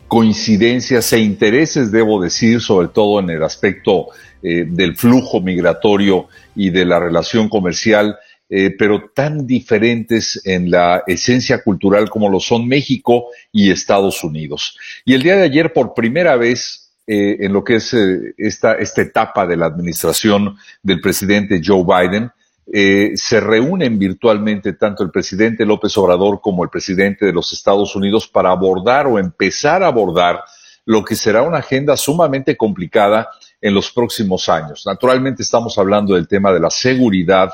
coincidencias 0.10 1.14
e 1.14 1.20
intereses, 1.20 1.90
debo 1.90 2.22
decir, 2.22 2.60
sobre 2.60 2.90
todo 2.90 3.22
en 3.22 3.30
el 3.30 3.42
aspecto 3.42 4.08
del 4.42 4.98
flujo 4.98 5.40
migratorio 5.40 6.28
y 6.58 6.70
de 6.70 6.84
la 6.84 7.00
relación 7.00 7.48
comercial 7.48 8.18
eh, 8.52 8.76
pero 8.78 9.12
tan 9.14 9.46
diferentes 9.46 10.42
en 10.44 10.72
la 10.72 11.04
esencia 11.06 11.64
cultural 11.64 12.10
como 12.10 12.30
lo 12.30 12.40
son 12.40 12.68
México 12.68 13.28
y 13.52 13.70
Estados 13.70 14.24
Unidos. 14.24 14.76
Y 15.06 15.14
el 15.14 15.22
día 15.22 15.36
de 15.36 15.44
ayer, 15.44 15.72
por 15.72 15.94
primera 15.94 16.36
vez, 16.36 16.92
eh, 17.06 17.38
en 17.42 17.54
lo 17.54 17.64
que 17.64 17.76
es 17.76 17.94
eh, 17.94 18.34
esta, 18.40 18.74
esta 18.74 19.04
etapa 19.04 19.46
de 19.46 19.56
la 19.56 19.68
administración 19.68 20.58
del 20.82 21.00
presidente 21.00 21.62
Joe 21.64 21.84
Biden. 21.84 22.32
Se 22.72 23.40
reúnen 23.40 23.98
virtualmente 23.98 24.74
tanto 24.74 25.02
el 25.04 25.10
presidente 25.10 25.66
López 25.66 25.98
Obrador 25.98 26.40
como 26.40 26.64
el 26.64 26.70
presidente 26.70 27.26
de 27.26 27.34
los 27.34 27.52
Estados 27.52 27.96
Unidos 27.96 28.28
para 28.28 28.52
abordar 28.52 29.08
o 29.08 29.18
empezar 29.18 29.82
a 29.82 29.88
abordar 29.88 30.44
lo 30.86 31.04
que 31.04 31.16
será 31.16 31.42
una 31.42 31.58
agenda 31.58 31.98
sumamente 31.98 32.56
complicada 32.56 33.28
en 33.60 33.74
los 33.74 33.92
próximos 33.92 34.50
años. 34.50 34.84
Naturalmente 34.86 35.42
estamos 35.42 35.80
hablando 35.80 36.14
del 36.14 36.28
tema 36.28 36.52
de 36.52 36.60
la 36.60 36.70
seguridad 36.70 37.50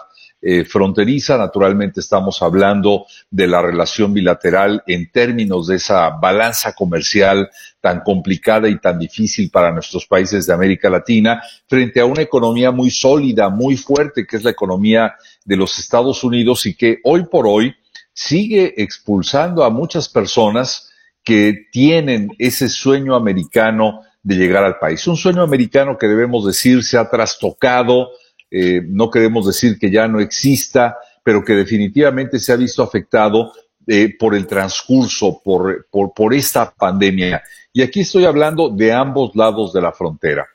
eh, 0.48 0.64
fronteriza. 0.64 1.39
Naturalmente 1.39 2.02
estamos 2.02 2.39
hablando 2.43 3.08
de 3.32 3.48
la 3.48 3.64
relación 3.64 4.14
bilateral 4.14 4.84
en 4.86 5.10
términos 5.10 5.66
de 5.66 5.78
esa 5.78 6.12
balanza 6.12 6.74
comercial 6.74 7.50
tan 7.82 8.02
complicada 8.02 8.70
y 8.70 8.78
tan 8.78 9.00
difícil 9.00 9.50
para 9.50 9.72
nuestros 9.72 10.06
países 10.06 10.46
de 10.46 10.54
América 10.54 10.88
Latina, 10.88 11.41
frente 11.68 12.00
a 12.00 12.06
una 12.06 12.22
economía 12.22 12.70
muy 12.70 12.91
sólida, 12.91 13.50
muy 13.50 13.76
fuerte, 13.76 14.28
que 14.28 14.38
es 14.38 14.43
la 14.43 14.52
economía 14.52 15.16
de 15.43 15.58
los 15.58 15.80
Estados 15.80 16.24
Unidos 16.24 16.68
y 16.68 16.76
que 16.76 17.00
hoy 17.06 17.26
por 17.26 17.48
hoy 17.48 17.74
sigue 18.14 18.76
expulsando 18.78 19.64
a 19.64 19.72
muchas 19.72 20.10
personas 20.10 20.91
que 21.24 21.66
tienen 21.72 22.30
ese 22.38 22.70
sueño 22.70 23.16
americano 23.16 24.02
de 24.22 24.36
llegar 24.36 24.64
al 24.64 24.78
país. 24.78 25.08
Un 25.08 25.18
sueño 25.18 25.41
americano 25.41 25.98
que 25.98 26.06
debemos 26.06 26.46
decir 26.46 26.84
se 26.84 27.00
ha 27.00 27.10
trastocado, 27.10 28.10
eh, 28.50 28.82
no 28.88 29.10
queremos 29.10 29.48
decir 29.48 29.78
que 29.78 29.91
ya 29.91 30.08
no 30.08 30.20
exista, 30.20 30.98
pero 31.24 31.43
que 31.43 31.54
definitivamente 31.54 32.39
se 32.39 32.54
ha 32.54 32.56
visto 32.56 32.84
afectado 32.84 33.52
eh, 33.88 34.16
por 34.18 34.36
el 34.36 34.48
transcurso, 34.48 35.41
por, 35.43 35.88
por, 35.91 36.34
esta 36.34 36.72
pandemia. 36.72 37.43
Y 37.74 37.82
aquí 37.82 38.02
estoy 38.02 38.26
hablando 38.26 38.70
de 38.70 38.91
ambos 38.93 39.36
lados 39.36 39.74
de 39.74 39.82
la 39.82 39.91
frontera. 39.91 40.48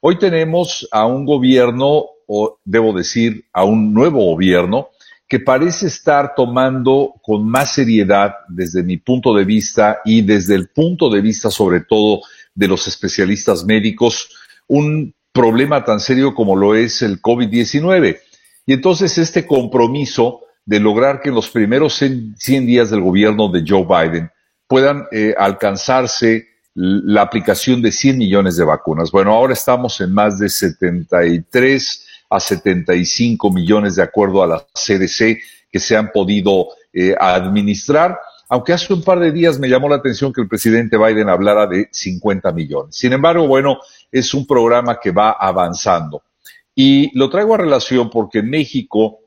Hoy 0.00 0.18
tenemos 0.18 0.88
a 0.90 1.06
un 1.06 1.24
gobierno, 1.24 2.04
o 2.26 2.58
debo 2.64 2.92
decir, 2.92 3.44
a 3.52 3.64
un 3.64 3.92
nuevo 3.92 4.24
gobierno, 4.24 4.88
que 5.28 5.40
parece 5.40 5.88
estar 5.88 6.34
tomando 6.34 7.14
con 7.22 7.46
más 7.46 7.74
seriedad 7.74 8.36
desde 8.48 8.82
mi 8.82 8.96
punto 8.96 9.34
de 9.34 9.44
vista 9.44 9.98
y 10.04 10.22
desde 10.22 10.54
el 10.54 10.68
punto 10.68 11.10
de 11.10 11.20
vista 11.20 11.50
sobre 11.50 11.82
todo 11.82 12.22
de 12.54 12.68
los 12.68 12.88
especialistas 12.88 13.64
médicos, 13.64 14.30
un 14.66 15.14
problema 15.32 15.84
tan 15.84 16.00
serio 16.00 16.34
como 16.34 16.56
lo 16.56 16.74
es 16.74 17.02
el 17.02 17.20
COVID-19. 17.20 18.18
Y 18.66 18.72
entonces 18.72 19.16
este 19.18 19.46
compromiso 19.46 20.40
de 20.64 20.80
lograr 20.80 21.20
que 21.20 21.30
en 21.30 21.34
los 21.34 21.48
primeros 21.48 21.94
100 21.94 22.66
días 22.66 22.90
del 22.90 23.00
gobierno 23.00 23.48
de 23.48 23.64
Joe 23.66 23.86
Biden 23.86 24.30
puedan 24.66 25.06
eh, 25.10 25.34
alcanzarse 25.38 26.46
la 26.74 27.22
aplicación 27.22 27.82
de 27.82 27.90
100 27.90 28.18
millones 28.18 28.56
de 28.56 28.64
vacunas. 28.64 29.10
Bueno, 29.10 29.32
ahora 29.32 29.54
estamos 29.54 30.00
en 30.00 30.12
más 30.12 30.38
de 30.38 30.48
73 30.48 32.06
a 32.30 32.38
75 32.38 33.50
millones 33.50 33.96
de 33.96 34.02
acuerdo 34.02 34.42
a 34.42 34.46
la 34.46 34.66
CDC 34.74 35.40
que 35.70 35.78
se 35.78 35.96
han 35.96 36.12
podido 36.12 36.68
eh, 36.92 37.14
administrar, 37.18 38.18
aunque 38.48 38.72
hace 38.72 38.92
un 38.94 39.02
par 39.02 39.20
de 39.20 39.30
días 39.30 39.58
me 39.58 39.68
llamó 39.68 39.88
la 39.88 39.96
atención 39.96 40.32
que 40.32 40.40
el 40.40 40.48
presidente 40.48 40.96
Biden 40.96 41.28
hablara 41.28 41.66
de 41.66 41.88
50 41.90 42.50
millones. 42.52 42.96
Sin 42.96 43.12
embargo, 43.12 43.46
bueno, 43.46 43.78
es 44.10 44.32
un 44.32 44.46
programa 44.46 44.98
que 45.00 45.10
va 45.10 45.32
avanzando. 45.32 46.22
Y 46.74 47.16
lo 47.18 47.28
traigo 47.28 47.54
a 47.54 47.58
relación 47.58 48.08
porque 48.08 48.38
en 48.38 48.50
México, 48.50 49.18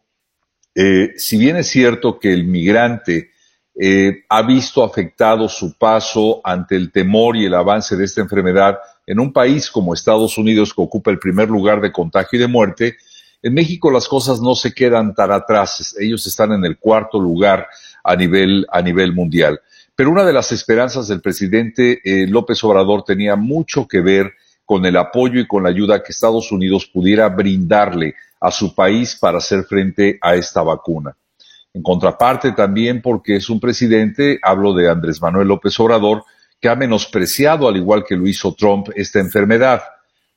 eh, 0.73 1.11
si 1.17 1.37
bien 1.37 1.57
es 1.57 1.67
cierto 1.67 2.17
que 2.17 2.33
el 2.33 2.45
migrante 2.45 3.31
eh, 3.79 4.23
ha 4.27 4.41
visto 4.41 4.83
afectado 4.83 5.47
su 5.47 5.77
paso 5.77 6.41
ante 6.43 6.75
el 6.75 6.91
temor 6.91 7.37
y 7.37 7.45
el 7.45 7.53
avance 7.53 7.95
de 7.95 8.05
esta 8.05 8.21
enfermedad 8.21 8.79
en 9.05 9.19
un 9.19 9.31
país 9.31 9.69
como 9.69 9.93
Estados 9.93 10.37
Unidos, 10.37 10.73
que 10.73 10.81
ocupa 10.81 11.11
el 11.11 11.19
primer 11.19 11.49
lugar 11.49 11.81
de 11.81 11.91
contagio 11.91 12.37
y 12.37 12.41
de 12.41 12.47
muerte, 12.47 12.97
en 13.43 13.53
México 13.53 13.89
las 13.89 14.07
cosas 14.07 14.39
no 14.39 14.55
se 14.55 14.73
quedan 14.73 15.15
tan 15.15 15.31
atrás. 15.31 15.95
Ellos 15.99 16.25
están 16.27 16.51
en 16.51 16.63
el 16.63 16.77
cuarto 16.77 17.19
lugar 17.19 17.67
a 18.03 18.15
nivel, 18.15 18.67
a 18.71 18.81
nivel 18.81 19.13
mundial. 19.13 19.59
Pero 19.95 20.11
una 20.11 20.25
de 20.25 20.33
las 20.33 20.51
esperanzas 20.51 21.07
del 21.07 21.21
presidente 21.21 22.01
eh, 22.03 22.27
López 22.27 22.63
Obrador 22.63 23.03
tenía 23.03 23.35
mucho 23.35 23.87
que 23.87 24.01
ver 24.01 24.33
con 24.65 24.85
el 24.85 24.97
apoyo 24.97 25.39
y 25.39 25.47
con 25.47 25.63
la 25.63 25.69
ayuda 25.69 26.01
que 26.01 26.11
Estados 26.11 26.51
Unidos 26.51 26.85
pudiera 26.85 27.27
brindarle 27.29 28.15
a 28.39 28.51
su 28.51 28.73
país 28.73 29.15
para 29.15 29.37
hacer 29.37 29.63
frente 29.63 30.17
a 30.21 30.35
esta 30.35 30.63
vacuna. 30.63 31.15
En 31.73 31.83
contraparte 31.83 32.51
también 32.51 33.01
porque 33.01 33.35
es 33.35 33.49
un 33.49 33.59
presidente, 33.59 34.39
hablo 34.41 34.73
de 34.73 34.89
Andrés 34.89 35.21
Manuel 35.21 35.47
López 35.47 35.79
Obrador, 35.79 36.23
que 36.59 36.69
ha 36.69 36.75
menospreciado, 36.75 37.67
al 37.67 37.77
igual 37.77 38.03
que 38.03 38.15
lo 38.15 38.27
hizo 38.27 38.53
Trump, 38.53 38.89
esta 38.95 39.19
enfermedad. 39.19 39.81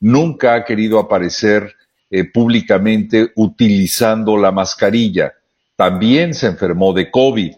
Nunca 0.00 0.54
ha 0.54 0.64
querido 0.64 0.98
aparecer 0.98 1.74
eh, 2.10 2.24
públicamente 2.24 3.32
utilizando 3.36 4.36
la 4.36 4.52
mascarilla. 4.52 5.34
También 5.76 6.34
se 6.34 6.46
enfermó 6.46 6.92
de 6.92 7.10
COVID 7.10 7.54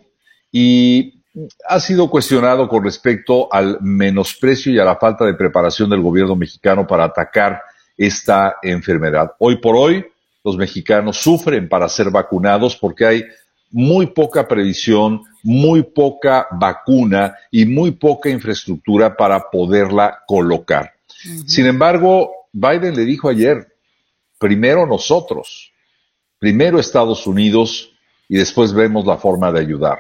y 0.53 1.23
ha 1.69 1.81
sido 1.81 2.09
cuestionado 2.09 2.69
con 2.69 2.83
respecto 2.83 3.53
al 3.53 3.79
menosprecio 3.83 4.73
y 4.73 4.79
a 4.79 4.85
la 4.85 4.97
falta 4.97 5.25
de 5.25 5.35
preparación 5.35 5.91
del 5.91 6.01
gobierno 6.01 6.35
mexicano 6.35 6.87
para 6.87 7.05
atacar 7.05 7.61
esta 7.97 8.57
enfermedad. 8.63 9.33
Hoy 9.39 9.57
por 9.57 9.77
hoy, 9.77 10.05
los 10.43 10.57
mexicanos 10.57 11.19
sufren 11.19 11.69
para 11.69 11.89
ser 11.89 12.11
vacunados 12.11 12.77
porque 12.77 13.05
hay 13.05 13.25
muy 13.71 14.07
poca 14.07 14.47
previsión, 14.47 15.23
muy 15.43 15.83
poca 15.83 16.47
vacuna 16.53 17.35
y 17.51 17.67
muy 17.67 17.91
poca 17.91 18.31
infraestructura 18.31 19.17
para 19.17 19.51
poderla 19.51 20.23
colocar. 20.27 20.95
Sin 21.47 21.67
embargo, 21.67 22.31
Biden 22.53 22.95
le 22.95 23.05
dijo 23.05 23.29
ayer, 23.29 23.75
primero 24.39 24.87
nosotros, 24.87 25.73
primero 26.39 26.79
Estados 26.79 27.27
Unidos 27.27 27.96
y 28.29 28.39
después 28.39 28.73
vemos 28.73 29.07
la 29.07 29.17
forma 29.17 29.53
de 29.53 29.61
ayudar. 29.61 29.99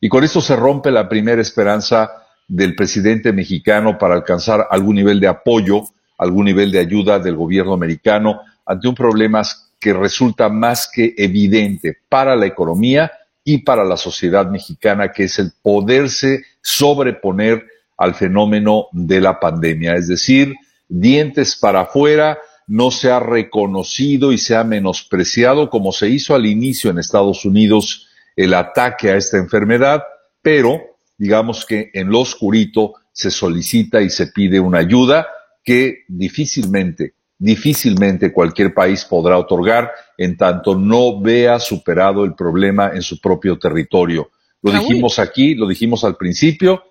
Y 0.00 0.08
con 0.08 0.24
esto 0.24 0.40
se 0.40 0.56
rompe 0.56 0.90
la 0.90 1.08
primera 1.08 1.40
esperanza 1.40 2.10
del 2.48 2.76
presidente 2.76 3.32
mexicano 3.32 3.98
para 3.98 4.14
alcanzar 4.14 4.66
algún 4.70 4.96
nivel 4.96 5.18
de 5.20 5.28
apoyo, 5.28 5.82
algún 6.18 6.44
nivel 6.44 6.70
de 6.70 6.78
ayuda 6.78 7.18
del 7.18 7.36
gobierno 7.36 7.74
americano 7.74 8.40
ante 8.64 8.88
un 8.88 8.94
problema 8.94 9.42
que 9.80 9.92
resulta 9.92 10.48
más 10.48 10.88
que 10.92 11.14
evidente 11.16 11.96
para 12.08 12.36
la 12.36 12.46
economía 12.46 13.10
y 13.44 13.58
para 13.58 13.84
la 13.84 13.96
sociedad 13.96 14.48
mexicana, 14.48 15.12
que 15.12 15.24
es 15.24 15.38
el 15.38 15.52
poderse 15.62 16.44
sobreponer 16.60 17.64
al 17.96 18.14
fenómeno 18.14 18.86
de 18.92 19.20
la 19.20 19.38
pandemia. 19.38 19.94
Es 19.94 20.08
decir, 20.08 20.54
dientes 20.88 21.56
para 21.56 21.82
afuera, 21.82 22.38
no 22.66 22.90
se 22.90 23.10
ha 23.10 23.20
reconocido 23.20 24.32
y 24.32 24.38
se 24.38 24.56
ha 24.56 24.64
menospreciado 24.64 25.70
como 25.70 25.92
se 25.92 26.08
hizo 26.08 26.34
al 26.34 26.46
inicio 26.46 26.90
en 26.90 26.98
Estados 26.98 27.44
Unidos 27.44 28.08
el 28.34 28.54
ataque 28.54 29.10
a 29.10 29.16
esta 29.16 29.38
enfermedad, 29.38 30.02
pero 30.42 30.98
digamos 31.16 31.64
que 31.64 31.90
en 31.94 32.10
lo 32.10 32.20
oscurito 32.20 32.94
se 33.12 33.30
solicita 33.30 34.02
y 34.02 34.10
se 34.10 34.26
pide 34.28 34.60
una 34.60 34.78
ayuda 34.78 35.26
que 35.64 36.04
difícilmente, 36.08 37.14
difícilmente 37.38 38.32
cualquier 38.32 38.74
país 38.74 39.04
podrá 39.04 39.38
otorgar 39.38 39.90
en 40.18 40.36
tanto 40.36 40.76
no 40.76 41.20
vea 41.20 41.58
superado 41.58 42.24
el 42.24 42.34
problema 42.34 42.90
en 42.94 43.02
su 43.02 43.20
propio 43.20 43.58
territorio. 43.58 44.30
Lo 44.62 44.72
dijimos 44.72 45.18
aquí, 45.18 45.54
lo 45.54 45.66
dijimos 45.66 46.04
al 46.04 46.16
principio, 46.16 46.82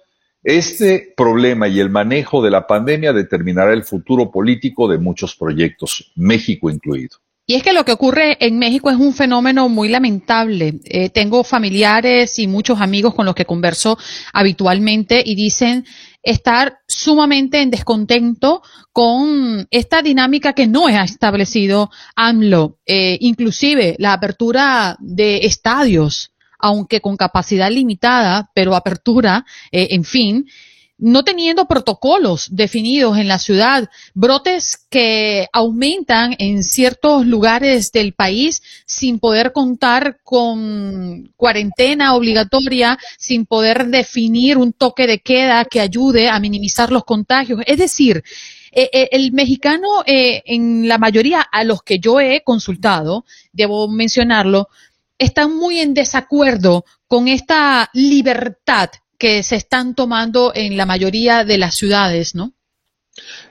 este 0.45 1.11
problema 1.17 1.67
y 1.67 1.79
el 1.79 1.89
manejo 1.89 2.41
de 2.43 2.51
la 2.51 2.67
pandemia 2.67 3.11
determinará 3.11 3.73
el 3.73 3.83
futuro 3.83 4.31
político 4.31 4.87
de 4.87 4.99
muchos 4.99 5.35
proyectos, 5.35 6.11
México 6.15 6.69
incluido. 6.69 7.17
Y 7.47 7.55
es 7.55 7.63
que 7.63 7.73
lo 7.73 7.85
que 7.85 7.91
ocurre 7.91 8.37
en 8.39 8.57
México 8.57 8.89
es 8.89 8.97
un 8.97 9.13
fenómeno 9.13 9.69
muy 9.69 9.89
lamentable. 9.89 10.79
Eh, 10.85 11.09
tengo 11.09 11.43
familiares 11.43 12.39
y 12.39 12.47
muchos 12.47 12.81
amigos 12.81 13.13
con 13.13 13.25
los 13.25 13.35
que 13.35 13.45
converso 13.45 13.97
habitualmente 14.33 15.21
y 15.23 15.35
dicen 15.35 15.85
estar 16.23 16.79
sumamente 16.87 17.61
en 17.61 17.69
descontento 17.69 18.63
con 18.91 19.67
esta 19.69 20.01
dinámica 20.01 20.53
que 20.53 20.65
no 20.65 20.87
ha 20.87 21.03
establecido 21.03 21.91
AMLO, 22.15 22.79
eh, 22.87 23.17
inclusive 23.21 23.95
la 23.99 24.13
apertura 24.13 24.97
de 24.99 25.45
estadios, 25.45 26.31
aunque 26.66 26.99
con 26.99 27.16
capacidad 27.16 27.70
limitada, 27.70 28.49
pero 28.55 28.76
apertura, 28.76 29.45
eh, 29.72 29.89
en 29.91 30.03
fin, 30.03 30.47
no 30.97 31.24
teniendo 31.24 31.68
protocolos 31.68 32.47
definidos 32.49 33.20
en 33.20 33.28
la 33.28 33.38
ciudad, 33.38 33.88
brotes 34.16 34.80
que 34.89 35.47
aumentan 35.53 36.36
en 36.39 36.63
ciertos 36.63 37.28
lugares 37.28 37.91
del 37.91 38.13
país 38.13 38.63
sin 38.88 39.20
poder 39.20 39.51
contar 39.51 40.18
con 40.24 41.32
cuarentena 41.36 42.16
obligatoria, 42.16 42.97
sin 43.20 43.45
poder 43.45 43.88
definir 43.88 44.57
un 44.57 44.74
toque 44.74 45.05
de 45.05 45.20
queda 45.20 45.66
que 45.66 45.82
ayude 45.82 46.30
a 46.30 46.39
minimizar 46.39 46.91
los 46.91 47.03
contagios. 47.03 47.61
Es 47.68 47.78
decir, 47.78 48.24
eh, 48.78 48.89
eh, 48.91 49.09
el 49.13 49.32
mexicano, 49.32 50.03
eh, 50.05 50.43
en 50.45 50.89
la 50.89 50.97
mayoría 50.97 51.39
a 51.39 51.63
los 51.63 51.82
que 51.82 51.97
yo 51.97 52.20
he 52.20 52.41
consultado, 52.43 53.24
debo 53.53 53.88
mencionarlo, 53.88 54.68
están 55.18 55.55
muy 55.55 55.80
en 55.80 55.93
desacuerdo 55.93 56.86
con 57.07 57.28
esta 57.28 57.89
libertad 57.93 58.89
que 59.18 59.43
se 59.43 59.55
están 59.55 59.95
tomando 59.95 60.51
en 60.53 60.78
la 60.78 60.86
mayoría 60.86 61.43
de 61.45 61.57
las 61.57 61.76
ciudades, 61.76 62.36
¿no? 62.36 62.53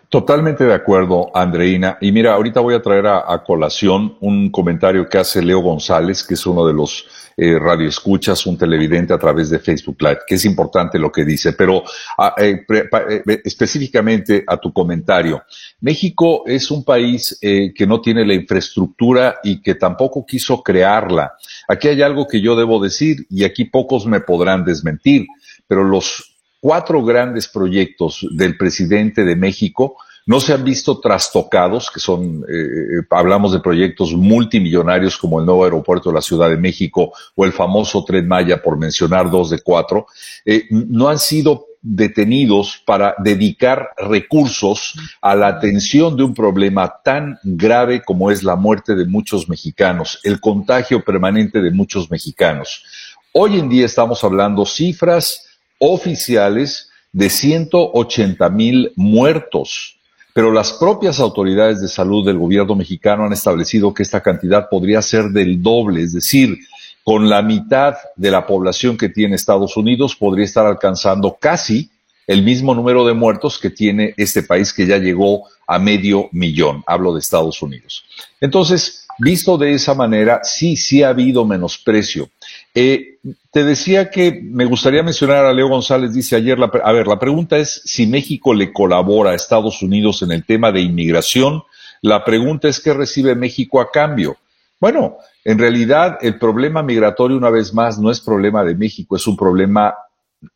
Totalmente 0.08 0.64
de 0.64 0.74
acuerdo, 0.74 1.30
Andreina. 1.34 1.98
Y 2.00 2.12
mira, 2.12 2.34
ahorita 2.34 2.60
voy 2.60 2.74
a 2.74 2.82
traer 2.82 3.06
a, 3.06 3.42
colación 3.44 4.16
un 4.20 4.50
comentario 4.50 5.08
que 5.08 5.18
hace 5.18 5.42
Leo 5.42 5.60
González, 5.60 6.22
que 6.22 6.34
es 6.34 6.46
uno 6.46 6.66
de 6.66 6.72
los 6.72 7.06
eh, 7.36 7.58
radioescuchas, 7.58 8.46
un 8.46 8.56
televidente 8.56 9.12
a 9.12 9.18
través 9.18 9.50
de 9.50 9.58
Facebook 9.58 9.96
Live, 10.00 10.20
que 10.26 10.36
es 10.36 10.44
importante 10.44 10.98
lo 10.98 11.10
que 11.10 11.24
dice. 11.24 11.52
Pero 11.52 11.82
ah, 12.16 12.34
eh, 12.38 12.64
eh, 12.68 13.40
específicamente 13.44 14.44
a 14.46 14.56
tu 14.56 14.72
comentario, 14.72 15.42
México 15.80 16.44
es 16.46 16.70
un 16.70 16.84
país 16.84 17.38
que 17.40 17.86
no 17.86 18.00
tiene 18.00 18.24
la 18.24 18.34
infraestructura 18.34 19.36
y 19.42 19.60
que 19.60 19.74
tampoco 19.74 20.24
quiso 20.24 20.62
crearla. 20.62 21.34
Aquí 21.68 21.88
hay 21.88 22.02
algo 22.02 22.26
que 22.26 22.40
yo 22.40 22.56
debo 22.56 22.82
decir 22.82 23.26
y 23.30 23.44
aquí 23.44 23.64
pocos 23.64 24.06
me 24.06 24.20
podrán 24.20 24.64
desmentir, 24.64 25.26
pero 25.66 25.84
los 25.84 26.36
cuatro 26.60 27.04
grandes 27.04 27.48
proyectos 27.48 28.26
del 28.30 28.56
presidente 28.56 29.24
de 29.24 29.36
México 29.36 29.96
no 30.26 30.40
se 30.40 30.54
han 30.54 30.64
visto 30.64 31.00
trastocados, 31.00 31.90
que 31.90 32.00
son, 32.00 32.44
eh, 32.48 33.04
hablamos 33.10 33.52
de 33.52 33.60
proyectos 33.60 34.14
multimillonarios 34.14 35.18
como 35.18 35.38
el 35.38 35.46
nuevo 35.46 35.64
aeropuerto 35.64 36.08
de 36.08 36.14
la 36.14 36.22
Ciudad 36.22 36.48
de 36.48 36.56
México 36.56 37.12
o 37.34 37.44
el 37.44 37.52
famoso 37.52 38.04
Tren 38.04 38.26
Maya, 38.26 38.62
por 38.62 38.78
mencionar 38.78 39.30
dos 39.30 39.50
de 39.50 39.60
cuatro, 39.60 40.06
eh, 40.44 40.64
no 40.70 41.08
han 41.08 41.18
sido 41.18 41.66
detenidos 41.86 42.82
para 42.86 43.14
dedicar 43.18 43.90
recursos 43.98 44.94
a 45.20 45.34
la 45.34 45.48
atención 45.48 46.16
de 46.16 46.22
un 46.22 46.32
problema 46.32 46.94
tan 47.04 47.38
grave 47.42 48.02
como 48.02 48.30
es 48.30 48.42
la 48.42 48.56
muerte 48.56 48.94
de 48.94 49.04
muchos 49.04 49.50
mexicanos, 49.50 50.18
el 50.22 50.40
contagio 50.40 51.04
permanente 51.04 51.60
de 51.60 51.70
muchos 51.70 52.10
mexicanos. 52.10 52.84
Hoy 53.32 53.58
en 53.58 53.68
día 53.68 53.84
estamos 53.84 54.24
hablando 54.24 54.64
cifras 54.64 55.44
oficiales 55.78 56.88
de 57.12 57.28
180 57.28 58.48
mil 58.48 58.92
muertos. 58.96 59.98
Pero 60.34 60.52
las 60.52 60.72
propias 60.74 61.20
autoridades 61.20 61.80
de 61.80 61.88
salud 61.88 62.26
del 62.26 62.38
gobierno 62.38 62.74
mexicano 62.74 63.24
han 63.24 63.32
establecido 63.32 63.94
que 63.94 64.02
esta 64.02 64.20
cantidad 64.20 64.68
podría 64.68 65.00
ser 65.00 65.30
del 65.30 65.62
doble, 65.62 66.02
es 66.02 66.12
decir, 66.12 66.58
con 67.04 67.28
la 67.30 67.40
mitad 67.40 67.94
de 68.16 68.30
la 68.30 68.46
población 68.46 68.98
que 68.98 69.08
tiene 69.10 69.36
Estados 69.36 69.76
Unidos 69.76 70.16
podría 70.16 70.44
estar 70.44 70.66
alcanzando 70.66 71.36
casi 71.40 71.90
el 72.26 72.42
mismo 72.42 72.74
número 72.74 73.06
de 73.06 73.12
muertos 73.12 73.58
que 73.58 73.70
tiene 73.70 74.14
este 74.16 74.42
país 74.42 74.72
que 74.72 74.86
ya 74.86 74.98
llegó 74.98 75.44
a 75.66 75.78
medio 75.78 76.28
millón. 76.32 76.82
Hablo 76.86 77.12
de 77.12 77.20
Estados 77.20 77.62
Unidos. 77.62 78.04
Entonces, 78.40 79.06
visto 79.18 79.56
de 79.58 79.74
esa 79.74 79.94
manera, 79.94 80.40
sí, 80.42 80.76
sí 80.76 81.02
ha 81.02 81.10
habido 81.10 81.44
menosprecio. 81.44 82.30
Eh, 82.74 83.18
te 83.52 83.62
decía 83.62 84.10
que 84.10 84.40
me 84.42 84.64
gustaría 84.64 85.04
mencionar 85.04 85.44
a 85.44 85.52
Leo 85.52 85.68
González, 85.68 86.12
dice 86.12 86.34
ayer, 86.34 86.58
la, 86.58 86.66
a 86.66 86.92
ver, 86.92 87.06
la 87.06 87.20
pregunta 87.20 87.56
es 87.56 87.82
si 87.84 88.06
México 88.08 88.52
le 88.52 88.72
colabora 88.72 89.30
a 89.30 89.34
Estados 89.34 89.80
Unidos 89.80 90.22
en 90.22 90.32
el 90.32 90.44
tema 90.44 90.72
de 90.72 90.80
inmigración. 90.80 91.62
La 92.02 92.24
pregunta 92.24 92.68
es 92.68 92.80
qué 92.80 92.92
recibe 92.92 93.36
México 93.36 93.80
a 93.80 93.90
cambio. 93.92 94.36
Bueno, 94.80 95.18
en 95.44 95.58
realidad 95.58 96.18
el 96.20 96.38
problema 96.38 96.82
migratorio, 96.82 97.36
una 97.36 97.50
vez 97.50 97.72
más, 97.72 97.98
no 97.98 98.10
es 98.10 98.20
problema 98.20 98.64
de 98.64 98.74
México, 98.74 99.16
es 99.16 99.26
un 99.28 99.36
problema 99.36 99.94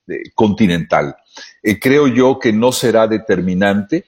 eh, 0.09 0.31
continental. 0.35 1.17
Eh, 1.63 1.79
creo 1.79 2.09
yo 2.09 2.39
que 2.39 2.53
no 2.53 2.73
será 2.73 3.07
determinante 3.07 4.07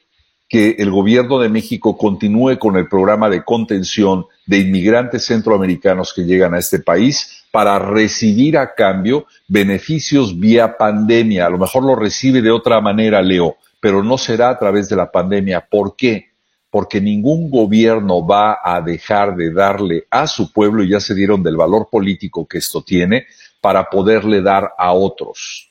que 0.48 0.70
el 0.78 0.90
gobierno 0.90 1.38
de 1.38 1.48
México 1.48 1.96
continúe 1.96 2.58
con 2.58 2.76
el 2.76 2.88
programa 2.88 3.30
de 3.30 3.44
contención 3.44 4.26
de 4.46 4.58
inmigrantes 4.58 5.24
centroamericanos 5.24 6.12
que 6.12 6.24
llegan 6.24 6.54
a 6.54 6.58
este 6.58 6.80
país 6.80 7.39
para 7.50 7.78
recibir 7.78 8.56
a 8.56 8.74
cambio 8.74 9.26
beneficios 9.48 10.38
vía 10.38 10.76
pandemia. 10.76 11.46
A 11.46 11.50
lo 11.50 11.58
mejor 11.58 11.84
lo 11.84 11.96
recibe 11.96 12.42
de 12.42 12.50
otra 12.50 12.80
manera, 12.80 13.20
Leo, 13.22 13.56
pero 13.80 14.02
no 14.02 14.18
será 14.18 14.50
a 14.50 14.58
través 14.58 14.88
de 14.88 14.96
la 14.96 15.10
pandemia. 15.10 15.66
¿Por 15.68 15.96
qué? 15.96 16.30
Porque 16.70 17.00
ningún 17.00 17.50
gobierno 17.50 18.24
va 18.24 18.58
a 18.62 18.80
dejar 18.80 19.34
de 19.34 19.52
darle 19.52 20.06
a 20.10 20.26
su 20.26 20.52
pueblo, 20.52 20.84
y 20.84 20.90
ya 20.90 21.00
se 21.00 21.14
dieron 21.14 21.42
del 21.42 21.56
valor 21.56 21.88
político 21.90 22.46
que 22.46 22.58
esto 22.58 22.82
tiene, 22.82 23.26
para 23.60 23.90
poderle 23.90 24.40
dar 24.42 24.72
a 24.78 24.92
otros. 24.92 25.70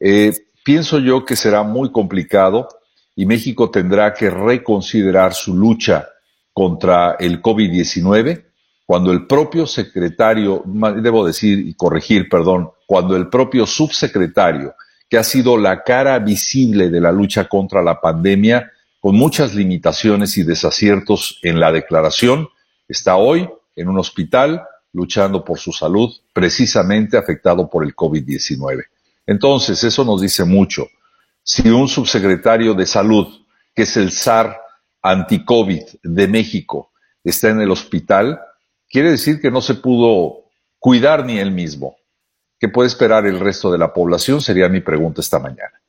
Eh, 0.00 0.32
pienso 0.64 0.98
yo 0.98 1.24
que 1.24 1.36
será 1.36 1.62
muy 1.62 1.92
complicado 1.92 2.68
y 3.14 3.26
México 3.26 3.70
tendrá 3.70 4.14
que 4.14 4.30
reconsiderar 4.30 5.34
su 5.34 5.54
lucha 5.54 6.08
contra 6.52 7.16
el 7.18 7.40
COVID-19 7.40 8.51
cuando 8.92 9.10
el 9.10 9.26
propio 9.26 9.66
secretario, 9.66 10.62
debo 10.66 11.26
decir 11.26 11.66
y 11.66 11.72
corregir, 11.72 12.28
perdón, 12.28 12.72
cuando 12.84 13.16
el 13.16 13.30
propio 13.30 13.64
subsecretario, 13.64 14.74
que 15.08 15.16
ha 15.16 15.24
sido 15.24 15.56
la 15.56 15.82
cara 15.82 16.18
visible 16.18 16.90
de 16.90 17.00
la 17.00 17.10
lucha 17.10 17.48
contra 17.48 17.82
la 17.82 18.02
pandemia, 18.02 18.70
con 19.00 19.16
muchas 19.16 19.54
limitaciones 19.54 20.36
y 20.36 20.42
desaciertos 20.42 21.38
en 21.40 21.58
la 21.58 21.72
declaración, 21.72 22.50
está 22.86 23.16
hoy 23.16 23.48
en 23.76 23.88
un 23.88 23.98
hospital 23.98 24.62
luchando 24.92 25.42
por 25.42 25.58
su 25.58 25.72
salud, 25.72 26.12
precisamente 26.34 27.16
afectado 27.16 27.70
por 27.70 27.84
el 27.84 27.96
COVID-19. 27.96 28.84
Entonces, 29.26 29.82
eso 29.84 30.04
nos 30.04 30.20
dice 30.20 30.44
mucho 30.44 30.86
si 31.42 31.70
un 31.70 31.88
subsecretario 31.88 32.74
de 32.74 32.84
salud, 32.84 33.26
que 33.74 33.84
es 33.84 33.96
el 33.96 34.12
SAR 34.12 34.60
anti-COVID 35.00 35.80
de 36.02 36.28
México, 36.28 36.92
está 37.24 37.48
en 37.48 37.62
el 37.62 37.70
hospital, 37.70 38.38
quiere 38.92 39.10
decir 39.10 39.40
que 39.40 39.50
no 39.50 39.62
se 39.62 39.74
pudo 39.74 40.44
cuidar 40.78 41.24
ni 41.24 41.38
él 41.38 41.50
mismo. 41.50 41.96
¿Qué 42.60 42.68
puede 42.68 42.88
esperar 42.88 43.26
el 43.26 43.40
resto 43.40 43.72
de 43.72 43.78
la 43.78 43.92
población? 43.92 44.40
Sería 44.40 44.68
mi 44.68 44.80
pregunta 44.80 45.22
esta 45.22 45.40
mañana. 45.40 45.80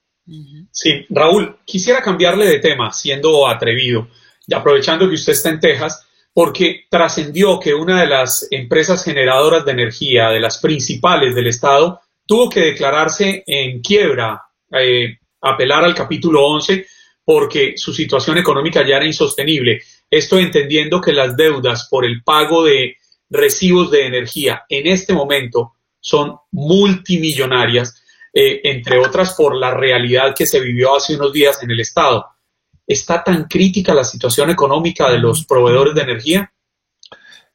Sí, 0.72 1.06
Raúl, 1.10 1.58
quisiera 1.66 2.02
cambiarle 2.02 2.48
de 2.48 2.60
tema, 2.60 2.92
siendo 2.94 3.46
atrevido, 3.46 4.08
y 4.48 4.56
aprovechando 4.56 5.08
que 5.08 5.16
usted 5.16 5.34
está 5.34 5.50
en 5.50 5.60
Texas, 5.60 6.08
porque 6.34 6.86
trascendió 6.90 7.60
que 7.60 7.74
una 7.74 8.02
de 8.02 8.08
las 8.08 8.48
empresas 8.50 9.04
generadoras 9.04 9.66
de 9.66 9.74
energía, 9.74 10.30
de 10.30 10.40
las 10.40 10.58
principales 10.60 11.36
del 11.36 11.48
Estado, 11.48 12.02
tuvo 12.26 12.50
que 12.50 12.62
declararse 12.62 13.44
en 13.46 13.82
quiebra 13.82 14.42
eh, 14.72 15.20
apelar 15.42 15.84
al 15.84 15.94
capítulo 15.94 16.48
11 16.48 16.88
porque 17.26 17.74
su 17.78 17.94
situación 17.94 18.38
económica 18.38 18.86
ya 18.86 18.98
era 18.98 19.06
insostenible. 19.06 19.82
Esto 20.10 20.38
entendiendo 20.38 21.02
que 21.02 21.14
las 21.14 21.36
deudas 21.36 21.88
por 21.90 22.06
el 22.06 22.24
pago 22.24 22.64
de 22.64 22.98
recibos 23.30 23.90
de 23.92 24.06
energía 24.06 24.64
en 24.70 24.88
este 24.88 25.14
momento 25.14 25.74
son 26.00 26.36
multimillonarias, 26.52 28.04
eh, 28.34 28.62
entre 28.64 29.00
otras 29.00 29.34
por 29.34 29.56
la 29.56 29.74
realidad 29.74 30.36
que 30.36 30.46
se 30.46 30.60
vivió 30.60 30.96
hace 30.96 31.16
unos 31.16 31.32
días 31.32 31.62
en 31.64 31.72
el 31.72 31.80
Estado. 31.80 32.26
¿Está 32.86 33.24
tan 33.24 33.46
crítica 33.46 33.94
la 33.94 34.04
situación 34.04 34.50
económica 34.50 35.10
de 35.10 35.20
los 35.20 35.46
proveedores 35.46 35.96
de 35.96 36.02
energía? 36.02 36.54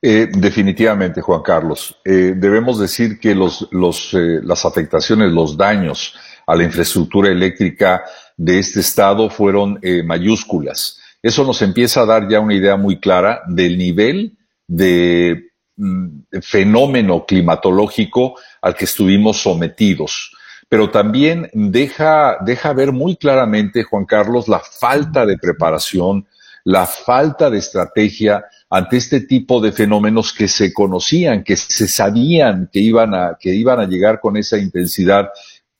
Eh, 0.01 0.29
definitivamente, 0.33 1.21
Juan 1.21 1.43
Carlos. 1.43 1.97
Eh, 2.05 2.33
debemos 2.35 2.79
decir 2.79 3.19
que 3.21 3.35
los, 3.35 3.69
los, 3.73 4.15
las 4.15 4.65
afectaciones, 4.65 5.31
los 5.31 5.57
daños 5.57 6.15
a 6.47 6.57
la 6.57 6.65
infraestructura 6.65 7.29
eléctrica 7.29 8.05
de 8.39 8.61
este 8.61 8.81
estado 8.81 9.29
fueron 9.29 9.79
eh, 9.83 10.03
mayúsculas. 10.03 10.99
Eso 11.23 11.45
nos 11.45 11.61
empieza 11.61 12.03
a 12.03 12.07
dar 12.07 12.29
ya 12.29 12.41
una 12.41 12.55
idea 12.55 12.77
muy 12.77 13.01
clara 13.01 13.43
del 13.49 13.77
nivel 13.77 14.39
de 14.67 15.51
mm, 15.77 16.07
fenómeno 16.41 17.27
climatológico 17.27 18.37
al 18.63 18.77
que 18.77 18.85
estuvimos 18.85 19.39
sometidos. 19.39 20.33
Pero 20.69 20.91
también 20.91 21.51
deja, 21.53 22.39
deja 22.45 22.73
ver 22.73 22.93
muy 22.93 23.17
claramente, 23.17 23.83
Juan 23.83 24.05
Carlos, 24.05 24.49
la 24.49 24.61
falta 24.61 25.27
de 25.27 25.37
preparación, 25.37 26.27
la 26.65 26.87
falta 26.87 27.51
de 27.51 27.59
estrategia 27.59 28.45
ante 28.71 28.99
este 28.99 29.23
tipo 29.23 29.61
de 29.61 29.73
fenómenos 29.73 30.33
que 30.33 30.47
se 30.47 30.73
conocían, 30.73 31.43
que 31.43 31.57
se 31.57 31.89
sabían 31.89 32.69
que 32.73 32.81
iban 32.81 33.15
a, 33.15 33.37
que 33.41 33.55
iban 33.55 33.81
a 33.81 33.87
llegar 33.87 34.21
con 34.21 34.37
esa 34.37 34.59
intensidad 34.59 35.31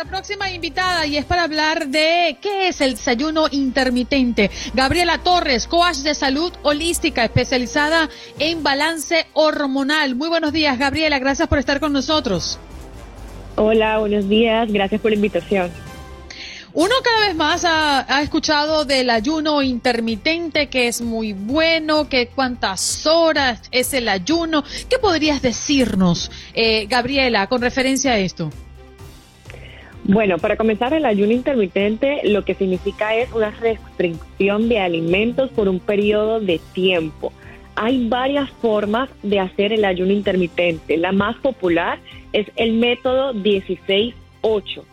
Próxima 0.10 0.50
invitada 0.52 1.06
y 1.06 1.18
es 1.18 1.26
para 1.26 1.44
hablar 1.44 1.88
de 1.88 2.38
qué 2.42 2.68
es 2.68 2.82
el 2.82 2.96
desayuno 2.96 3.46
intermitente. 3.52 4.50
Gabriela 4.74 5.20
Torres, 5.20 5.68
coach 5.68 5.98
de 5.98 6.16
salud 6.16 6.52
holística 6.64 7.24
especializada 7.24 8.10
en 8.40 8.64
balance 8.64 9.28
hormonal. 9.34 10.16
Muy 10.16 10.28
buenos 10.28 10.52
días, 10.52 10.78
Gabriela. 10.78 11.20
Gracias 11.20 11.48
por 11.48 11.60
estar 11.60 11.80
con 11.80 11.94
nosotros. 11.94 12.60
Hola, 13.56 14.00
buenos 14.00 14.28
días. 14.28 14.72
Gracias 14.72 15.00
por 15.00 15.12
la 15.12 15.16
invitación. 15.16 15.72
Uno 16.74 16.94
cada 17.04 17.28
vez 17.28 17.36
más 17.36 17.66
ha, 17.66 18.22
escuchado 18.22 18.86
del 18.86 19.10
ayuno 19.10 19.62
intermitente, 19.62 20.68
que 20.68 20.88
es 20.88 21.02
muy 21.02 21.34
bueno, 21.34 22.08
que 22.10 22.28
cuántas 22.28 23.06
horas 23.06 23.62
es 23.72 23.94
el 23.94 24.08
ayuno. 24.08 24.64
¿Qué 24.88 25.00
podrías 25.00 25.42
decirnos, 25.42 26.32
eh, 26.54 26.86
Gabriela, 26.88 27.48
con 27.48 27.62
referencia 27.62 28.12
a 28.14 28.20
esto? 28.20 28.52
Bueno, 30.06 30.38
para 30.38 30.56
comenzar, 30.56 30.94
el 30.94 31.06
ayuno 31.06 31.34
intermitente 31.34 32.22
lo 32.24 32.44
que 32.44 32.56
significa 32.56 33.16
es 33.16 33.32
una 33.32 33.52
restricción 33.52 34.70
de 34.70 34.80
alimentos 34.80 35.50
por 35.52 35.68
un 35.68 35.80
periodo 35.80 36.40
de 36.40 36.60
tiempo. 36.74 37.32
Hay 37.76 38.08
varias 38.08 38.50
formas 38.50 39.10
de 39.24 39.40
hacer 39.40 39.72
el 39.72 39.86
ayuno 39.86 40.12
intermitente. 40.12 40.98
La 40.98 41.12
más 41.12 41.36
popular 41.38 42.00
es 42.34 42.48
el 42.56 42.74
método 42.74 43.34
16-8, 43.34 44.14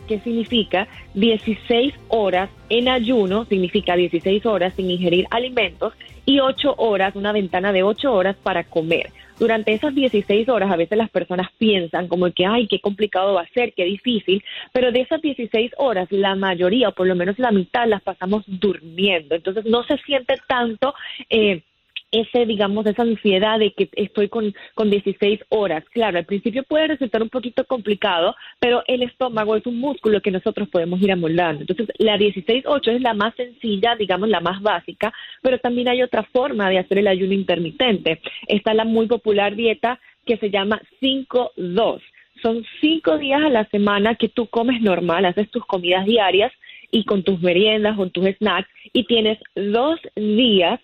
que 0.07 0.21
significa 0.21 0.87
16 1.15 1.95
horas 2.09 2.51
en 2.69 2.89
ayuno, 2.89 3.45
significa 3.47 3.97
16 3.97 4.45
horas 4.47 4.75
sin 4.77 4.91
ingerir 4.91 5.27
alimentos 5.31 5.95
y 6.27 6.41
8 6.41 6.75
horas, 6.79 7.17
una 7.17 7.33
ventana 7.33 7.73
de 7.73 7.83
8 7.83 8.13
horas 8.13 8.37
para 8.43 8.65
comer 8.65 9.11
durante 9.39 9.73
esas 9.73 9.95
16 9.95 10.49
horas 10.49 10.71
a 10.71 10.77
veces 10.77 10.99
las 10.99 11.11
personas 11.11 11.49
piensan 11.59 12.09
como 12.09 12.31
que, 12.33 12.47
ay, 12.47 12.67
qué 12.69 12.81
complicado 12.81 13.35
va 13.35 13.43
a 13.43 13.49
ser, 13.49 13.73
qué 13.75 13.85
difícil, 13.85 14.43
pero 14.73 14.93
de 14.93 15.01
esas 15.01 15.21
16 15.21 15.73
horas 15.79 16.09
la 16.11 16.35
mayoría, 16.35 16.89
o 16.89 16.93
por 16.93 17.07
lo 17.07 17.15
menos 17.15 17.39
la 17.39 17.51
mitad, 17.51 17.87
las 17.87 18.03
pasamos 18.03 18.45
durmiendo. 18.47 19.35
Entonces 19.35 19.65
no 19.65 19.83
se 19.85 19.97
siente 19.99 20.35
tanto... 20.47 20.95
Eh, 21.31 21.63
ese, 22.11 22.47
digamos, 22.47 22.87
esa 22.87 23.03
ansiedad 23.03 23.59
de 23.59 23.73
que 23.73 23.89
estoy 23.93 24.29
con, 24.29 24.55
con 24.75 24.91
16 24.91 25.41
horas. 25.49 25.85
Claro, 25.93 26.19
al 26.19 26.25
principio 26.25 26.63
puede 26.63 26.89
resultar 26.89 27.23
un 27.23 27.29
poquito 27.29 27.65
complicado, 27.65 28.35
pero 28.61 28.83
el 28.87 29.03
estómago 29.03 29.57
es 29.57 29.67
un 29.67 29.79
músculo 29.79 30.21
que 30.21 30.31
nosotros 30.31 30.69
podemos 30.69 31.01
ir 31.01 31.13
amoldando. 31.13 31.63
Entonces, 31.63 31.89
la 31.99 32.17
16-8 32.17 32.89
es 32.89 33.01
la 33.01 33.15
más 33.15 33.35
sencilla, 33.35 33.97
digamos, 33.97 34.29
la 34.29 34.41
más 34.41 34.63
básica, 34.63 35.13
pero 35.43 35.59
también 35.59 35.89
hay 35.89 36.03
otra 36.03 36.23
forma 36.25 36.71
de 36.71 36.79
hacer 36.79 36.99
el 36.99 37.09
ayuno 37.09 37.35
intermitente. 37.35 38.21
Está 38.47 38.75
la 38.75 38.85
muy 38.85 39.07
popular 39.07 39.57
dieta 39.57 39.99
que 40.25 40.37
se 40.39 40.51
llama 40.51 40.81
5-2. 41.01 42.01
Son 42.43 42.65
cinco 42.81 43.17
días 43.19 43.43
a 43.43 43.49
la 43.49 43.65
semana 43.71 44.15
que 44.15 44.29
tú 44.29 44.47
comes 44.47 44.83
normal, 44.83 45.25
haces 45.25 45.51
tus 45.51 45.65
comidas 45.65 46.05
diarias 46.05 46.53
y 46.91 47.05
con 47.05 47.23
tus 47.23 47.41
meriendas, 47.41 47.97
con 47.97 48.11
tus 48.11 48.27
snacks, 48.37 48.69
y 48.93 49.05
tienes 49.05 49.39
dos 49.55 49.99
días 50.15 50.81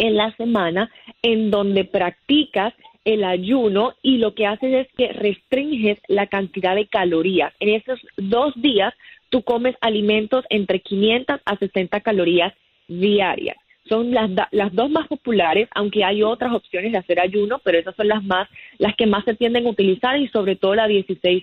en 0.00 0.16
la 0.16 0.34
semana 0.36 0.90
en 1.22 1.50
donde 1.50 1.84
practicas 1.84 2.74
el 3.04 3.22
ayuno 3.22 3.94
y 4.02 4.16
lo 4.16 4.34
que 4.34 4.46
haces 4.46 4.86
es 4.86 4.88
que 4.96 5.12
restringes 5.12 5.98
la 6.08 6.26
cantidad 6.26 6.74
de 6.74 6.88
calorías. 6.88 7.52
En 7.60 7.68
esos 7.68 8.00
dos 8.16 8.54
días 8.56 8.94
tú 9.28 9.42
comes 9.42 9.76
alimentos 9.82 10.44
entre 10.48 10.80
500 10.80 11.40
a 11.44 11.56
60 11.56 12.00
calorías 12.00 12.54
diarias. 12.88 13.56
Son 13.88 14.12
las, 14.12 14.30
las 14.52 14.72
dos 14.72 14.90
más 14.90 15.06
populares, 15.06 15.68
aunque 15.74 16.02
hay 16.02 16.22
otras 16.22 16.54
opciones 16.54 16.92
de 16.92 16.98
hacer 16.98 17.20
ayuno, 17.20 17.60
pero 17.62 17.78
esas 17.78 17.94
son 17.94 18.08
las 18.08 18.24
más, 18.24 18.48
las 18.78 18.96
que 18.96 19.06
más 19.06 19.24
se 19.24 19.34
tienden 19.34 19.66
a 19.66 19.70
utilizar 19.70 20.18
y 20.18 20.28
sobre 20.28 20.56
todo 20.56 20.74
la 20.74 20.88
16-8. 20.88 21.42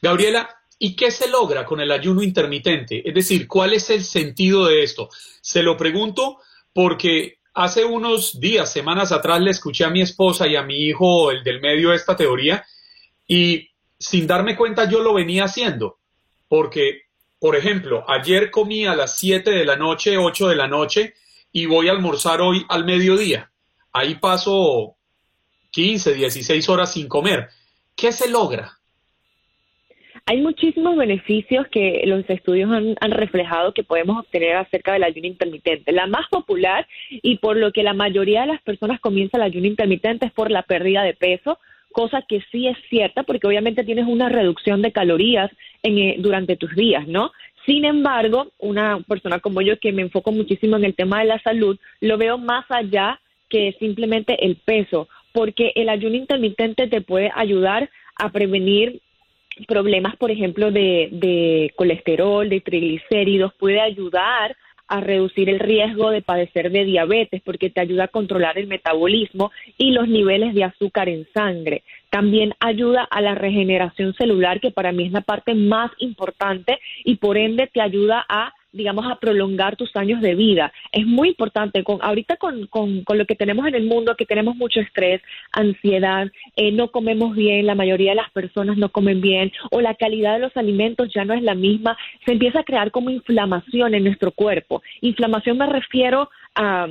Gabriela, 0.00 0.48
¿y 0.78 0.94
qué 0.94 1.10
se 1.10 1.28
logra 1.28 1.64
con 1.64 1.80
el 1.80 1.90
ayuno 1.90 2.22
intermitente? 2.22 3.08
Es 3.08 3.14
decir, 3.14 3.48
¿cuál 3.48 3.72
es 3.72 3.90
el 3.90 4.02
sentido 4.02 4.66
de 4.66 4.82
esto? 4.82 5.08
Se 5.40 5.62
lo 5.62 5.76
pregunto 5.76 6.38
porque 6.72 7.38
hace 7.54 7.84
unos 7.84 8.38
días, 8.38 8.72
semanas 8.72 9.12
atrás, 9.12 9.40
le 9.40 9.50
escuché 9.50 9.84
a 9.84 9.90
mi 9.90 10.00
esposa 10.00 10.46
y 10.46 10.56
a 10.56 10.62
mi 10.62 10.76
hijo, 10.86 11.30
el 11.30 11.42
del 11.42 11.60
medio, 11.60 11.92
esta 11.92 12.16
teoría, 12.16 12.64
y 13.26 13.70
sin 13.98 14.26
darme 14.26 14.56
cuenta 14.56 14.88
yo 14.88 15.00
lo 15.00 15.14
venía 15.14 15.44
haciendo, 15.44 15.98
porque, 16.48 17.02
por 17.38 17.56
ejemplo, 17.56 18.04
ayer 18.08 18.50
comí 18.50 18.86
a 18.86 18.94
las 18.94 19.18
7 19.18 19.50
de 19.50 19.64
la 19.64 19.76
noche, 19.76 20.16
8 20.16 20.48
de 20.48 20.56
la 20.56 20.68
noche, 20.68 21.14
y 21.52 21.66
voy 21.66 21.88
a 21.88 21.92
almorzar 21.92 22.40
hoy 22.40 22.64
al 22.68 22.84
mediodía. 22.84 23.50
Ahí 23.92 24.16
paso 24.16 24.96
15, 25.70 26.14
16 26.14 26.68
horas 26.68 26.92
sin 26.92 27.08
comer. 27.08 27.48
¿Qué 27.96 28.12
se 28.12 28.28
logra? 28.28 28.77
Hay 30.30 30.42
muchísimos 30.42 30.94
beneficios 30.94 31.66
que 31.68 32.02
los 32.04 32.28
estudios 32.28 32.70
han, 32.70 33.10
reflejado 33.12 33.72
que 33.72 33.82
podemos 33.82 34.18
obtener 34.18 34.56
acerca 34.56 34.92
del 34.92 35.04
ayuno 35.04 35.26
intermitente. 35.26 35.90
La 35.90 36.06
más 36.06 36.28
popular 36.28 36.86
y 37.08 37.38
por 37.38 37.56
lo 37.56 37.72
que 37.72 37.82
la 37.82 37.94
mayoría 37.94 38.42
de 38.42 38.48
las 38.48 38.60
personas 38.60 39.00
comienza 39.00 39.38
el 39.38 39.44
ayuno 39.44 39.66
intermitente 39.66 40.26
es 40.26 40.32
por 40.32 40.50
la 40.50 40.64
pérdida 40.64 41.02
de 41.02 41.14
peso, 41.14 41.58
cosa 41.92 42.22
que 42.28 42.42
sí 42.52 42.68
es 42.68 42.76
cierta 42.90 43.22
porque 43.22 43.46
obviamente 43.46 43.84
tienes 43.84 44.06
una 44.06 44.28
reducción 44.28 44.82
de 44.82 44.92
calorías 44.92 45.50
eh, 45.82 46.16
durante 46.18 46.56
tus 46.56 46.74
días, 46.74 47.08
¿no? 47.08 47.32
Sin 47.64 47.86
embargo, 47.86 48.48
una 48.58 49.00
persona 49.08 49.40
como 49.40 49.62
yo 49.62 49.78
que 49.78 49.92
me 49.92 50.02
enfoco 50.02 50.30
muchísimo 50.30 50.76
en 50.76 50.84
el 50.84 50.94
tema 50.94 51.20
de 51.20 51.24
la 51.24 51.40
salud, 51.40 51.78
lo 52.02 52.18
veo 52.18 52.36
más 52.36 52.66
allá 52.68 53.18
que 53.48 53.74
simplemente 53.78 54.44
el 54.44 54.56
peso, 54.56 55.08
porque 55.32 55.72
el 55.74 55.88
ayuno 55.88 56.16
intermitente 56.16 56.86
te 56.86 57.00
puede 57.00 57.32
ayudar 57.34 57.88
a 58.14 58.30
prevenir 58.30 59.00
problemas, 59.66 60.16
por 60.16 60.30
ejemplo, 60.30 60.70
de, 60.70 61.08
de 61.12 61.72
colesterol, 61.76 62.48
de 62.48 62.60
triglicéridos, 62.60 63.52
puede 63.54 63.80
ayudar 63.80 64.56
a 64.88 65.00
reducir 65.00 65.50
el 65.50 65.60
riesgo 65.60 66.10
de 66.10 66.22
padecer 66.22 66.70
de 66.72 66.84
diabetes 66.84 67.42
porque 67.44 67.68
te 67.70 67.80
ayuda 67.80 68.04
a 68.04 68.08
controlar 68.08 68.58
el 68.58 68.66
metabolismo 68.66 69.52
y 69.76 69.90
los 69.90 70.08
niveles 70.08 70.54
de 70.54 70.64
azúcar 70.64 71.08
en 71.10 71.26
sangre. 71.34 71.82
También 72.10 72.54
ayuda 72.58 73.04
a 73.04 73.20
la 73.20 73.34
regeneración 73.34 74.14
celular, 74.14 74.60
que 74.60 74.70
para 74.70 74.92
mí 74.92 75.04
es 75.04 75.12
la 75.12 75.20
parte 75.20 75.54
más 75.54 75.90
importante 75.98 76.78
y 77.04 77.16
por 77.16 77.36
ende 77.36 77.66
te 77.66 77.82
ayuda 77.82 78.24
a 78.28 78.52
digamos, 78.72 79.06
a 79.06 79.16
prolongar 79.16 79.76
tus 79.76 79.94
años 79.96 80.20
de 80.20 80.34
vida. 80.34 80.72
Es 80.92 81.06
muy 81.06 81.28
importante, 81.28 81.82
con, 81.84 81.98
ahorita 82.02 82.36
con, 82.36 82.66
con, 82.66 83.04
lo 83.08 83.26
que 83.26 83.34
tenemos 83.34 83.66
en 83.66 83.74
el 83.74 83.84
mundo, 83.84 84.14
que 84.16 84.26
tenemos 84.26 84.56
mucho 84.56 84.80
estrés, 84.80 85.22
ansiedad, 85.52 86.30
eh, 86.56 86.72
no 86.72 86.90
comemos 86.90 87.34
bien, 87.34 87.66
la 87.66 87.74
mayoría 87.74 88.10
de 88.10 88.16
las 88.16 88.30
personas 88.30 88.76
no 88.76 88.90
comen 88.90 89.20
bien, 89.20 89.52
o 89.70 89.80
la 89.80 89.94
calidad 89.94 90.34
de 90.34 90.40
los 90.40 90.56
alimentos 90.56 91.12
ya 91.14 91.24
no 91.24 91.34
es 91.34 91.42
la 91.42 91.54
misma, 91.54 91.96
se 92.24 92.32
empieza 92.32 92.60
a 92.60 92.64
crear 92.64 92.90
como 92.90 93.10
inflamación 93.10 93.94
en 93.94 94.04
nuestro 94.04 94.32
cuerpo. 94.32 94.82
Inflamación 95.00 95.58
me 95.58 95.66
refiero 95.66 96.28
a... 96.54 96.86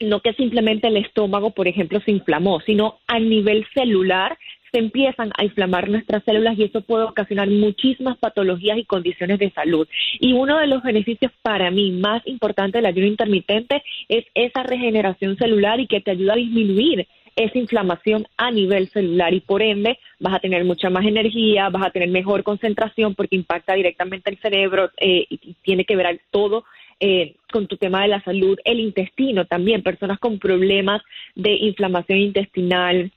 no 0.00 0.20
que 0.20 0.32
simplemente 0.34 0.88
el 0.88 0.96
estómago, 0.96 1.50
por 1.50 1.68
ejemplo, 1.68 2.00
se 2.00 2.10
inflamó, 2.10 2.60
sino 2.60 2.98
a 3.06 3.20
nivel 3.20 3.66
celular 3.72 4.36
se 4.74 4.80
empiezan 4.80 5.30
a 5.38 5.44
inflamar 5.44 5.88
nuestras 5.88 6.24
células 6.24 6.58
y 6.58 6.64
eso 6.64 6.80
puede 6.80 7.04
ocasionar 7.04 7.48
muchísimas 7.48 8.18
patologías 8.18 8.76
y 8.76 8.84
condiciones 8.84 9.38
de 9.38 9.52
salud. 9.52 9.86
Y 10.18 10.32
uno 10.32 10.58
de 10.58 10.66
los 10.66 10.82
beneficios 10.82 11.30
para 11.42 11.70
mí 11.70 11.92
más 11.92 12.26
importantes 12.26 12.80
del 12.80 12.86
ayuno 12.86 13.06
intermitente 13.06 13.84
es 14.08 14.24
esa 14.34 14.64
regeneración 14.64 15.36
celular 15.36 15.78
y 15.78 15.86
que 15.86 16.00
te 16.00 16.10
ayuda 16.10 16.32
a 16.32 16.36
disminuir 16.36 17.06
esa 17.36 17.56
inflamación 17.56 18.26
a 18.36 18.50
nivel 18.50 18.88
celular 18.88 19.32
y 19.32 19.40
por 19.40 19.62
ende 19.62 19.98
vas 20.18 20.34
a 20.34 20.40
tener 20.40 20.64
mucha 20.64 20.90
más 20.90 21.04
energía, 21.04 21.68
vas 21.68 21.86
a 21.86 21.90
tener 21.90 22.08
mejor 22.08 22.42
concentración 22.42 23.14
porque 23.14 23.36
impacta 23.36 23.74
directamente 23.74 24.30
el 24.30 24.38
cerebro 24.38 24.90
eh, 24.96 25.26
y 25.30 25.54
tiene 25.62 25.84
que 25.84 25.94
ver 25.94 26.20
todo 26.32 26.64
eh, 26.98 27.36
con 27.52 27.68
tu 27.68 27.76
tema 27.76 28.02
de 28.02 28.08
la 28.08 28.22
salud, 28.22 28.58
el 28.64 28.80
intestino 28.80 29.44
también, 29.44 29.82
personas 29.82 30.18
con 30.18 30.40
problemas 30.40 31.00
de 31.36 31.52
inflamación 31.54 32.18
intestinal, 32.18 33.12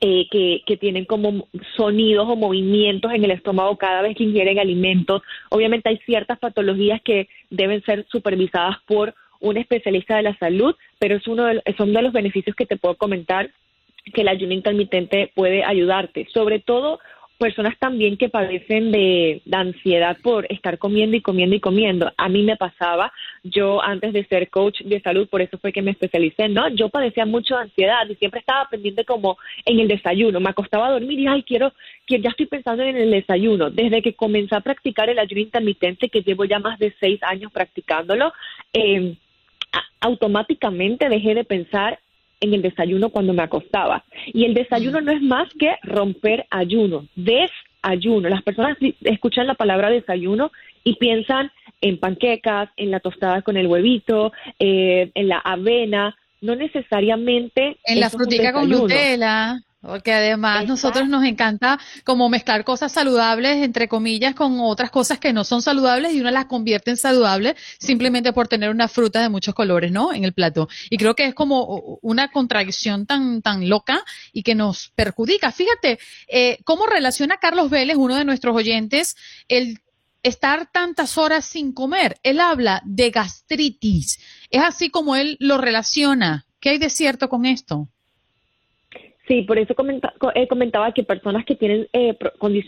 eh, 0.00 0.26
que, 0.30 0.62
que, 0.66 0.76
tienen 0.76 1.06
como 1.06 1.48
sonidos 1.76 2.28
o 2.28 2.36
movimientos 2.36 3.12
en 3.12 3.24
el 3.24 3.30
estómago 3.30 3.78
cada 3.78 4.02
vez 4.02 4.16
que 4.16 4.24
ingieren 4.24 4.58
alimentos. 4.58 5.22
Obviamente 5.50 5.88
hay 5.88 5.98
ciertas 6.04 6.38
patologías 6.38 7.00
que 7.02 7.28
deben 7.48 7.82
ser 7.82 8.04
supervisadas 8.10 8.76
por 8.86 9.14
un 9.40 9.56
especialista 9.56 10.16
de 10.16 10.22
la 10.22 10.36
salud, 10.38 10.74
pero 10.98 11.16
es 11.16 11.26
uno 11.26 11.44
de, 11.46 11.62
de 11.64 12.02
los 12.02 12.12
beneficios 12.12 12.54
que 12.54 12.66
te 12.66 12.76
puedo 12.76 12.96
comentar 12.96 13.50
que 14.12 14.20
el 14.20 14.28
ayuno 14.28 14.52
intermitente 14.52 15.32
puede 15.34 15.64
ayudarte, 15.64 16.28
sobre 16.32 16.60
todo 16.60 17.00
personas 17.38 17.78
también 17.78 18.16
que 18.16 18.28
padecen 18.28 18.92
de, 18.92 19.42
ansiedad 19.52 20.16
por 20.22 20.46
estar 20.50 20.78
comiendo 20.78 21.16
y 21.16 21.20
comiendo 21.20 21.56
y 21.56 21.60
comiendo. 21.60 22.12
A 22.16 22.28
mí 22.28 22.42
me 22.42 22.56
pasaba, 22.56 23.12
yo 23.42 23.82
antes 23.82 24.12
de 24.12 24.24
ser 24.26 24.50
coach 24.50 24.82
de 24.82 25.00
salud, 25.00 25.28
por 25.28 25.42
eso 25.42 25.58
fue 25.58 25.72
que 25.72 25.82
me 25.82 25.92
especialicé, 25.92 26.48
¿no? 26.48 26.68
Yo 26.68 26.88
padecía 26.88 27.26
mucho 27.26 27.56
de 27.56 27.62
ansiedad 27.62 28.06
y 28.08 28.16
siempre 28.16 28.40
estaba 28.40 28.68
pendiente 28.68 29.04
como 29.04 29.38
en 29.64 29.80
el 29.80 29.88
desayuno. 29.88 30.40
Me 30.40 30.50
acostaba 30.50 30.88
a 30.88 30.92
dormir 30.92 31.18
y, 31.18 31.26
ay, 31.26 31.42
quiero, 31.42 31.72
que 32.06 32.20
ya 32.20 32.30
estoy 32.30 32.46
pensando 32.46 32.82
en 32.82 32.96
el 32.96 33.10
desayuno. 33.10 33.70
Desde 33.70 34.02
que 34.02 34.14
comencé 34.14 34.54
a 34.54 34.60
practicar 34.60 35.08
el 35.08 35.18
ayuno 35.18 35.40
intermitente, 35.40 36.08
que 36.08 36.22
llevo 36.22 36.44
ya 36.44 36.58
más 36.58 36.78
de 36.78 36.94
seis 37.00 37.22
años 37.22 37.52
practicándolo, 37.52 38.32
eh, 38.72 39.14
automáticamente 40.00 41.08
dejé 41.08 41.34
de 41.34 41.44
pensar 41.44 41.98
en 42.40 42.54
el 42.54 42.62
desayuno 42.62 43.10
cuando 43.10 43.32
me 43.32 43.42
acostaba. 43.42 44.04
Y 44.26 44.44
el 44.44 44.54
desayuno 44.54 45.00
no 45.00 45.12
es 45.12 45.22
más 45.22 45.48
que 45.58 45.76
romper 45.82 46.46
ayuno, 46.50 47.06
desayuno. 47.16 48.28
Las 48.28 48.42
personas 48.42 48.76
escuchan 49.02 49.46
la 49.46 49.54
palabra 49.54 49.90
desayuno 49.90 50.52
y 50.84 50.96
piensan 50.96 51.50
en 51.80 51.98
panquecas, 51.98 52.70
en 52.76 52.90
la 52.90 53.00
tostada 53.00 53.42
con 53.42 53.56
el 53.56 53.66
huevito, 53.66 54.32
eh, 54.58 55.10
en 55.14 55.28
la 55.28 55.38
avena, 55.38 56.16
no 56.40 56.54
necesariamente 56.54 57.78
en 57.84 58.00
la 58.00 58.10
frutica 58.10 58.52
con 58.52 58.68
Nutella. 58.68 59.60
Porque 59.86 60.12
además 60.12 60.66
nosotros 60.66 61.08
nos 61.08 61.24
encanta 61.24 61.78
como 62.02 62.28
mezclar 62.28 62.64
cosas 62.64 62.90
saludables, 62.90 63.58
entre 63.58 63.86
comillas, 63.86 64.34
con 64.34 64.58
otras 64.58 64.90
cosas 64.90 65.20
que 65.20 65.32
no 65.32 65.44
son 65.44 65.62
saludables 65.62 66.12
y 66.12 66.20
una 66.20 66.32
las 66.32 66.46
convierte 66.46 66.90
en 66.90 66.96
saludables 66.96 67.54
simplemente 67.78 68.32
por 68.32 68.48
tener 68.48 68.70
una 68.70 68.88
fruta 68.88 69.22
de 69.22 69.28
muchos 69.28 69.54
colores, 69.54 69.92
¿no? 69.92 70.12
En 70.12 70.24
el 70.24 70.32
plato. 70.32 70.68
Y 70.90 70.96
creo 70.96 71.14
que 71.14 71.26
es 71.26 71.34
como 71.34 71.98
una 72.02 72.32
contradicción 72.32 73.06
tan, 73.06 73.42
tan 73.42 73.68
loca 73.68 74.04
y 74.32 74.42
que 74.42 74.56
nos 74.56 74.90
perjudica. 74.96 75.52
Fíjate, 75.52 76.00
eh, 76.26 76.58
cómo 76.64 76.86
relaciona 76.86 77.36
Carlos 77.36 77.70
Vélez, 77.70 77.96
uno 77.96 78.16
de 78.16 78.24
nuestros 78.24 78.56
oyentes, 78.56 79.16
el 79.46 79.78
estar 80.24 80.68
tantas 80.72 81.16
horas 81.16 81.44
sin 81.44 81.72
comer. 81.72 82.18
Él 82.24 82.40
habla 82.40 82.82
de 82.84 83.10
gastritis. 83.10 84.18
Es 84.50 84.62
así 84.62 84.90
como 84.90 85.14
él 85.14 85.36
lo 85.38 85.58
relaciona. 85.58 86.46
¿Qué 86.58 86.70
hay 86.70 86.78
de 86.78 86.90
cierto 86.90 87.28
con 87.28 87.46
esto? 87.46 87.88
Sí, 89.26 89.42
por 89.42 89.58
eso 89.58 89.74
eh, 90.34 90.46
comentaba 90.46 90.92
que 90.92 91.02
personas 91.02 91.44
que 91.44 91.56
tienen 91.56 91.88
eh, 91.92 92.16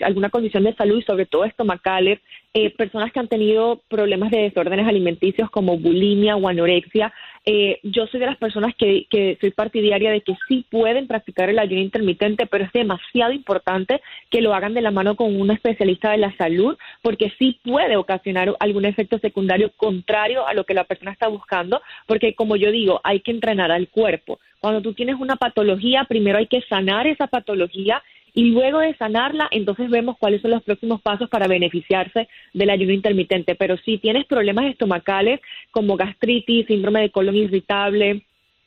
alguna 0.02 0.28
condición 0.28 0.64
de 0.64 0.74
salud, 0.74 1.02
sobre 1.06 1.26
todo 1.26 1.44
estomacales, 1.44 2.18
eh, 2.60 2.70
personas 2.70 3.12
que 3.12 3.20
han 3.20 3.28
tenido 3.28 3.80
problemas 3.88 4.32
de 4.32 4.42
desórdenes 4.42 4.88
alimenticios 4.88 5.48
como 5.48 5.78
bulimia 5.78 6.34
o 6.34 6.48
anorexia, 6.48 7.12
eh, 7.46 7.78
yo 7.84 8.08
soy 8.08 8.18
de 8.18 8.26
las 8.26 8.36
personas 8.36 8.74
que, 8.76 9.06
que 9.08 9.38
soy 9.40 9.52
partidaria 9.52 10.10
de 10.10 10.22
que 10.22 10.36
sí 10.48 10.66
pueden 10.68 11.06
practicar 11.06 11.48
el 11.48 11.60
ayuno 11.60 11.82
intermitente, 11.82 12.46
pero 12.46 12.64
es 12.64 12.72
demasiado 12.72 13.32
importante 13.32 14.00
que 14.28 14.40
lo 14.40 14.54
hagan 14.54 14.74
de 14.74 14.82
la 14.82 14.90
mano 14.90 15.14
con 15.14 15.40
un 15.40 15.52
especialista 15.52 16.10
de 16.10 16.18
la 16.18 16.36
salud, 16.36 16.76
porque 17.00 17.32
sí 17.38 17.60
puede 17.62 17.96
ocasionar 17.96 18.52
algún 18.58 18.86
efecto 18.86 19.20
secundario 19.20 19.70
contrario 19.76 20.44
a 20.48 20.52
lo 20.52 20.64
que 20.64 20.74
la 20.74 20.82
persona 20.82 21.12
está 21.12 21.28
buscando, 21.28 21.80
porque 22.06 22.34
como 22.34 22.56
yo 22.56 22.72
digo, 22.72 23.00
hay 23.04 23.20
que 23.20 23.30
entrenar 23.30 23.70
al 23.70 23.88
cuerpo. 23.88 24.40
Cuando 24.58 24.82
tú 24.82 24.94
tienes 24.94 25.14
una 25.20 25.36
patología, 25.36 26.06
primero 26.08 26.38
hay 26.38 26.48
que 26.48 26.62
sanar 26.62 27.06
esa 27.06 27.28
patología 27.28 28.02
y 28.34 28.50
luego 28.50 28.80
de 28.80 28.94
sanarla, 28.96 29.48
entonces 29.50 29.90
vemos 29.90 30.16
cuáles 30.18 30.42
son 30.42 30.52
los 30.52 30.62
próximos 30.62 31.00
pasos 31.00 31.28
para 31.28 31.48
beneficiarse 31.48 32.28
del 32.52 32.70
ayuno 32.70 32.92
intermitente. 32.92 33.54
Pero 33.54 33.76
si 33.78 33.98
tienes 33.98 34.26
problemas 34.26 34.66
estomacales 34.66 35.40
como 35.70 35.96
gastritis, 35.96 36.66
síndrome 36.66 37.00
de 37.00 37.10
colon 37.10 37.36
irritable, 37.36 38.24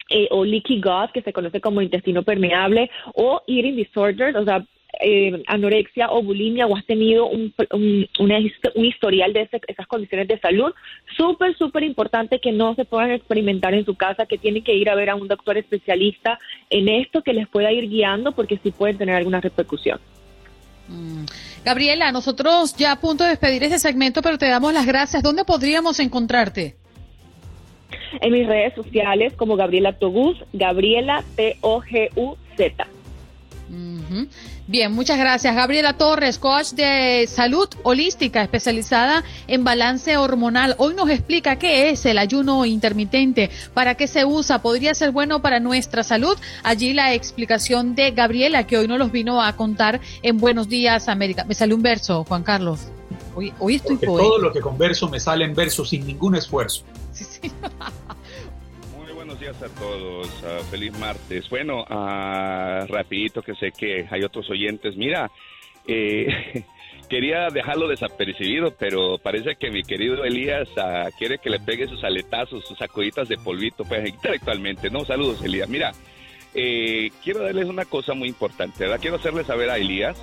eh, 0.09 0.28
o 0.32 0.43
leaky 0.43 0.82
gut, 0.82 1.12
que 1.14 1.22
se 1.22 1.32
conoce 1.32 1.62
como 1.62 1.82
intestino 1.82 2.24
permeable, 2.24 2.89
o 3.14 3.41
eating 3.47 3.76
disorders, 3.76 4.36
o 4.36 4.43
sea, 4.43 4.66
eh, 4.99 5.41
anorexia 5.47 6.11
o 6.11 6.21
bulimia 6.21 6.67
o 6.67 6.75
has 6.75 6.85
tenido 6.85 7.27
un, 7.27 7.53
un, 7.71 8.07
un 8.19 8.85
historial 8.85 9.33
de 9.33 9.49
esas 9.67 9.87
condiciones 9.87 10.27
de 10.27 10.39
salud, 10.39 10.73
súper, 11.15 11.57
súper 11.57 11.83
importante 11.83 12.39
que 12.39 12.51
no 12.51 12.75
se 12.75 12.85
puedan 12.85 13.11
experimentar 13.11 13.73
en 13.73 13.85
su 13.85 13.95
casa, 13.95 14.25
que 14.25 14.37
tienen 14.37 14.63
que 14.63 14.75
ir 14.75 14.89
a 14.89 14.95
ver 14.95 15.09
a 15.09 15.15
un 15.15 15.27
doctor 15.27 15.57
especialista 15.57 16.39
en 16.69 16.89
esto 16.89 17.21
que 17.21 17.33
les 17.33 17.47
pueda 17.47 17.71
ir 17.71 17.89
guiando 17.89 18.31
porque 18.31 18.59
sí 18.61 18.71
pueden 18.71 18.97
tener 18.97 19.15
alguna 19.15 19.41
repercusión. 19.41 19.99
Mm. 20.87 21.25
Gabriela, 21.63 22.11
nosotros 22.11 22.75
ya 22.75 22.93
a 22.93 22.99
punto 22.99 23.23
de 23.23 23.31
despedir 23.31 23.63
este 23.63 23.79
segmento, 23.79 24.21
pero 24.21 24.37
te 24.37 24.47
damos 24.47 24.73
las 24.73 24.85
gracias. 24.85 25.23
¿Dónde 25.23 25.45
podríamos 25.45 25.99
encontrarte? 25.99 26.75
En 28.19 28.33
mis 28.33 28.47
redes 28.47 28.73
sociales 28.73 29.33
como 29.33 29.55
Gabriela 29.55 29.93
Toguz, 29.93 30.37
Gabriela 30.53 31.23
T-O-G-U-Z. 31.35 32.87
Bien, 34.67 34.91
muchas 34.91 35.17
gracias. 35.17 35.55
Gabriela 35.55 35.97
Torres, 35.97 36.38
coach 36.39 36.72
de 36.72 37.26
salud 37.28 37.69
holística 37.84 38.41
especializada 38.41 39.24
en 39.47 39.63
balance 39.63 40.17
hormonal. 40.17 40.76
Hoy 40.78 40.93
nos 40.93 41.09
explica 41.09 41.57
qué 41.57 41.89
es 41.89 42.05
el 42.05 42.17
ayuno 42.17 42.65
intermitente, 42.65 43.49
para 43.74 43.95
qué 43.95 44.07
se 44.07 44.26
usa, 44.26 44.61
podría 44.61 44.93
ser 44.93 45.11
bueno 45.11 45.41
para 45.41 45.59
nuestra 45.59 46.03
salud. 46.03 46.38
Allí 46.63 46.93
la 46.93 47.13
explicación 47.13 47.95
de 47.95 48.11
Gabriela, 48.11 48.67
que 48.67 48.78
hoy 48.78 48.88
nos 48.88 48.99
los 48.99 49.11
vino 49.11 49.41
a 49.41 49.55
contar 49.55 50.01
en 50.22 50.38
Buenos 50.38 50.67
Días 50.67 51.07
América. 51.07 51.45
Me 51.45 51.53
sale 51.53 51.74
un 51.74 51.82
verso, 51.82 52.26
Juan 52.26 52.43
Carlos. 52.43 52.88
Hoy, 53.36 53.53
hoy 53.59 53.76
estoy 53.76 53.97
Todo 53.97 54.38
lo 54.38 54.51
que 54.51 54.59
converso 54.59 55.09
me 55.09 55.19
sale 55.19 55.45
en 55.45 55.53
verso 55.53 55.86
sin 55.86 56.05
ningún 56.05 56.36
esfuerzo. 56.36 56.84
Sí, 57.13 57.24
sí. 57.24 57.51
días 59.41 59.61
a 59.63 59.69
todos. 59.69 60.29
Ah, 60.45 60.59
feliz 60.69 60.97
martes. 60.99 61.49
Bueno, 61.49 61.81
uh, 61.81 62.85
rapidito 62.87 63.41
que 63.41 63.55
sé 63.55 63.71
que 63.71 64.07
hay 64.09 64.23
otros 64.23 64.47
oyentes. 64.51 64.95
Mira, 64.95 65.31
eh, 65.87 66.63
quería 67.09 67.47
dejarlo 67.49 67.87
desapercibido, 67.87 68.75
pero 68.77 69.17
parece 69.17 69.55
que 69.55 69.71
mi 69.71 69.81
querido 69.81 70.23
Elías 70.23 70.69
ah, 70.77 71.09
quiere 71.17 71.39
que 71.39 71.49
le 71.49 71.59
pegue 71.59 71.87
sus 71.87 72.03
aletazos, 72.03 72.65
sus 72.65 72.77
sacuditas 72.77 73.27
de 73.27 73.37
polvito, 73.37 73.83
pues 73.83 74.07
intelectualmente. 74.07 74.91
No, 74.91 75.03
saludos 75.05 75.43
Elías. 75.43 75.67
Mira, 75.67 75.91
eh, 76.53 77.09
quiero 77.23 77.39
darles 77.39 77.65
una 77.65 77.85
cosa 77.85 78.13
muy 78.13 78.29
importante, 78.29 78.83
¿verdad? 78.83 78.99
Quiero 79.01 79.15
hacerle 79.15 79.43
saber 79.43 79.71
a 79.71 79.77
Elías 79.77 80.21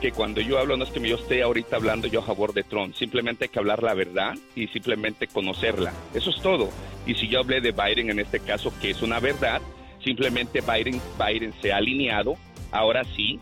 que 0.00 0.12
cuando 0.12 0.40
yo 0.40 0.58
hablo 0.58 0.76
no 0.76 0.84
es 0.84 0.90
que 0.90 1.06
yo 1.06 1.16
esté 1.16 1.42
ahorita 1.42 1.76
hablando 1.76 2.06
yo 2.06 2.20
a 2.20 2.24
favor 2.24 2.52
de 2.52 2.62
Trump, 2.62 2.94
simplemente 2.94 3.44
hay 3.44 3.48
que 3.48 3.58
hablar 3.58 3.82
la 3.82 3.94
verdad 3.94 4.34
y 4.54 4.68
simplemente 4.68 5.26
conocerla. 5.26 5.92
Eso 6.14 6.30
es 6.30 6.40
todo. 6.42 6.70
Y 7.06 7.14
si 7.14 7.28
yo 7.28 7.40
hablé 7.40 7.60
de 7.60 7.72
Biden 7.72 8.10
en 8.10 8.18
este 8.18 8.40
caso, 8.40 8.72
que 8.80 8.90
es 8.90 9.02
una 9.02 9.20
verdad, 9.20 9.60
simplemente 10.04 10.60
Biden, 10.60 11.00
Biden 11.18 11.52
se 11.60 11.72
ha 11.72 11.78
alineado, 11.78 12.36
ahora 12.72 13.04
sí, 13.16 13.40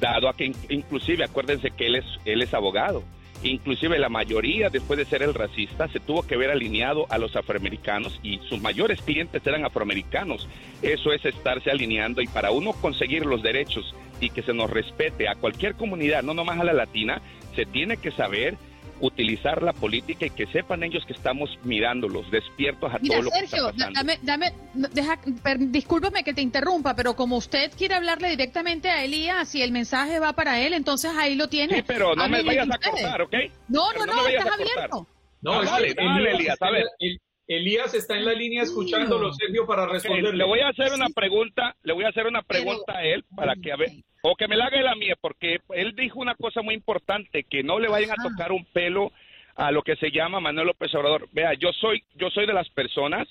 dado 0.00 0.28
a 0.28 0.34
que 0.34 0.52
inclusive 0.68 1.24
acuérdense 1.24 1.70
que 1.70 1.86
él 1.86 1.96
es, 1.96 2.04
él 2.24 2.42
es 2.42 2.54
abogado. 2.54 3.02
Inclusive 3.42 3.98
la 3.98 4.08
mayoría, 4.08 4.70
después 4.70 4.98
de 4.98 5.04
ser 5.04 5.22
el 5.22 5.34
racista, 5.34 5.88
se 5.88 6.00
tuvo 6.00 6.22
que 6.26 6.36
ver 6.36 6.50
alineado 6.50 7.06
a 7.10 7.18
los 7.18 7.36
afroamericanos 7.36 8.18
y 8.22 8.38
sus 8.48 8.60
mayores 8.60 9.02
clientes 9.02 9.46
eran 9.46 9.64
afroamericanos. 9.64 10.48
Eso 10.82 11.12
es 11.12 11.24
estarse 11.24 11.70
alineando 11.70 12.22
y 12.22 12.26
para 12.26 12.50
uno 12.50 12.72
conseguir 12.72 13.26
los 13.26 13.42
derechos 13.42 13.94
y 14.20 14.30
que 14.30 14.42
se 14.42 14.52
nos 14.52 14.70
respete 14.70 15.28
a 15.28 15.34
cualquier 15.34 15.74
comunidad, 15.74 16.22
no 16.22 16.34
nomás 16.34 16.58
a 16.58 16.64
la 16.64 16.72
latina, 16.72 17.20
se 17.54 17.66
tiene 17.66 17.96
que 17.96 18.10
saber 18.10 18.56
utilizar 19.00 19.62
la 19.62 19.72
política 19.72 20.26
y 20.26 20.30
que 20.30 20.46
sepan 20.46 20.82
ellos 20.82 21.04
que 21.06 21.12
estamos 21.12 21.50
mirándolos, 21.64 22.30
despiertos 22.30 22.92
a 22.92 22.98
todo 22.98 23.22
lo 23.22 23.30
que 23.30 23.44
está 23.44 23.70
pasando. 23.70 23.92
Dame, 23.92 24.18
dame, 24.22 24.52
deja, 24.74 25.18
discúlpame 25.58 26.24
que 26.24 26.32
te 26.32 26.40
interrumpa, 26.40 26.94
pero 26.94 27.14
como 27.14 27.36
usted 27.36 27.70
quiere 27.76 27.94
hablarle 27.94 28.30
directamente 28.30 28.88
a 28.88 29.04
Elías 29.04 29.54
y 29.54 29.62
el 29.62 29.72
mensaje 29.72 30.18
va 30.18 30.32
para 30.32 30.60
él, 30.60 30.72
entonces 30.72 31.12
ahí 31.16 31.34
lo 31.34 31.48
tiene. 31.48 31.76
Sí, 31.76 31.84
pero 31.86 32.14
no 32.14 32.28
me 32.28 32.42
vayas 32.42 32.68
a 32.70 32.78
cortar, 32.78 33.22
¿ok? 33.22 33.34
No, 33.68 33.92
no, 33.92 34.06
no, 34.06 34.26
estás 34.26 34.46
abierto. 34.46 35.06
No, 35.42 35.62
dale, 35.62 35.94
dale, 35.94 36.30
Elías, 36.32 36.56
a 36.60 36.70
ver. 36.70 36.84
Elías 37.48 37.94
está 37.94 38.16
en 38.16 38.24
la 38.24 38.32
línea 38.32 38.62
escuchándolo, 38.62 39.32
Sergio, 39.32 39.66
para 39.66 39.86
responderle. 39.86 40.36
le 40.36 40.44
voy 40.44 40.60
a 40.60 40.68
hacer 40.68 40.92
una 40.92 41.08
pregunta, 41.14 41.76
le 41.84 41.92
voy 41.92 42.04
a 42.04 42.08
hacer 42.08 42.26
una 42.26 42.42
pregunta 42.42 42.98
a 42.98 43.04
él 43.04 43.24
para 43.34 43.54
que 43.54 43.72
a 43.72 43.76
ver, 43.76 43.90
o 44.22 44.34
que 44.34 44.48
me 44.48 44.56
la 44.56 44.66
haga 44.66 44.82
la 44.82 44.96
mía, 44.96 45.14
porque 45.20 45.58
él 45.70 45.94
dijo 45.94 46.18
una 46.18 46.34
cosa 46.34 46.62
muy 46.62 46.74
importante, 46.74 47.44
que 47.44 47.62
no 47.62 47.78
le 47.78 47.88
vayan 47.88 48.10
a 48.10 48.22
tocar 48.22 48.50
un 48.50 48.64
pelo 48.64 49.12
a 49.54 49.70
lo 49.70 49.82
que 49.82 49.96
se 49.96 50.10
llama 50.10 50.40
Manuel 50.40 50.66
López 50.68 50.92
Obrador. 50.94 51.28
Vea, 51.32 51.54
yo 51.54 51.72
soy, 51.72 52.02
yo 52.16 52.30
soy 52.30 52.46
de 52.46 52.52
las 52.52 52.68
personas 52.70 53.28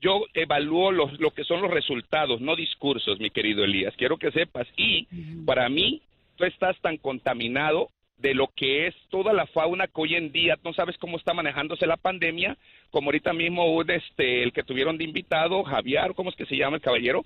Yo 0.00 0.24
evalúo 0.34 0.90
los, 0.90 1.18
lo 1.20 1.30
que 1.30 1.44
son 1.44 1.62
los 1.62 1.70
resultados, 1.70 2.40
no 2.40 2.56
discursos, 2.56 3.20
mi 3.20 3.30
querido 3.30 3.64
Elías. 3.64 3.94
Quiero 3.96 4.16
que 4.18 4.30
sepas. 4.32 4.66
Y 4.76 5.06
para 5.44 5.68
mí, 5.68 6.02
tú 6.36 6.44
estás 6.44 6.78
tan 6.80 6.96
contaminado 6.96 7.88
de 8.18 8.34
lo 8.34 8.48
que 8.48 8.88
es 8.88 8.94
toda 9.10 9.32
la 9.32 9.46
fauna 9.46 9.86
que 9.86 10.00
hoy 10.00 10.14
en 10.14 10.32
día 10.32 10.56
no 10.64 10.72
sabes 10.72 10.96
cómo 10.98 11.16
está 11.16 11.34
manejándose 11.34 11.86
la 11.86 11.96
pandemia, 11.96 12.56
como 12.90 13.08
ahorita 13.08 13.32
mismo 13.32 13.80
este 13.82 14.42
el 14.42 14.52
que 14.52 14.62
tuvieron 14.62 14.98
de 14.98 15.04
invitado, 15.04 15.62
Javier, 15.64 16.14
¿cómo 16.14 16.30
es 16.30 16.36
que 16.36 16.46
se 16.46 16.56
llama 16.56 16.76
el 16.76 16.82
caballero? 16.82 17.24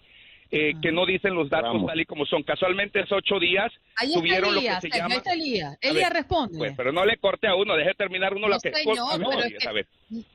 Eh, 0.55 0.74
que 0.82 0.93
no 0.93 1.07
dicen 1.07 1.34
los 1.34 1.49
datos 1.49 1.86
tal 1.86 1.99
y 1.99 2.05
como 2.05 2.26
son. 2.26 2.43
Casualmente 2.43 3.01
esos 3.01 3.16
ocho 3.16 3.40
días 3.40 3.72
tuvieron 4.12 4.55
lo 4.55 4.61
que 4.61 4.80
se 4.82 4.90
llama... 4.90 5.14
Elías, 5.32 5.78
Elías 5.80 6.12
responde. 6.12 6.59
Pues, 6.59 6.74
pero 6.76 6.93
no 6.93 7.07
le 7.07 7.16
corte 7.16 7.49
a 7.49 7.55
uno, 7.55 7.74
deje 7.74 7.95
terminar 7.95 8.34
uno 8.34 8.49
lo 8.49 8.59
que... 8.59 8.70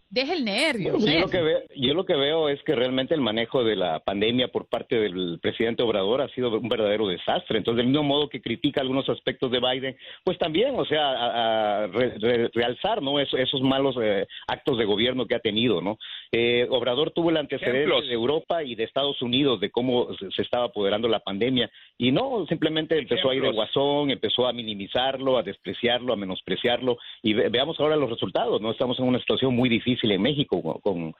deje 0.09 0.33
el 0.33 0.45
nervio. 0.45 0.97
yo, 0.97 1.19
lo 1.19 1.29
que 1.29 1.41
veo, 1.41 1.59
yo 1.75 1.93
lo 1.93 2.05
que 2.05 2.15
veo 2.15 2.49
es 2.49 2.61
que 2.63 2.75
realmente 2.75 3.13
el 3.13 3.21
manejo 3.21 3.63
de 3.63 3.75
la 3.75 3.99
pandemia 3.99 4.47
por 4.47 4.67
parte 4.67 4.95
del 4.95 5.39
presidente 5.41 5.83
Obrador 5.83 6.21
ha 6.21 6.29
sido 6.29 6.57
un 6.57 6.69
verdadero 6.69 7.07
desastre. 7.07 7.57
Entonces, 7.57 7.77
del 7.77 7.87
mismo 7.87 8.03
modo 8.03 8.29
que 8.29 8.41
critica 8.41 8.81
algunos 8.81 9.09
aspectos 9.09 9.51
de 9.51 9.59
Biden, 9.59 9.97
pues 10.23 10.37
también, 10.37 10.75
o 10.79 10.85
sea, 10.85 11.83
a, 11.83 11.87
realzar 11.87 13.01
¿no? 13.01 13.19
esos, 13.19 13.61
malos 13.61 13.95
eh, 14.01 14.25
actos 14.47 14.77
de 14.77 14.85
gobierno 14.85 15.25
que 15.25 15.35
ha 15.35 15.39
tenido. 15.39 15.81
¿no? 15.81 15.97
Eh, 16.31 16.67
Obrador 16.69 17.11
tuvo 17.11 17.29
el 17.29 17.37
antecedente 17.37 18.07
de 18.07 18.13
Europa 18.13 18.63
y 18.63 18.75
de 18.75 18.85
Estados 18.85 19.21
Unidos 19.21 19.59
de 19.59 19.71
cómo 19.71 20.07
se 20.13 20.41
estaba 20.41 20.65
apoderando 20.65 21.07
la 21.07 21.19
pandemia 21.19 21.69
y 21.97 22.11
no, 22.11 22.45
simplemente 22.47 22.97
empezó 22.97 23.29
a 23.29 23.35
ir 23.35 23.41
de 23.41 23.51
guasón, 23.51 24.11
empezó 24.11 24.47
a 24.47 24.53
minimizarlo, 24.53 25.37
a 25.37 25.43
despreciarlo, 25.43 26.13
a 26.13 26.15
menospreciarlo 26.15 26.97
y 27.21 27.33
veamos 27.33 27.79
ahora 27.79 27.95
los 27.95 28.09
resultados. 28.09 28.61
No 28.61 28.71
estamos 28.71 28.99
en 28.99 29.05
una 29.05 29.19
situación 29.19 29.55
muy 29.55 29.67
difícil 29.67 29.96
en 30.03 30.21
México 30.21 30.61
con, 30.81 31.13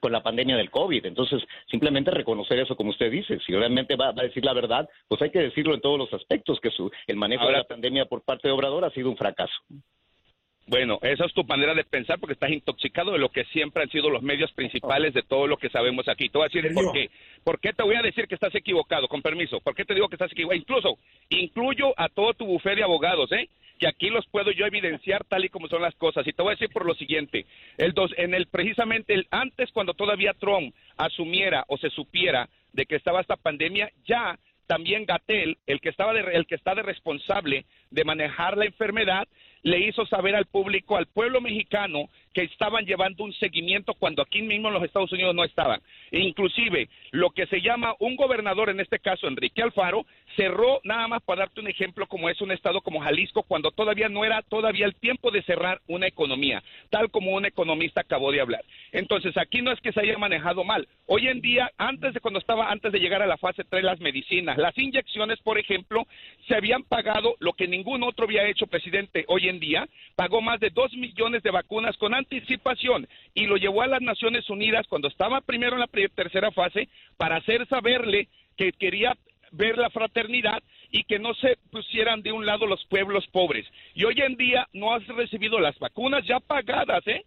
con 0.00 0.12
la 0.12 0.22
pandemia 0.22 0.56
del 0.56 0.70
COVID. 0.70 1.06
Entonces, 1.06 1.42
simplemente 1.70 2.10
reconocer 2.10 2.58
eso, 2.58 2.76
como 2.76 2.90
usted 2.90 3.10
dice, 3.10 3.38
si 3.46 3.52
realmente 3.52 3.96
va, 3.96 4.08
a 4.08 4.12
decir 4.12 4.44
la 4.44 4.54
verdad, 4.54 4.88
pues 5.08 5.20
hay 5.22 5.30
que 5.30 5.40
decirlo 5.40 5.74
en 5.74 5.80
todos 5.80 5.98
los 5.98 6.12
aspectos, 6.12 6.60
que 6.60 6.70
su, 6.70 6.90
el 7.06 7.16
manejo 7.16 7.46
de 7.46 7.52
la 7.52 7.64
pandemia 7.64 8.06
por 8.06 8.22
parte 8.22 8.48
de 8.48 8.54
Obrador 8.54 8.84
ha 8.84 8.90
sido 8.90 9.10
un 9.10 9.16
fracaso. 9.16 9.54
Bueno, 10.66 10.98
esa 11.02 11.24
es 11.24 11.34
tu 11.34 11.42
manera 11.42 11.74
de 11.74 11.82
pensar 11.82 12.20
porque 12.20 12.34
estás 12.34 12.50
intoxicado 12.50 13.12
de 13.12 13.18
lo 13.18 13.30
que 13.30 13.44
siempre 13.46 13.82
han 13.82 13.90
sido 13.90 14.08
los 14.08 14.22
medios 14.22 14.52
principales 14.52 15.12
de 15.12 15.22
todo 15.22 15.48
lo 15.48 15.56
que 15.56 15.68
sabemos 15.68 16.06
aquí. 16.08 16.28
Te 16.28 16.38
voy 16.38 16.46
a 16.46 16.48
decir 16.48 16.72
por 16.72 16.92
qué. 16.92 17.10
¿Por 17.42 17.58
qué 17.58 17.72
te 17.72 17.82
voy 17.82 17.96
a 17.96 18.02
decir 18.02 18.28
que 18.28 18.36
estás 18.36 18.54
equivocado? 18.54 19.08
Con 19.08 19.22
permiso. 19.22 19.60
¿Por 19.60 19.74
qué 19.74 19.84
te 19.84 19.92
digo 19.92 20.08
que 20.08 20.14
estás 20.14 20.30
equivocado? 20.30 20.60
Incluso, 20.60 20.98
incluyo 21.30 21.92
a 21.96 22.08
todo 22.08 22.32
tu 22.34 22.46
bufete 22.46 22.76
de 22.76 22.84
abogados, 22.84 23.30
¿eh? 23.32 23.48
Que 23.82 23.88
aquí 23.88 24.10
los 24.10 24.24
puedo 24.28 24.52
yo 24.52 24.64
evidenciar 24.64 25.24
tal 25.24 25.44
y 25.44 25.48
como 25.48 25.66
son 25.66 25.82
las 25.82 25.96
cosas. 25.96 26.24
Y 26.24 26.32
te 26.32 26.40
voy 26.40 26.52
a 26.52 26.54
decir 26.54 26.68
por 26.72 26.86
lo 26.86 26.94
siguiente, 26.94 27.46
el 27.78 27.94
dos, 27.94 28.12
en 28.16 28.32
el 28.32 28.46
precisamente 28.46 29.12
el, 29.12 29.26
antes 29.32 29.72
cuando 29.72 29.92
todavía 29.92 30.34
Trump 30.34 30.72
asumiera 30.96 31.64
o 31.66 31.76
se 31.76 31.90
supiera 31.90 32.48
de 32.72 32.86
que 32.86 32.94
estaba 32.94 33.20
esta 33.20 33.34
pandemia, 33.34 33.90
ya 34.06 34.38
también 34.68 35.04
Gatel, 35.04 35.58
el 35.66 35.80
que 35.80 35.88
estaba 35.88 36.12
de, 36.12 36.20
el 36.20 36.46
que 36.46 36.54
está 36.54 36.76
de 36.76 36.82
responsable 36.82 37.66
de 37.90 38.04
manejar 38.04 38.56
la 38.56 38.66
enfermedad, 38.66 39.26
le 39.62 39.80
hizo 39.80 40.06
saber 40.06 40.36
al 40.36 40.46
público, 40.46 40.96
al 40.96 41.06
pueblo 41.06 41.40
mexicano, 41.40 42.08
que 42.32 42.42
estaban 42.42 42.84
llevando 42.84 43.24
un 43.24 43.32
seguimiento 43.34 43.94
cuando 43.94 44.22
aquí 44.22 44.42
mismo 44.42 44.68
en 44.68 44.74
los 44.74 44.84
Estados 44.84 45.12
Unidos 45.12 45.34
no 45.34 45.44
estaban. 45.44 45.80
E 46.10 46.20
inclusive, 46.20 46.88
lo 47.10 47.30
que 47.30 47.46
se 47.46 47.60
llama 47.60 47.94
un 47.98 48.16
gobernador, 48.16 48.70
en 48.70 48.80
este 48.80 48.98
caso 48.98 49.26
Enrique 49.26 49.62
Alfaro, 49.62 50.06
cerró, 50.36 50.80
nada 50.84 51.08
más 51.08 51.22
para 51.22 51.40
darte 51.40 51.60
un 51.60 51.68
ejemplo, 51.68 52.06
como 52.06 52.28
es 52.28 52.40
un 52.40 52.52
estado 52.52 52.80
como 52.80 53.00
Jalisco, 53.00 53.42
cuando 53.42 53.70
todavía 53.70 54.08
no 54.08 54.24
era 54.24 54.42
todavía 54.42 54.86
el 54.86 54.94
tiempo 54.94 55.30
de 55.30 55.42
cerrar 55.42 55.80
una 55.88 56.06
economía, 56.06 56.62
tal 56.90 57.10
como 57.10 57.32
un 57.32 57.44
economista 57.44 58.00
acabó 58.00 58.32
de 58.32 58.40
hablar. 58.40 58.64
Entonces, 58.92 59.36
aquí 59.36 59.62
no 59.62 59.72
es 59.72 59.80
que 59.80 59.92
se 59.92 60.00
haya 60.00 60.16
manejado 60.18 60.64
mal. 60.64 60.88
Hoy 61.06 61.28
en 61.28 61.40
día, 61.40 61.70
antes 61.78 62.14
de 62.14 62.20
cuando 62.20 62.40
estaba, 62.40 62.70
antes 62.70 62.92
de 62.92 63.00
llegar 63.00 63.22
a 63.22 63.26
la 63.26 63.36
fase 63.36 63.64
3, 63.64 63.84
las 63.84 64.00
medicinas, 64.00 64.56
las 64.56 64.76
inyecciones, 64.78 65.40
por 65.40 65.58
ejemplo, 65.58 66.06
se 66.48 66.54
habían 66.54 66.82
pagado 66.82 67.34
lo 67.40 67.52
que 67.52 67.68
ningún 67.68 68.02
otro 68.02 68.24
había 68.24 68.46
hecho, 68.48 68.66
presidente, 68.66 69.24
hoy 69.28 69.48
en 69.48 69.60
día, 69.60 69.86
pagó 70.16 70.40
más 70.40 70.60
de 70.60 70.70
dos 70.70 70.92
millones 70.94 71.42
de 71.42 71.50
vacunas 71.50 71.96
con 71.96 72.14
anticipación 72.22 73.08
y 73.34 73.46
lo 73.46 73.56
llevó 73.56 73.82
a 73.82 73.86
las 73.86 74.00
Naciones 74.00 74.48
Unidas 74.50 74.86
cuando 74.88 75.08
estaba 75.08 75.40
primero 75.40 75.74
en 75.74 75.80
la 75.80 75.88
tercera 76.14 76.50
fase 76.50 76.88
para 77.16 77.36
hacer 77.36 77.66
saberle 77.68 78.28
que 78.56 78.72
quería 78.72 79.16
ver 79.52 79.78
la 79.78 79.90
fraternidad 79.90 80.62
y 80.90 81.04
que 81.04 81.18
no 81.18 81.34
se 81.34 81.58
pusieran 81.70 82.22
de 82.22 82.32
un 82.32 82.46
lado 82.46 82.66
los 82.66 82.84
pueblos 82.86 83.26
pobres. 83.28 83.66
Y 83.94 84.04
hoy 84.04 84.16
en 84.20 84.36
día 84.36 84.66
no 84.72 84.94
has 84.94 85.06
recibido 85.06 85.60
las 85.60 85.78
vacunas 85.78 86.26
ya 86.26 86.40
pagadas, 86.40 87.06
¿eh? 87.06 87.24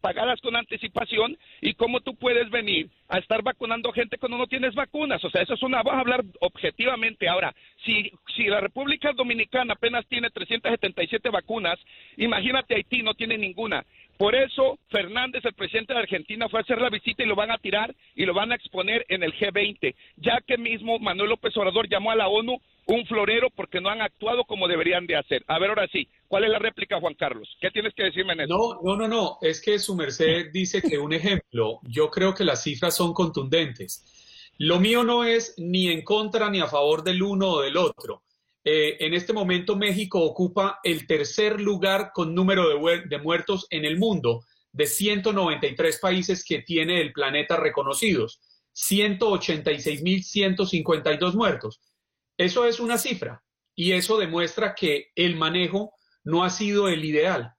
pagadas 0.00 0.40
con 0.40 0.56
anticipación 0.56 1.36
y 1.60 1.74
cómo 1.74 2.00
tú 2.00 2.14
puedes 2.14 2.48
venir 2.50 2.88
a 3.08 3.18
estar 3.18 3.42
vacunando 3.42 3.92
gente 3.92 4.18
cuando 4.18 4.38
no 4.38 4.46
tienes 4.46 4.74
vacunas. 4.74 5.24
O 5.24 5.30
sea, 5.30 5.42
eso 5.42 5.54
es 5.54 5.62
una, 5.62 5.82
vamos 5.82 5.98
a 5.98 6.00
hablar 6.00 6.24
objetivamente. 6.40 7.28
Ahora, 7.28 7.54
si, 7.84 8.10
si 8.36 8.44
la 8.44 8.60
República 8.60 9.12
Dominicana 9.12 9.74
apenas 9.74 10.06
tiene 10.06 10.30
377 10.30 11.28
vacunas, 11.30 11.78
imagínate 12.16 12.76
Haití 12.76 13.02
no 13.02 13.14
tiene 13.14 13.36
ninguna. 13.36 13.84
Por 14.16 14.34
eso 14.34 14.78
Fernández, 14.90 15.44
el 15.44 15.54
presidente 15.54 15.92
de 15.92 16.00
Argentina, 16.00 16.48
fue 16.48 16.60
a 16.60 16.62
hacer 16.62 16.80
la 16.80 16.90
visita 16.90 17.22
y 17.22 17.26
lo 17.26 17.34
van 17.34 17.50
a 17.50 17.58
tirar 17.58 17.94
y 18.14 18.24
lo 18.24 18.34
van 18.34 18.52
a 18.52 18.54
exponer 18.54 19.04
en 19.08 19.22
el 19.22 19.32
G20, 19.34 19.94
ya 20.16 20.40
que 20.46 20.56
mismo 20.56 20.98
Manuel 20.98 21.30
López 21.30 21.56
Obrador 21.56 21.88
llamó 21.88 22.10
a 22.10 22.16
la 22.16 22.28
ONU 22.28 22.58
un 22.86 23.06
florero 23.06 23.48
porque 23.50 23.80
no 23.80 23.88
han 23.88 24.02
actuado 24.02 24.44
como 24.44 24.68
deberían 24.68 25.06
de 25.06 25.16
hacer. 25.16 25.42
A 25.48 25.58
ver, 25.58 25.70
ahora 25.70 25.88
sí, 25.90 26.06
¿cuál 26.28 26.44
es 26.44 26.50
la 26.50 26.58
réplica, 26.58 27.00
Juan 27.00 27.14
Carlos? 27.14 27.48
¿Qué 27.60 27.70
tienes 27.70 27.94
que 27.94 28.04
decirme 28.04 28.34
en? 28.34 28.48
No, 28.48 28.80
no, 28.82 28.96
no, 28.96 29.08
no, 29.08 29.38
es 29.40 29.60
que 29.60 29.78
su 29.78 29.96
merced 29.96 30.50
dice 30.52 30.82
que 30.82 30.98
un 30.98 31.12
ejemplo, 31.12 31.80
yo 31.82 32.10
creo 32.10 32.34
que 32.34 32.44
las 32.44 32.62
cifras 32.62 32.96
son 32.96 33.12
contundentes. 33.12 34.52
Lo 34.58 34.78
mío 34.78 35.02
no 35.02 35.24
es 35.24 35.54
ni 35.58 35.88
en 35.88 36.02
contra 36.02 36.48
ni 36.50 36.60
a 36.60 36.66
favor 36.66 37.02
del 37.02 37.22
uno 37.22 37.48
o 37.48 37.62
del 37.62 37.76
otro. 37.76 38.22
Eh, 38.64 38.96
en 39.00 39.12
este 39.12 39.32
momento 39.32 39.76
México 39.76 40.22
ocupa 40.22 40.78
el 40.82 41.06
tercer 41.06 41.60
lugar 41.60 42.12
con 42.14 42.34
número 42.34 42.68
de, 42.68 43.02
de 43.06 43.18
muertos 43.18 43.66
en 43.70 43.84
el 43.84 43.98
mundo 43.98 44.44
de 44.72 44.86
193 44.86 46.00
países 46.00 46.44
que 46.44 46.62
tiene 46.62 47.00
el 47.00 47.12
planeta 47.12 47.56
reconocidos. 47.56 48.40
186.152 48.74 51.34
muertos. 51.34 51.80
Eso 52.36 52.66
es 52.66 52.80
una 52.80 52.98
cifra 52.98 53.44
y 53.74 53.92
eso 53.92 54.18
demuestra 54.18 54.74
que 54.74 55.12
el 55.14 55.36
manejo 55.36 55.92
no 56.24 56.42
ha 56.42 56.50
sido 56.50 56.88
el 56.88 57.04
ideal. 57.04 57.54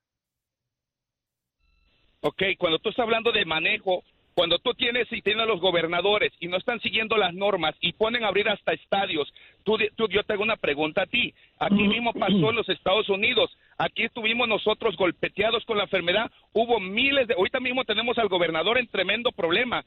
Ok, 2.22 2.42
cuando 2.58 2.80
tú 2.80 2.90
estás 2.90 3.04
hablando 3.04 3.32
de 3.32 3.46
manejo, 3.46 4.04
cuando 4.36 4.60
tú 4.60 4.74
tienes 4.74 5.08
y 5.12 5.22
tienes 5.22 5.44
a 5.44 5.48
los 5.48 5.62
gobernadores 5.62 6.34
y 6.42 6.48
no 6.48 6.58
están 6.58 6.82
siguiendo 6.82 7.16
las 7.16 7.34
normas 7.34 7.74
y 7.80 7.94
ponen 7.94 8.26
a 8.26 8.28
abrir 8.28 8.50
hasta 8.50 8.74
estadios, 8.74 9.34
tú, 9.64 9.78
yo 10.10 10.24
te 10.24 10.34
hago 10.34 10.44
una 10.44 10.58
pregunta 10.58 11.04
a 11.04 11.06
ti. 11.06 11.34
Aquí 11.58 11.88
mismo 11.88 12.12
pasó 12.12 12.50
en 12.50 12.58
los 12.58 12.68
Estados 12.68 13.08
Unidos. 13.08 13.50
Aquí 13.78 14.04
estuvimos 14.04 14.50
nosotros 14.50 14.98
golpeteados 14.98 15.64
con 15.64 15.78
la 15.78 15.86
enfermedad. 15.86 16.30
Hubo 16.52 16.82
miles 16.82 17.30
de. 17.30 17.34
Ahorita 17.36 17.62
mismo 17.62 17.86
tenemos 17.86 18.18
al 18.18 18.28
gobernador 18.28 18.78
en 18.78 18.88
tremendo 18.88 19.32
problema. 19.32 19.86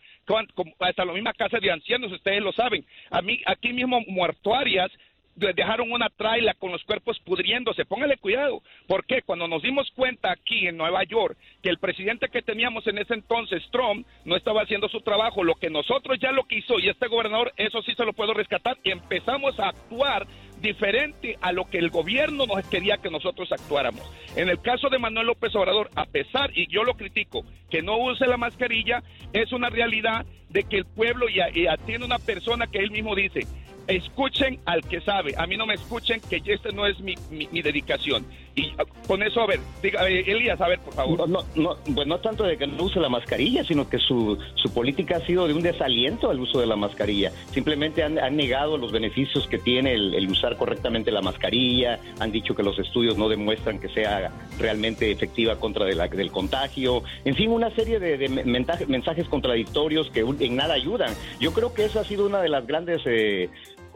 hasta 0.79 1.05
la 1.05 1.13
misma 1.13 1.35
casa 1.35 1.59
de 1.61 1.71
ancianos, 1.71 2.11
ustedes 2.11 2.43
lo 2.43 2.53
saben. 2.53 2.87
A 3.11 3.21
mí, 3.21 3.41
aquí 3.45 3.75
mismo 3.75 4.01
muertuarias 4.09 4.91
dejaron 5.39 5.91
una 5.93 6.09
traila 6.09 6.55
con 6.55 6.73
los 6.73 6.83
cuerpos 6.85 7.19
pudriéndose. 7.21 7.85
Póngale 7.85 8.17
cuidado. 8.17 8.63
porque 8.87 9.23
Cuando 9.23 9.49
nos 9.49 9.63
dimos 9.63 9.91
cuenta 9.95 10.33
aquí 10.33 10.67
en 10.67 10.77
Nueva 10.77 11.05
York 11.05 11.37
que 11.63 11.71
el 11.71 11.79
presidente 11.79 12.29
que 12.29 12.43
teníamos 12.43 12.87
en 12.87 12.99
ese 12.99 13.15
entonces, 13.15 13.63
Trump, 13.71 14.07
no 14.25 14.37
estaba 14.37 14.63
haciendo 14.63 14.89
su 14.89 15.01
trabajo, 15.01 15.45
lo 15.45 15.55
que 15.55 15.71
nosotros 15.71 16.19
ya 16.21 16.33
lo 16.33 16.45
quiso 16.45 16.79
y 16.79 16.89
este 16.89 17.09
gobernador, 17.09 17.53
eso 17.57 17.83
sí 17.83 17.95
se 17.95 18.05
lo 18.05 18.13
puedo 18.13 18.35
rescatar, 18.35 18.77
empezamos 18.85 19.59
a 19.59 19.69
actuar 19.69 20.27
diferente 20.61 21.39
a 21.41 21.53
lo 21.53 21.67
que 21.67 21.79
el 21.79 21.91
gobierno 21.91 22.47
nos 22.47 22.67
quería 22.69 22.99
que 22.99 23.11
nosotros 23.11 23.51
actuáramos. 23.53 24.03
En 24.37 24.49
el 24.49 24.61
caso 24.61 24.89
de 24.89 24.99
Manuel 24.99 25.29
López 25.29 25.55
Obrador, 25.55 25.91
a 25.95 26.05
pesar, 26.07 26.51
y 26.55 26.67
yo 26.67 26.85
lo 26.85 26.95
critico, 26.95 27.45
que 27.71 27.83
no 27.83 27.99
use 27.99 28.27
la 28.27 28.37
mascarilla, 28.37 29.03
es 29.33 29.53
una 29.53 29.71
realidad 29.71 30.27
de 30.49 30.65
que 30.65 30.79
el 30.79 30.85
pueblo 30.87 31.29
ya, 31.29 31.49
ya 31.51 31.77
tiene 31.77 32.05
una 32.05 32.19
persona 32.19 32.67
que 32.67 32.79
él 32.79 32.91
mismo 32.91 33.15
dice, 33.15 33.47
escuchen 33.89 34.61
al 34.67 34.83
que 34.83 35.01
sabe. 35.01 35.35
A 35.37 35.47
mí 35.47 35.57
no 35.57 35.67
me 35.67 35.75
escuchen, 35.75 36.21
que 36.21 36.41
este 36.45 36.73
no 36.73 36.87
es 36.87 37.01
mi, 37.01 37.15
mi, 37.31 37.63
dedicación. 37.63 38.25
Y 38.55 38.73
ah, 38.79 38.85
con 39.07 39.23
eso, 39.23 39.41
a 39.41 39.47
ver, 39.47 39.61
diga, 39.83 40.09
eh, 40.09 40.25
Elías, 40.27 40.61
a 40.61 40.69
ver, 40.69 40.79
por 40.81 40.95
favor. 40.95 41.29
No, 41.29 41.45
no, 41.55 41.77
pues 41.95 42.07
no 42.07 42.19
tanto 42.19 42.45
de 42.45 42.57
que 42.57 42.67
no 42.67 42.85
use 42.85 43.01
la 43.01 43.09
mascarilla, 43.09 43.65
sino 43.65 43.89
que 43.89 43.99
su, 43.99 44.39
su 44.55 44.73
política 44.73 45.17
ha 45.17 45.27
sido 45.27 45.49
de 45.49 45.55
un 45.55 45.63
desaliento 45.63 46.31
al 46.31 46.39
uso 46.39 46.61
de 46.61 46.67
la 46.67 46.77
mascarilla. 46.77 47.33
Simplemente 47.51 48.03
han, 48.03 48.19
han 48.19 48.37
negado 48.37 48.77
los 48.77 48.93
beneficios 48.93 49.47
que 49.49 49.59
tiene 49.59 49.95
el, 49.95 50.29
usar 50.29 50.57
correctamente 50.57 51.11
la 51.11 51.23
mascarilla, 51.23 51.99
han 52.21 52.31
dicho 52.31 52.55
que 52.55 52.63
los 52.63 52.79
estudios 52.79 53.17
no 53.17 53.29
demuestran 53.29 53.79
que 53.81 53.89
sea 53.89 54.31
realmente 54.59 55.11
efectiva 55.11 55.57
contra 55.57 55.87
de 55.87 55.95
la, 55.95 56.09
del 56.09 56.31
contagio. 56.31 57.03
En 57.25 57.35
fin, 57.35 57.51
una 57.51 57.71
serie 57.71 57.99
de, 57.99 58.29
mensajes, 58.29 58.89
mensajes 58.89 59.27
contradictorios 59.29 60.11
que 60.11 60.21
en 60.21 60.57
nada 60.57 60.75
ayudan. 60.75 61.15
Yo 61.41 61.53
creo 61.53 61.73
que 61.73 61.87
esa 61.87 62.01
ha 62.01 62.05
sido 62.05 62.27
una 62.27 62.43
de 62.43 62.51
las 62.51 62.67
grandes... 62.67 63.01
Eh, 63.07 63.49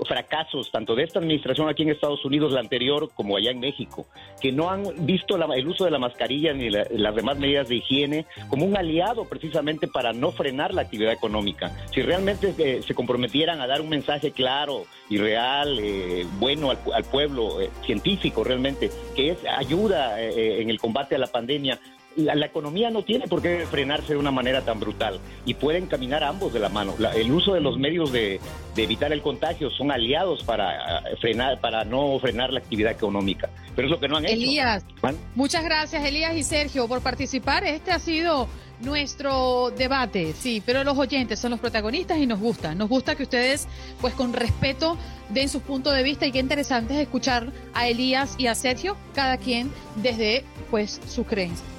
fracasos 0.05 0.71
tanto 0.71 0.95
de 0.95 1.05
esta 1.05 1.19
administración 1.19 1.69
aquí 1.69 1.83
en 1.83 1.91
Estados 1.91 2.25
Unidos, 2.25 2.53
la 2.53 2.61
anterior, 2.61 3.11
como 3.15 3.37
allá 3.37 3.51
en 3.51 3.61
México, 3.61 4.07
que 4.41 4.53
no 4.53 4.71
han 4.71 4.85
visto 5.07 5.37
el 5.37 5.69
uso 5.69 5.85
de 5.85 5.91
la 5.91 5.99
mascarilla 5.99 6.53
ni 6.53 6.71
las 6.71 7.15
demás 7.15 7.39
medidas 7.39 7.69
de 7.69 7.77
higiene 7.77 8.27
como 8.49 8.65
un 8.65 8.77
aliado 8.77 9.25
precisamente 9.25 9.89
para 9.89 10.13
no 10.13 10.33
frenar 10.33 10.75
la 10.75 10.83
actividad 10.83 11.13
económica. 11.13 11.71
Si 11.93 12.03
realmente 12.03 12.55
eh, 12.59 12.83
se 12.87 12.95
comprometieran 12.95 13.61
a 13.61 13.67
dar 13.67 13.81
un 13.81 13.89
mensaje 13.89 14.33
claro 14.33 14.85
y 15.09 15.19
real, 15.19 15.79
eh, 15.79 16.27
bueno 16.39 16.71
al, 16.71 17.05
pueblo, 17.05 17.61
eh, 17.61 17.71
científico 17.85 18.45
realmente, 18.45 18.91
que 19.15 19.31
es 19.31 19.39
ayuda 19.45 20.21
en 20.21 20.71
el 20.71 20.79
combate 20.79 21.15
a 21.15 21.19
la 21.19 21.27
pandemia, 21.27 21.79
la, 22.17 22.47
economía 22.47 22.91
no 22.91 23.03
tiene 23.03 23.27
por 23.27 23.43
qué 23.43 23.67
frenarse 23.71 24.13
de 24.13 24.19
una 24.19 24.31
manera 24.31 24.63
tan 24.63 24.81
brutal 24.81 25.21
y 25.45 25.55
pueden 25.55 25.87
caminar 25.87 26.25
ambos 26.25 26.53
de 26.53 26.61
la 26.61 26.69
mano. 26.69 26.95
el 27.15 27.33
uso 27.33 27.55
de 27.55 27.61
los 27.61 27.79
medios 27.79 28.13
de, 28.13 28.41
evitar 28.77 29.13
el 29.13 29.23
contagio 29.23 29.71
son 29.71 29.91
aliados 29.91 30.43
para 30.45 31.01
eh, 31.11 31.17
frenar, 31.21 31.61
para 31.61 31.85
no 31.85 32.19
frenar 32.21 32.53
la 32.53 32.61
actividad 32.61 32.93
económica. 32.93 33.51
Pero 33.75 33.89
es 33.89 33.93
lo 33.93 34.01
que 34.01 34.09
no 34.09 34.17
han 34.17 34.25
hecho. 34.25 34.35
Elías, 34.35 34.85
muchas 35.35 35.65
gracias 35.65 36.05
Elías 36.05 36.35
y 36.35 36.43
Sergio 36.43 36.89
por 36.89 37.01
participar. 37.01 37.65
Este 37.65 37.93
ha 37.93 37.99
sido 37.99 38.49
nuestro 38.81 39.71
debate, 39.71 40.35
sí, 40.39 40.63
pero 40.65 40.85
los 40.85 40.99
oyentes 40.99 41.39
son 41.39 41.53
los 41.53 41.61
protagonistas 41.61 42.19
y 42.19 42.27
nos 42.27 42.41
gusta. 42.41 42.75
Nos 42.75 42.89
gusta 42.89 43.15
que 43.15 43.23
ustedes, 43.23 43.69
pues 44.01 44.15
con 44.15 44.33
respeto, 44.33 44.97
den 45.31 45.49
sus 45.49 45.63
puntos 45.63 45.95
de 45.95 46.03
vista 46.03 46.27
y 46.27 46.33
qué 46.33 46.41
interesante 46.41 46.95
es 46.95 47.01
escuchar 47.01 47.53
a 47.75 47.89
Elías 47.89 48.35
y 48.39 48.49
a 48.49 48.55
Sergio, 48.55 48.97
cada 49.15 49.37
quien 49.37 49.71
desde 49.97 50.45
pues 50.71 51.01
su 51.07 51.25
creencia. 51.25 51.72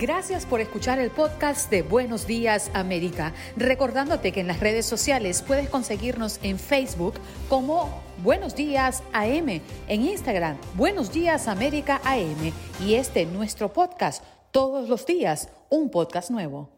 Gracias 0.00 0.46
por 0.46 0.62
escuchar 0.62 0.98
el 0.98 1.10
podcast 1.10 1.70
de 1.70 1.82
Buenos 1.82 2.26
Días 2.26 2.70
América. 2.72 3.34
Recordándote 3.54 4.32
que 4.32 4.40
en 4.40 4.46
las 4.46 4.58
redes 4.58 4.86
sociales 4.86 5.42
puedes 5.42 5.68
conseguirnos 5.68 6.40
en 6.42 6.58
Facebook 6.58 7.20
como 7.50 8.02
Buenos 8.22 8.56
Días 8.56 9.02
AM, 9.12 9.60
en 9.88 10.00
Instagram 10.00 10.56
Buenos 10.72 11.12
Días 11.12 11.48
América 11.48 12.00
AM 12.06 12.50
y 12.80 12.94
este 12.94 13.26
nuestro 13.26 13.74
podcast, 13.74 14.24
todos 14.52 14.88
los 14.88 15.04
días, 15.04 15.52
un 15.68 15.90
podcast 15.90 16.30
nuevo. 16.30 16.70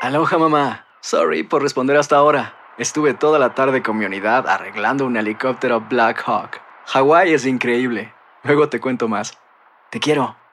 Aloha 0.00 0.38
mamá, 0.38 0.86
sorry 1.00 1.42
por 1.42 1.62
responder 1.62 1.96
hasta 1.96 2.14
ahora. 2.14 2.54
Estuve 2.78 3.12
toda 3.14 3.40
la 3.40 3.56
tarde 3.56 3.82
con 3.82 3.98
mi 3.98 4.04
unidad 4.04 4.46
arreglando 4.46 5.04
un 5.04 5.16
helicóptero 5.16 5.80
Black 5.80 6.22
Hawk. 6.24 6.60
Hawái 6.86 7.34
es 7.34 7.44
increíble. 7.44 8.14
Luego 8.44 8.68
te 8.68 8.78
cuento 8.78 9.08
más. 9.08 9.36
Te 9.90 9.98
quiero. 9.98 10.36